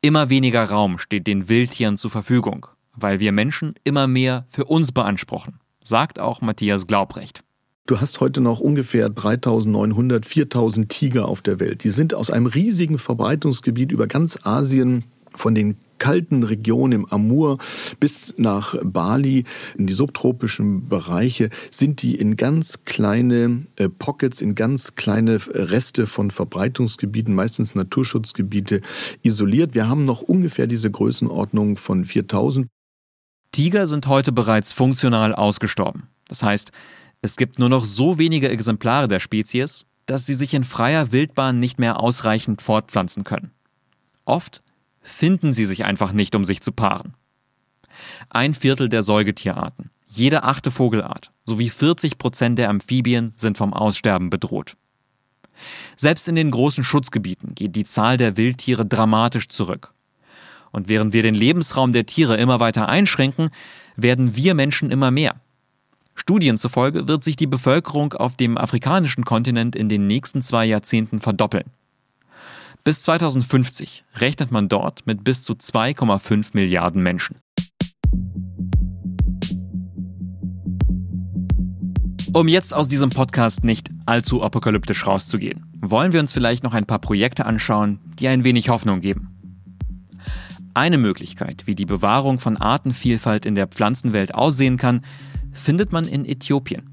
Immer 0.02 0.28
weniger 0.28 0.64
Raum 0.64 0.98
steht 0.98 1.26
den 1.26 1.48
Wildtieren 1.48 1.96
zur 1.96 2.10
Verfügung, 2.10 2.66
weil 2.96 3.20
wir 3.20 3.32
Menschen 3.32 3.74
immer 3.84 4.06
mehr 4.06 4.46
für 4.48 4.64
uns 4.64 4.92
beanspruchen, 4.92 5.60
sagt 5.82 6.18
auch 6.18 6.40
Matthias 6.40 6.86
Glaubrecht. 6.86 7.42
Du 7.86 8.00
hast 8.00 8.20
heute 8.20 8.40
noch 8.40 8.60
ungefähr 8.60 9.10
3900, 9.10 10.24
4000 10.24 10.88
Tiger 10.88 11.28
auf 11.28 11.42
der 11.42 11.60
Welt. 11.60 11.84
Die 11.84 11.90
sind 11.90 12.14
aus 12.14 12.30
einem 12.30 12.46
riesigen 12.46 12.96
Verbreitungsgebiet 12.96 13.92
über 13.92 14.06
ganz 14.06 14.38
Asien 14.44 15.04
von 15.34 15.54
den 15.54 15.76
kalten 15.98 16.42
Regionen 16.42 16.92
im 16.92 17.06
Amur 17.06 17.58
bis 18.00 18.34
nach 18.36 18.74
Bali, 18.82 19.44
in 19.76 19.86
die 19.86 19.92
subtropischen 19.92 20.88
Bereiche, 20.88 21.50
sind 21.70 22.02
die 22.02 22.14
in 22.14 22.36
ganz 22.36 22.84
kleine 22.84 23.64
äh, 23.76 23.88
Pockets, 23.88 24.40
in 24.40 24.54
ganz 24.54 24.94
kleine 24.94 25.38
Reste 25.46 26.06
von 26.06 26.30
Verbreitungsgebieten, 26.30 27.34
meistens 27.34 27.74
Naturschutzgebiete, 27.74 28.80
isoliert. 29.22 29.74
Wir 29.74 29.88
haben 29.88 30.04
noch 30.04 30.22
ungefähr 30.22 30.66
diese 30.66 30.90
Größenordnung 30.90 31.76
von 31.76 32.04
4000. 32.04 32.66
Tiger 33.54 33.86
sind 33.86 34.08
heute 34.08 34.32
bereits 34.32 34.72
funktional 34.72 35.32
ausgestorben. 35.32 36.08
Das 36.26 36.42
heißt, 36.42 36.72
es 37.22 37.36
gibt 37.36 37.60
nur 37.60 37.68
noch 37.68 37.84
so 37.84 38.18
wenige 38.18 38.48
Exemplare 38.48 39.06
der 39.06 39.20
Spezies, 39.20 39.86
dass 40.06 40.26
sie 40.26 40.34
sich 40.34 40.54
in 40.54 40.64
freier 40.64 41.12
Wildbahn 41.12 41.60
nicht 41.60 41.78
mehr 41.78 42.00
ausreichend 42.00 42.62
fortpflanzen 42.62 43.22
können. 43.22 43.52
Oft 44.24 44.64
finden 45.00 45.52
sie 45.52 45.66
sich 45.66 45.84
einfach 45.84 46.10
nicht, 46.10 46.34
um 46.34 46.44
sich 46.44 46.62
zu 46.62 46.72
paaren. 46.72 47.14
Ein 48.28 48.54
Viertel 48.54 48.88
der 48.88 49.04
Säugetierarten, 49.04 49.90
jede 50.08 50.42
achte 50.42 50.72
Vogelart 50.72 51.30
sowie 51.44 51.70
40 51.70 52.18
Prozent 52.18 52.58
der 52.58 52.70
Amphibien 52.70 53.34
sind 53.36 53.56
vom 53.56 53.72
Aussterben 53.72 54.30
bedroht. 54.30 54.76
Selbst 55.96 56.26
in 56.26 56.34
den 56.34 56.50
großen 56.50 56.82
Schutzgebieten 56.82 57.54
geht 57.54 57.76
die 57.76 57.84
Zahl 57.84 58.16
der 58.16 58.36
Wildtiere 58.36 58.84
dramatisch 58.84 59.46
zurück. 59.46 59.93
Und 60.74 60.88
während 60.88 61.12
wir 61.12 61.22
den 61.22 61.36
Lebensraum 61.36 61.92
der 61.92 62.04
Tiere 62.04 62.36
immer 62.36 62.58
weiter 62.58 62.88
einschränken, 62.88 63.50
werden 63.94 64.34
wir 64.34 64.54
Menschen 64.54 64.90
immer 64.90 65.12
mehr. 65.12 65.36
Studien 66.16 66.58
zufolge 66.58 67.06
wird 67.06 67.22
sich 67.22 67.36
die 67.36 67.46
Bevölkerung 67.46 68.12
auf 68.12 68.36
dem 68.36 68.58
afrikanischen 68.58 69.24
Kontinent 69.24 69.76
in 69.76 69.88
den 69.88 70.08
nächsten 70.08 70.42
zwei 70.42 70.64
Jahrzehnten 70.66 71.20
verdoppeln. 71.20 71.70
Bis 72.82 73.02
2050 73.02 74.04
rechnet 74.16 74.50
man 74.50 74.68
dort 74.68 75.06
mit 75.06 75.22
bis 75.22 75.44
zu 75.44 75.52
2,5 75.52 76.48
Milliarden 76.54 77.04
Menschen. 77.04 77.38
Um 82.32 82.48
jetzt 82.48 82.74
aus 82.74 82.88
diesem 82.88 83.10
Podcast 83.10 83.62
nicht 83.62 83.90
allzu 84.06 84.42
apokalyptisch 84.42 85.06
rauszugehen, 85.06 85.70
wollen 85.80 86.12
wir 86.12 86.18
uns 86.18 86.32
vielleicht 86.32 86.64
noch 86.64 86.74
ein 86.74 86.84
paar 86.84 86.98
Projekte 86.98 87.46
anschauen, 87.46 88.00
die 88.18 88.26
ein 88.26 88.42
wenig 88.42 88.70
Hoffnung 88.70 89.00
geben. 89.00 89.33
Eine 90.76 90.98
Möglichkeit, 90.98 91.68
wie 91.68 91.76
die 91.76 91.86
Bewahrung 91.86 92.40
von 92.40 92.56
Artenvielfalt 92.56 93.46
in 93.46 93.54
der 93.54 93.68
Pflanzenwelt 93.68 94.34
aussehen 94.34 94.76
kann, 94.76 95.02
findet 95.52 95.92
man 95.92 96.04
in 96.04 96.24
Äthiopien. 96.24 96.90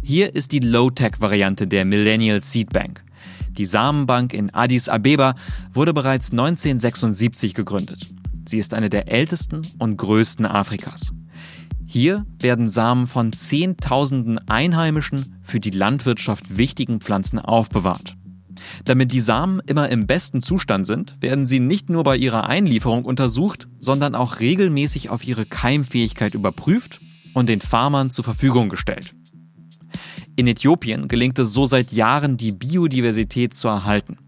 Hier 0.00 0.32
ist 0.32 0.52
die 0.52 0.60
Low-Tech-Variante 0.60 1.66
der 1.66 1.84
Millennial 1.84 2.40
Seed 2.40 2.72
Bank. 2.72 3.02
Die 3.50 3.66
Samenbank 3.66 4.32
in 4.32 4.54
Addis 4.54 4.88
Abeba 4.88 5.34
wurde 5.72 5.92
bereits 5.92 6.30
1976 6.30 7.52
gegründet. 7.52 8.06
Sie 8.46 8.58
ist 8.58 8.74
eine 8.74 8.90
der 8.90 9.10
ältesten 9.10 9.62
und 9.80 9.96
größten 9.96 10.46
Afrikas. 10.46 11.12
Hier 11.84 12.26
werden 12.38 12.68
Samen 12.68 13.08
von 13.08 13.32
Zehntausenden 13.32 14.38
einheimischen, 14.48 15.36
für 15.42 15.58
die 15.58 15.70
Landwirtschaft 15.70 16.56
wichtigen 16.56 17.00
Pflanzen 17.00 17.40
aufbewahrt. 17.40 18.15
Damit 18.84 19.12
die 19.12 19.20
Samen 19.20 19.60
immer 19.66 19.88
im 19.88 20.06
besten 20.06 20.42
Zustand 20.42 20.86
sind, 20.86 21.16
werden 21.20 21.46
sie 21.46 21.60
nicht 21.60 21.88
nur 21.88 22.04
bei 22.04 22.16
ihrer 22.16 22.48
Einlieferung 22.48 23.04
untersucht, 23.04 23.68
sondern 23.80 24.14
auch 24.14 24.40
regelmäßig 24.40 25.10
auf 25.10 25.26
ihre 25.26 25.46
Keimfähigkeit 25.46 26.34
überprüft 26.34 27.00
und 27.34 27.48
den 27.48 27.60
Farmern 27.60 28.10
zur 28.10 28.24
Verfügung 28.24 28.68
gestellt. 28.68 29.14
In 30.36 30.46
Äthiopien 30.46 31.08
gelingt 31.08 31.38
es 31.38 31.52
so 31.52 31.64
seit 31.64 31.92
Jahren, 31.92 32.36
die 32.36 32.52
Biodiversität 32.52 33.54
zu 33.54 33.68
erhalten. 33.68 34.18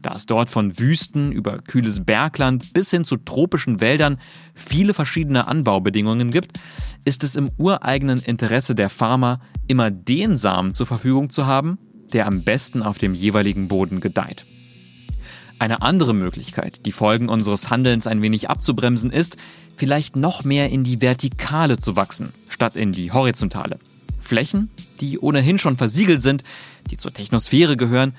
Da 0.00 0.14
es 0.14 0.26
dort 0.26 0.48
von 0.48 0.78
Wüsten 0.78 1.32
über 1.32 1.58
kühles 1.58 2.04
Bergland 2.04 2.72
bis 2.72 2.90
hin 2.90 3.02
zu 3.02 3.16
tropischen 3.16 3.80
Wäldern 3.80 4.18
viele 4.54 4.94
verschiedene 4.94 5.48
Anbaubedingungen 5.48 6.30
gibt, 6.30 6.60
ist 7.04 7.24
es 7.24 7.34
im 7.34 7.50
ureigenen 7.56 8.20
Interesse 8.20 8.76
der 8.76 8.88
Farmer, 8.88 9.40
immer 9.66 9.90
den 9.90 10.38
Samen 10.38 10.72
zur 10.72 10.86
Verfügung 10.86 11.30
zu 11.30 11.46
haben, 11.46 11.78
der 12.12 12.26
am 12.26 12.42
besten 12.42 12.82
auf 12.82 12.98
dem 12.98 13.14
jeweiligen 13.14 13.68
Boden 13.68 14.00
gedeiht. 14.00 14.44
Eine 15.58 15.82
andere 15.82 16.14
Möglichkeit, 16.14 16.84
die 16.84 16.92
Folgen 16.92 17.28
unseres 17.28 17.70
Handelns 17.70 18.06
ein 18.06 18.20
wenig 18.20 18.50
abzubremsen, 18.50 19.10
ist, 19.10 19.36
vielleicht 19.76 20.16
noch 20.16 20.44
mehr 20.44 20.70
in 20.70 20.84
die 20.84 21.00
Vertikale 21.00 21.78
zu 21.78 21.96
wachsen, 21.96 22.32
statt 22.48 22.76
in 22.76 22.92
die 22.92 23.12
Horizontale. 23.12 23.78
Flächen, 24.20 24.70
die 25.00 25.18
ohnehin 25.18 25.58
schon 25.58 25.76
versiegelt 25.76 26.20
sind, 26.20 26.42
die 26.90 26.96
zur 26.96 27.12
Technosphäre 27.12 27.76
gehören, 27.76 28.14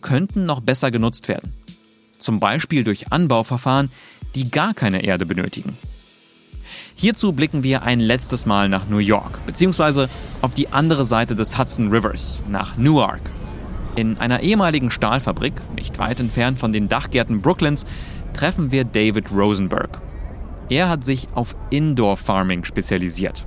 könnten 0.00 0.44
noch 0.44 0.60
besser 0.60 0.90
genutzt 0.90 1.28
werden. 1.28 1.54
Zum 2.18 2.40
Beispiel 2.40 2.84
durch 2.84 3.12
Anbauverfahren, 3.12 3.90
die 4.34 4.50
gar 4.50 4.74
keine 4.74 5.04
Erde 5.04 5.26
benötigen. 5.26 5.76
Hierzu 6.94 7.32
blicken 7.32 7.62
wir 7.64 7.82
ein 7.82 8.00
letztes 8.00 8.46
Mal 8.46 8.68
nach 8.68 8.88
New 8.88 8.98
York, 8.98 9.44
beziehungsweise 9.46 10.08
auf 10.40 10.54
die 10.54 10.72
andere 10.72 11.04
Seite 11.04 11.34
des 11.34 11.58
Hudson 11.58 11.88
Rivers, 11.88 12.42
nach 12.48 12.76
Newark. 12.76 13.30
In 13.96 14.18
einer 14.18 14.40
ehemaligen 14.40 14.90
Stahlfabrik, 14.90 15.54
nicht 15.74 15.98
weit 15.98 16.20
entfernt 16.20 16.58
von 16.58 16.72
den 16.72 16.88
Dachgärten 16.88 17.42
Brooklyns, 17.42 17.86
treffen 18.34 18.70
wir 18.70 18.84
David 18.84 19.32
Rosenberg. 19.32 20.00
Er 20.68 20.88
hat 20.88 21.04
sich 21.04 21.28
auf 21.34 21.56
Indoor 21.70 22.16
Farming 22.16 22.64
spezialisiert. 22.64 23.44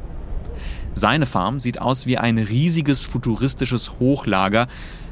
Seine 0.93 1.25
Farm 1.25 1.59
sieht 1.59 1.81
aus 1.81 2.05
wie 2.05 2.17
ein 2.17 2.37
riesiges 2.37 3.01
futuristisches 3.01 3.99
Hochlager, 3.99 4.67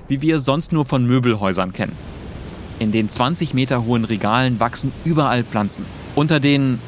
wie 0.08 0.22
wir 0.22 0.40
sonst 0.40 0.72
nur 0.72 0.86
von 0.86 1.06
Möbelhäusern 1.06 1.74
kennen. 1.74 1.96
In 2.80 2.92
den 2.92 3.10
20 3.10 3.54
Meter 3.54 3.86
hohen 3.86 4.06
Regalen 4.06 4.60
wachsen 4.60 4.92
überall 5.06 5.44
Pflanzen. 5.44 5.86
Unter 6.16 6.40
den, 6.40 6.80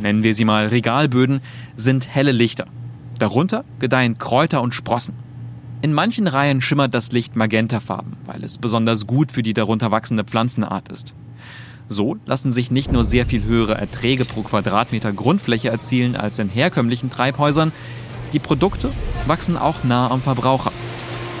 nennen 0.00 0.22
wir 0.22 0.34
sie 0.34 0.44
mal 0.44 0.66
Regalböden, 0.66 1.40
sind 1.76 2.14
helle 2.14 2.32
Lichter. 2.32 2.66
Darunter 3.18 3.64
gedeihen 3.78 4.18
Kräuter 4.18 4.62
und 4.62 4.74
Sprossen. 4.74 5.14
In 5.80 5.92
manchen 5.92 6.26
Reihen 6.26 6.60
schimmert 6.60 6.94
das 6.94 7.12
Licht 7.12 7.36
magentafarben, 7.36 8.16
weil 8.24 8.42
es 8.42 8.58
besonders 8.58 9.06
gut 9.06 9.30
für 9.30 9.42
die 9.42 9.54
darunter 9.54 9.90
wachsende 9.90 10.24
Pflanzenart 10.24 10.88
ist. 10.88 11.14
So 11.88 12.16
lassen 12.26 12.52
sich 12.52 12.70
nicht 12.70 12.92
nur 12.92 13.04
sehr 13.04 13.26
viel 13.26 13.44
höhere 13.44 13.76
Erträge 13.76 14.24
pro 14.24 14.42
Quadratmeter 14.42 15.12
Grundfläche 15.12 15.70
erzielen 15.70 16.16
als 16.16 16.38
in 16.38 16.48
herkömmlichen 16.48 17.10
Treibhäusern, 17.10 17.72
die 18.32 18.38
Produkte 18.38 18.90
wachsen 19.26 19.56
auch 19.56 19.84
nah 19.84 20.10
am 20.10 20.20
Verbraucher. 20.20 20.72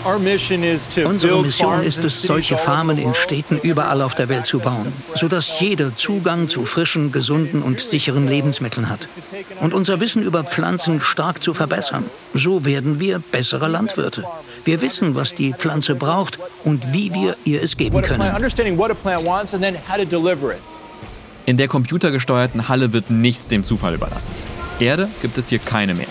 Unsere 0.04 1.42
Mission 1.42 1.82
ist 1.82 2.04
es, 2.04 2.22
solche 2.22 2.56
Farmen 2.56 2.98
in 2.98 3.14
Städten 3.14 3.58
überall 3.58 4.02
auf 4.02 4.14
der 4.14 4.28
Welt 4.28 4.46
zu 4.46 4.58
bauen, 4.58 4.92
sodass 5.14 5.60
jeder 5.60 5.94
Zugang 5.94 6.48
zu 6.48 6.64
frischen, 6.64 7.12
gesunden 7.12 7.62
und 7.62 7.80
sicheren 7.80 8.28
Lebensmitteln 8.28 8.88
hat. 8.88 9.08
Und 9.60 9.74
unser 9.74 10.00
Wissen 10.00 10.22
über 10.22 10.44
Pflanzen 10.44 11.00
stark 11.00 11.42
zu 11.42 11.54
verbessern. 11.54 12.04
So 12.34 12.64
werden 12.64 13.00
wir 13.00 13.18
bessere 13.18 13.68
Landwirte. 13.68 14.24
Wir 14.64 14.80
wissen, 14.80 15.14
was 15.14 15.34
die 15.34 15.52
Pflanze 15.52 15.94
braucht 15.94 16.38
und 16.64 16.92
wie 16.92 17.12
wir 17.14 17.36
ihr 17.44 17.62
es 17.62 17.76
geben 17.76 18.02
können. 18.02 18.20
In 21.46 21.56
der 21.56 21.68
computergesteuerten 21.68 22.68
Halle 22.68 22.92
wird 22.92 23.10
nichts 23.10 23.48
dem 23.48 23.64
Zufall 23.64 23.94
überlassen. 23.94 24.30
Erde 24.80 25.08
gibt 25.22 25.38
es 25.38 25.48
hier 25.48 25.58
keine 25.58 25.94
mehr. 25.94 26.06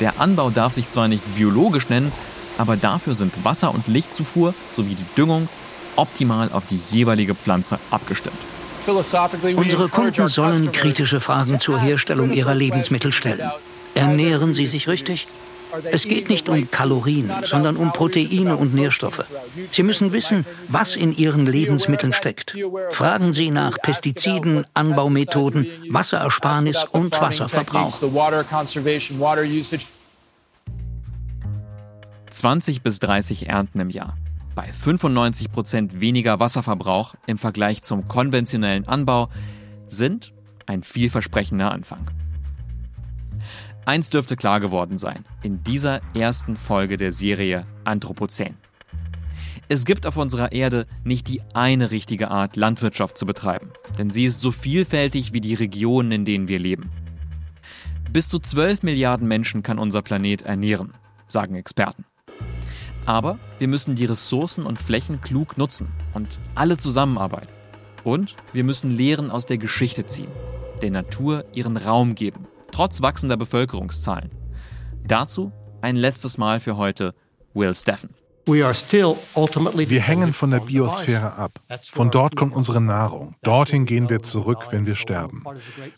Der 0.00 0.20
Anbau 0.20 0.50
darf 0.50 0.74
sich 0.74 0.88
zwar 0.88 1.08
nicht 1.08 1.22
biologisch 1.36 1.88
nennen, 1.88 2.12
aber 2.58 2.76
dafür 2.76 3.14
sind 3.14 3.32
Wasser- 3.44 3.74
und 3.74 3.88
Lichtzufuhr 3.88 4.54
sowie 4.76 4.94
die 4.94 5.14
Düngung 5.16 5.48
optimal 5.96 6.50
auf 6.52 6.66
die 6.66 6.80
jeweilige 6.90 7.34
Pflanze 7.34 7.78
abgestimmt. 7.90 8.36
Unsere 9.56 9.88
Kunden 9.88 10.28
sollen 10.28 10.72
kritische 10.72 11.20
Fragen 11.20 11.58
zur 11.58 11.78
Herstellung 11.78 12.32
ihrer 12.32 12.54
Lebensmittel 12.54 13.12
stellen. 13.12 13.50
Ernähren 13.94 14.52
sie 14.54 14.66
sich 14.66 14.88
richtig? 14.88 15.26
Es 15.90 16.04
geht 16.04 16.28
nicht 16.28 16.48
um 16.48 16.70
Kalorien, 16.70 17.32
sondern 17.44 17.76
um 17.76 17.92
Proteine 17.92 18.56
und 18.56 18.74
Nährstoffe. 18.74 19.28
Sie 19.72 19.82
müssen 19.82 20.12
wissen, 20.12 20.46
was 20.68 20.94
in 20.94 21.16
Ihren 21.16 21.46
Lebensmitteln 21.46 22.12
steckt. 22.12 22.54
Fragen 22.90 23.32
Sie 23.32 23.50
nach 23.50 23.78
Pestiziden, 23.82 24.66
Anbaumethoden, 24.74 25.66
Wasserersparnis 25.88 26.84
und 26.92 27.20
Wasserverbrauch. 27.20 28.00
20 32.34 32.82
bis 32.82 32.98
30 32.98 33.48
Ernten 33.48 33.78
im 33.78 33.90
Jahr. 33.90 34.16
Bei 34.56 34.72
95 34.72 35.52
Prozent 35.52 36.00
weniger 36.00 36.40
Wasserverbrauch 36.40 37.14
im 37.26 37.38
Vergleich 37.38 37.82
zum 37.82 38.08
konventionellen 38.08 38.88
Anbau 38.88 39.28
sind 39.86 40.32
ein 40.66 40.82
vielversprechender 40.82 41.70
Anfang. 41.70 42.10
Eins 43.86 44.10
dürfte 44.10 44.34
klar 44.34 44.58
geworden 44.58 44.98
sein 44.98 45.24
in 45.42 45.62
dieser 45.62 46.00
ersten 46.14 46.56
Folge 46.56 46.96
der 46.96 47.12
Serie 47.12 47.66
Anthropozän. 47.84 48.56
Es 49.68 49.84
gibt 49.84 50.04
auf 50.04 50.16
unserer 50.16 50.50
Erde 50.50 50.86
nicht 51.04 51.28
die 51.28 51.40
eine 51.54 51.92
richtige 51.92 52.30
Art, 52.32 52.56
Landwirtschaft 52.56 53.16
zu 53.16 53.26
betreiben, 53.26 53.70
denn 53.96 54.10
sie 54.10 54.24
ist 54.24 54.40
so 54.40 54.50
vielfältig 54.50 55.32
wie 55.32 55.40
die 55.40 55.54
Regionen, 55.54 56.10
in 56.10 56.24
denen 56.24 56.48
wir 56.48 56.58
leben. 56.58 56.90
Bis 58.12 58.28
zu 58.28 58.40
12 58.40 58.82
Milliarden 58.82 59.28
Menschen 59.28 59.62
kann 59.62 59.78
unser 59.78 60.02
Planet 60.02 60.42
ernähren, 60.42 60.94
sagen 61.28 61.54
Experten. 61.54 62.04
Aber 63.06 63.38
wir 63.58 63.68
müssen 63.68 63.94
die 63.94 64.06
Ressourcen 64.06 64.64
und 64.64 64.80
Flächen 64.80 65.20
klug 65.20 65.58
nutzen 65.58 65.88
und 66.14 66.38
alle 66.54 66.76
zusammenarbeiten. 66.76 67.52
Und 68.02 68.36
wir 68.52 68.64
müssen 68.64 68.90
Lehren 68.90 69.30
aus 69.30 69.46
der 69.46 69.58
Geschichte 69.58 70.06
ziehen, 70.06 70.30
der 70.82 70.90
Natur 70.90 71.44
ihren 71.52 71.76
Raum 71.76 72.14
geben, 72.14 72.46
trotz 72.70 73.02
wachsender 73.02 73.36
Bevölkerungszahlen. 73.36 74.30
Dazu 75.06 75.52
ein 75.80 75.96
letztes 75.96 76.38
Mal 76.38 76.60
für 76.60 76.76
heute 76.76 77.14
Will 77.52 77.74
Steffen. 77.74 78.10
Wir 78.46 80.00
hängen 80.00 80.32
von 80.32 80.50
der 80.50 80.60
Biosphäre 80.60 81.34
ab. 81.34 81.52
Von 81.92 82.10
dort 82.10 82.36
kommt 82.36 82.54
unsere 82.54 82.80
Nahrung. 82.80 83.34
Dorthin 83.42 83.86
gehen 83.86 84.10
wir 84.10 84.22
zurück, 84.22 84.68
wenn 84.70 84.86
wir 84.86 84.96
sterben. 84.96 85.44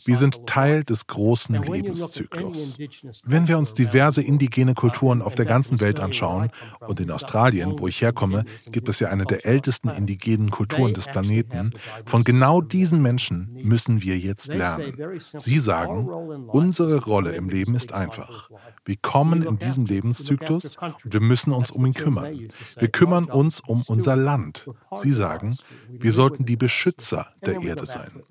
Wir 0.04 0.16
sind 0.16 0.46
Teil 0.46 0.84
des 0.84 1.06
großen 1.06 1.60
Lebenszyklus. 1.62 2.78
Wenn 3.24 3.48
wir 3.48 3.58
uns 3.58 3.74
diverse 3.74 4.22
indigene 4.22 4.74
Kulturen 4.74 5.22
auf 5.22 5.34
der 5.34 5.44
ganzen 5.44 5.80
Welt 5.80 6.00
anschauen, 6.00 6.50
und 6.86 7.00
in 7.00 7.10
Australien, 7.10 7.78
wo 7.78 7.88
ich 7.88 8.00
herkomme, 8.00 8.44
gibt 8.70 8.88
es 8.88 9.00
ja 9.00 9.08
eine 9.08 9.24
der 9.24 9.44
ältesten 9.44 9.88
indigenen 9.88 10.50
Kulturen 10.50 10.94
des 10.94 11.06
Planeten, 11.06 11.70
von 12.04 12.24
genau 12.24 12.60
diesen 12.60 13.02
Menschen 13.02 13.50
müssen 13.62 14.02
wir 14.02 14.18
jetzt 14.18 14.54
lernen. 14.54 14.94
Sie 15.18 15.58
sagen, 15.58 16.06
unsere 16.48 17.04
Rolle 17.04 17.32
im 17.32 17.48
Leben 17.48 17.74
ist 17.74 17.92
einfach. 17.92 18.50
Wir 18.84 18.96
kommen 18.96 19.42
in 19.42 19.58
diesem 19.58 19.84
Lebenszyklus 19.86 20.76
und 20.76 21.12
wir 21.12 21.20
müssen 21.20 21.52
uns 21.52 21.70
um 21.72 21.84
ihn 21.86 21.92
kümmern. 21.92 22.35
Wir 22.78 22.88
kümmern 22.88 23.24
uns 23.24 23.60
um 23.60 23.82
unser 23.86 24.16
Land. 24.16 24.68
Sie 25.02 25.12
sagen, 25.12 25.56
wir 25.88 26.12
sollten 26.12 26.44
die 26.44 26.56
Beschützer 26.56 27.28
der 27.44 27.60
Erde 27.60 27.86
sein. 27.86 28.22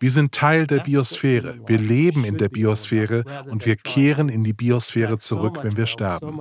Wir 0.00 0.10
sind 0.10 0.32
Teil 0.32 0.66
der 0.66 0.80
Biosphäre. 0.80 1.60
Wir 1.66 1.78
leben 1.78 2.24
in 2.24 2.38
der 2.38 2.48
Biosphäre 2.48 3.24
und 3.48 3.66
wir 3.66 3.76
kehren 3.76 4.28
in 4.28 4.44
die 4.44 4.52
Biosphäre 4.52 5.18
zurück, 5.18 5.60
wenn 5.62 5.76
wir 5.76 5.86
sterben. 5.86 6.40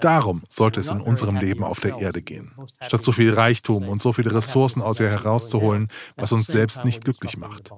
Darum 0.00 0.42
sollte 0.48 0.80
es 0.80 0.90
in 0.90 1.00
unserem 1.00 1.36
Leben 1.36 1.64
auf 1.64 1.80
der 1.80 1.98
Erde 1.98 2.22
gehen. 2.22 2.52
Statt 2.80 3.02
so 3.02 3.12
viel 3.12 3.34
Reichtum 3.34 3.88
und 3.88 4.00
so 4.00 4.12
viele 4.12 4.34
Ressourcen 4.34 4.82
aus 4.82 5.00
ihr 5.00 5.08
herauszuholen, 5.08 5.88
was 6.16 6.32
uns 6.32 6.46
selbst 6.46 6.84
nicht 6.84 7.04
glücklich 7.04 7.36
macht. 7.36 7.72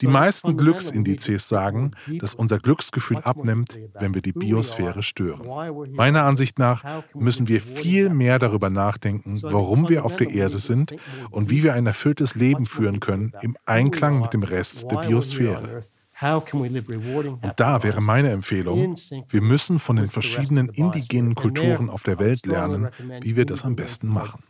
Die 0.00 0.06
meisten 0.06 0.56
Glücksindizes 0.56 1.48
sagen, 1.48 1.92
dass 2.20 2.34
unser 2.34 2.58
Glücksgefühl 2.58 3.18
abnimmt, 3.18 3.78
wenn 3.94 4.14
wir 4.14 4.22
die 4.22 4.32
Biosphäre 4.32 5.02
stören. 5.02 5.46
Meiner 5.92 6.24
Ansicht 6.24 6.58
nach 6.58 6.84
müssen 7.14 7.48
wir 7.48 7.60
viel 7.60 8.08
mehr 8.08 8.38
darüber 8.38 8.70
nachdenken, 8.70 9.40
warum 9.42 9.88
wir 9.88 10.04
auf 10.04 10.16
der 10.16 10.30
Erde 10.30 10.58
sind 10.58 10.94
und 11.30 11.50
wie 11.50 11.62
wir 11.62 11.74
ein 11.74 11.86
erfülltes 11.86 12.34
Leben 12.34 12.66
führen 12.66 13.00
können 13.00 13.32
im 13.42 13.56
Einklang 13.64 14.20
mit 14.20 14.32
dem 14.32 14.42
Rest 14.42 14.90
der 14.90 14.98
Biosphäre. 14.98 15.80
Und 16.22 17.52
da 17.56 17.82
wäre 17.82 18.00
meine 18.00 18.30
Empfehlung, 18.30 18.94
wir 19.28 19.42
müssen 19.42 19.78
von 19.78 19.96
den 19.96 20.08
verschiedenen 20.08 20.70
indigenen 20.70 21.34
Kulturen 21.34 21.90
auf 21.90 22.04
der 22.04 22.18
Welt 22.18 22.46
lernen, 22.46 22.88
wie 23.20 23.36
wir 23.36 23.44
das 23.44 23.64
am 23.64 23.76
besten 23.76 24.08
machen. 24.08 24.42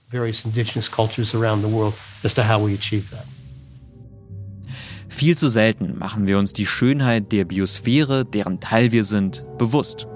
Viel 5.09 5.37
zu 5.37 5.49
selten 5.49 5.99
machen 5.99 6.27
wir 6.27 6.39
uns 6.39 6.53
die 6.53 6.67
Schönheit 6.67 7.33
der 7.33 7.45
Biosphäre, 7.45 8.25
deren 8.25 8.61
Teil 8.61 8.93
wir 8.93 9.05
sind, 9.05 9.45
bewusst. 9.59 10.07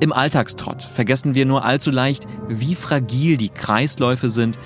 Im 0.00 0.12
Alltagstrott 0.12 0.82
vergessen 0.82 1.34
wir 1.34 1.46
nur 1.46 1.64
allzu 1.64 1.90
leicht, 1.90 2.26
wie 2.48 2.74
fragil 2.74 3.36
die 3.36 3.50
Kreisläufe 3.50 4.30
sind, 4.30 4.58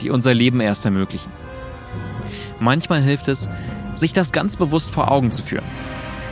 die 0.00 0.10
unser 0.10 0.34
Leben 0.34 0.60
erst 0.60 0.84
ermöglichen. 0.84 1.32
Manchmal 2.58 3.02
hilft 3.02 3.28
es, 3.28 3.48
sich 3.94 4.12
das 4.12 4.32
ganz 4.32 4.56
bewusst 4.56 4.90
vor 4.90 5.10
Augen 5.10 5.32
zu 5.32 5.42
führen 5.42 5.64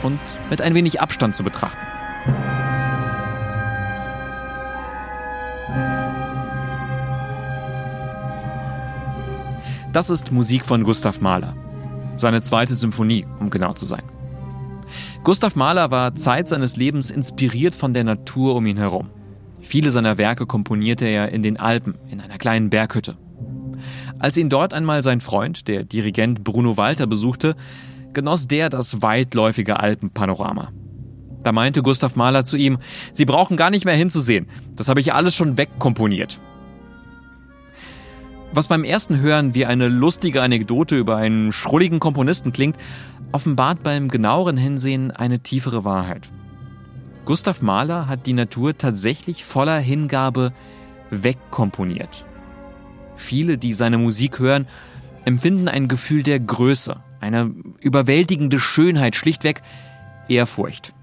und 0.03 0.19
mit 0.49 0.61
ein 0.61 0.75
wenig 0.75 1.01
Abstand 1.01 1.35
zu 1.35 1.43
betrachten. 1.43 1.77
Das 9.91 10.11
ist 10.11 10.31
Musik 10.31 10.65
von 10.65 10.83
Gustav 10.83 11.19
Mahler. 11.19 11.55
Seine 12.19 12.41
zweite 12.41 12.75
Symphonie, 12.75 13.25
um 13.39 13.49
genau 13.49 13.71
zu 13.71 13.85
sein. 13.85 14.03
Gustav 15.23 15.55
Mahler 15.55 15.89
war 15.89 16.15
Zeit 16.15 16.49
seines 16.49 16.75
Lebens 16.75 17.11
inspiriert 17.11 17.73
von 17.75 17.93
der 17.93 18.03
Natur 18.03 18.55
um 18.55 18.65
ihn 18.65 18.75
herum. 18.75 19.09
Viele 19.61 19.91
seiner 19.91 20.17
Werke 20.17 20.45
komponierte 20.45 21.05
er 21.05 21.31
in 21.31 21.43
den 21.43 21.57
Alpen, 21.57 21.95
in 22.09 22.19
einer 22.19 22.37
kleinen 22.37 22.69
Berghütte. 22.69 23.15
Als 24.19 24.35
ihn 24.35 24.49
dort 24.49 24.73
einmal 24.73 25.01
sein 25.01 25.21
Freund, 25.21 25.69
der 25.69 25.85
Dirigent 25.85 26.43
Bruno 26.43 26.75
Walter, 26.75 27.07
besuchte, 27.07 27.55
genoss 28.11 28.49
der 28.49 28.69
das 28.69 29.01
weitläufige 29.01 29.79
Alpenpanorama. 29.79 30.73
Da 31.43 31.53
meinte 31.53 31.81
Gustav 31.81 32.17
Mahler 32.17 32.43
zu 32.43 32.57
ihm, 32.57 32.79
Sie 33.13 33.23
brauchen 33.23 33.55
gar 33.55 33.69
nicht 33.69 33.85
mehr 33.85 33.95
hinzusehen, 33.95 34.47
das 34.75 34.89
habe 34.89 34.99
ich 34.99 35.13
alles 35.13 35.35
schon 35.35 35.57
wegkomponiert. 35.57 36.41
Was 38.51 38.67
beim 38.67 38.83
ersten 38.83 39.19
Hören 39.19 39.53
wie 39.53 39.67
eine 39.67 39.87
lustige 39.89 40.41
Anekdote 40.41 40.95
über 40.95 41.17
einen 41.17 41.51
schrulligen 41.51 41.99
Komponisten 41.99 42.51
klingt, 42.51 42.77
offenbart 43.31 43.83
beim 43.83 44.09
genaueren 44.09 44.57
Hinsehen 44.57 45.11
eine 45.11 45.39
tiefere 45.39 45.85
Wahrheit. 45.85 46.29
Gustav 47.25 47.61
Mahler 47.61 48.07
hat 48.07 48.25
die 48.25 48.33
Natur 48.33 48.75
tatsächlich 48.75 49.45
voller 49.45 49.77
Hingabe 49.77 50.51
wegkomponiert. 51.11 52.25
Viele, 53.15 53.59
die 53.59 53.73
seine 53.75 53.99
Musik 53.99 54.39
hören, 54.39 54.65
empfinden 55.25 55.67
ein 55.67 55.87
Gefühl 55.87 56.23
der 56.23 56.39
Größe, 56.39 57.03
eine 57.19 57.53
überwältigende 57.81 58.59
Schönheit, 58.59 59.15
schlichtweg 59.15 59.61
Ehrfurcht. 60.27 60.95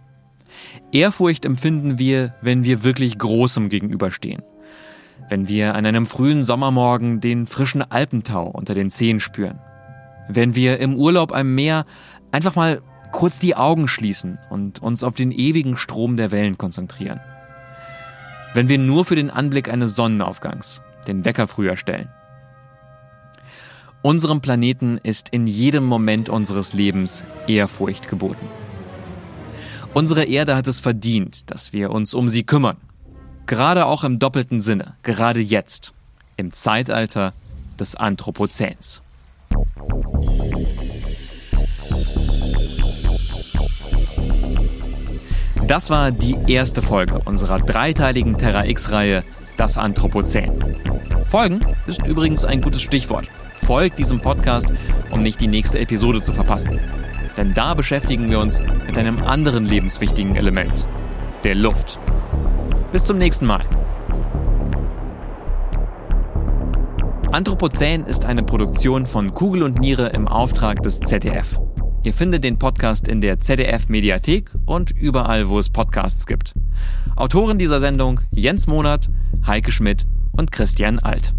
Ehrfurcht 0.91 1.45
empfinden 1.45 1.99
wir, 2.01 2.35
wenn 2.41 2.65
wir 2.65 2.83
wirklich 2.83 3.19
Großem 3.19 3.69
gegenüberstehen 3.69 4.43
wenn 5.29 5.49
wir 5.49 5.75
an 5.75 5.87
einem 5.87 6.07
frühen 6.07 6.45
Sommermorgen 6.45 7.21
den 7.21 7.47
frischen 7.47 7.83
Alpentau 7.83 8.47
unter 8.47 8.75
den 8.75 8.91
Zehen 8.91 9.21
spüren, 9.21 9.61
wenn 10.29 10.55
wir 10.55 10.79
im 10.79 10.97
Urlaub 10.97 11.35
am 11.35 11.55
Meer 11.55 11.85
einfach 12.33 12.55
mal 12.55 12.81
kurz 13.13 13.39
die 13.39 13.57
Augen 13.57 13.89
schließen 13.89 14.39
und 14.51 14.83
uns 14.83 15.03
auf 15.03 15.15
den 15.15 15.33
ewigen 15.33 15.77
Strom 15.77 16.17
der 16.17 16.31
Wellen 16.31 16.59
konzentrieren, 16.59 17.21
wenn 18.55 18.69
wir 18.69 18.79
nur 18.79 19.05
für 19.05 19.17
den 19.17 19.31
Anblick 19.31 19.69
eines 19.69 19.95
Sonnenaufgangs 19.95 20.83
den 21.07 21.25
Wecker 21.25 21.49
früher 21.49 21.77
stellen. 21.77 22.09
Unserem 24.03 24.41
Planeten 24.41 24.99
ist 25.03 25.31
in 25.31 25.47
jedem 25.47 25.85
Moment 25.85 26.29
unseres 26.29 26.73
Lebens 26.73 27.25
Ehrfurcht 27.49 28.09
geboten. 28.09 28.47
Unsere 29.95 30.25
Erde 30.25 30.55
hat 30.55 30.69
es 30.69 30.79
verdient, 30.79 31.51
dass 31.51 31.73
wir 31.73 31.91
uns 31.91 32.15
um 32.15 32.29
sie 32.29 32.45
kümmern 32.45 32.77
Gerade 33.47 33.87
auch 33.87 34.03
im 34.03 34.19
doppelten 34.19 34.61
Sinne, 34.61 34.95
gerade 35.05 35.39
jetzt, 35.41 35.95
im 36.37 36.53
Zeitalter 36.53 37.33
des 37.79 37.95
Anthropozäns. 37.95 39.03
Das 45.69 45.91
war 45.91 46.11
die 46.11 46.37
erste 46.49 46.83
Folge 46.83 47.21
unserer 47.25 47.59
dreiteiligen 47.61 48.37
Terra 48.37 48.67
X-Reihe 48.67 49.25
Das 49.57 49.79
Anthropozän. 49.79 50.77
Folgen 51.29 51.61
ist 51.87 52.05
übrigens 52.05 52.45
ein 52.45 52.61
gutes 52.61 52.83
Stichwort. 52.83 53.29
Folgt 53.65 53.99
diesem 53.99 54.21
Podcast, 54.21 54.73
um 55.11 55.23
nicht 55.23 55.41
die 55.41 55.49
nächste 55.49 55.79
Episode 55.79 56.21
zu 56.21 56.33
verpassen. 56.33 56.81
Denn 57.37 57.55
da 57.55 57.75
beschäftigen 57.75 58.29
wir 58.29 58.41
uns 58.41 58.61
mit 58.87 58.99
einem 58.99 59.23
anderen 59.23 59.67
lebenswichtigen 59.67 60.37
Element, 60.37 60.87
der 61.45 61.55
Luft. 61.55 62.01
Bis 62.93 63.05
zum 63.05 63.19
nächsten 63.19 63.47
Mal. 63.47 63.65
Anthropozän 67.33 68.05
ist 68.05 68.25
eine 68.25 68.45
Produktion 68.45 69.07
von 69.07 69.35
Kugel 69.35 69.65
und 69.65 69.79
Niere 69.79 70.09
im 70.09 70.29
Auftrag 70.29 70.83
des 70.83 71.01
ZDF. 71.01 71.61
Ihr 72.05 72.15
findet 72.15 72.45
den 72.45 72.59
Podcast 72.59 73.09
in 73.09 73.21
der 73.21 73.41
ZDF 73.41 73.89
Mediathek 73.89 74.51
und 74.65 74.93
überall, 74.93 75.49
wo 75.49 75.59
es 75.59 75.69
Podcasts 75.69 76.27
gibt. 76.27 76.55
Autoren 77.17 77.59
dieser 77.59 77.81
Sendung 77.81 78.21
Jens 78.31 78.69
Monat, 78.69 79.11
Heike 79.45 79.73
Schmidt 79.73 80.07
und 80.31 80.53
Christian 80.53 81.01
Alt. 81.01 81.35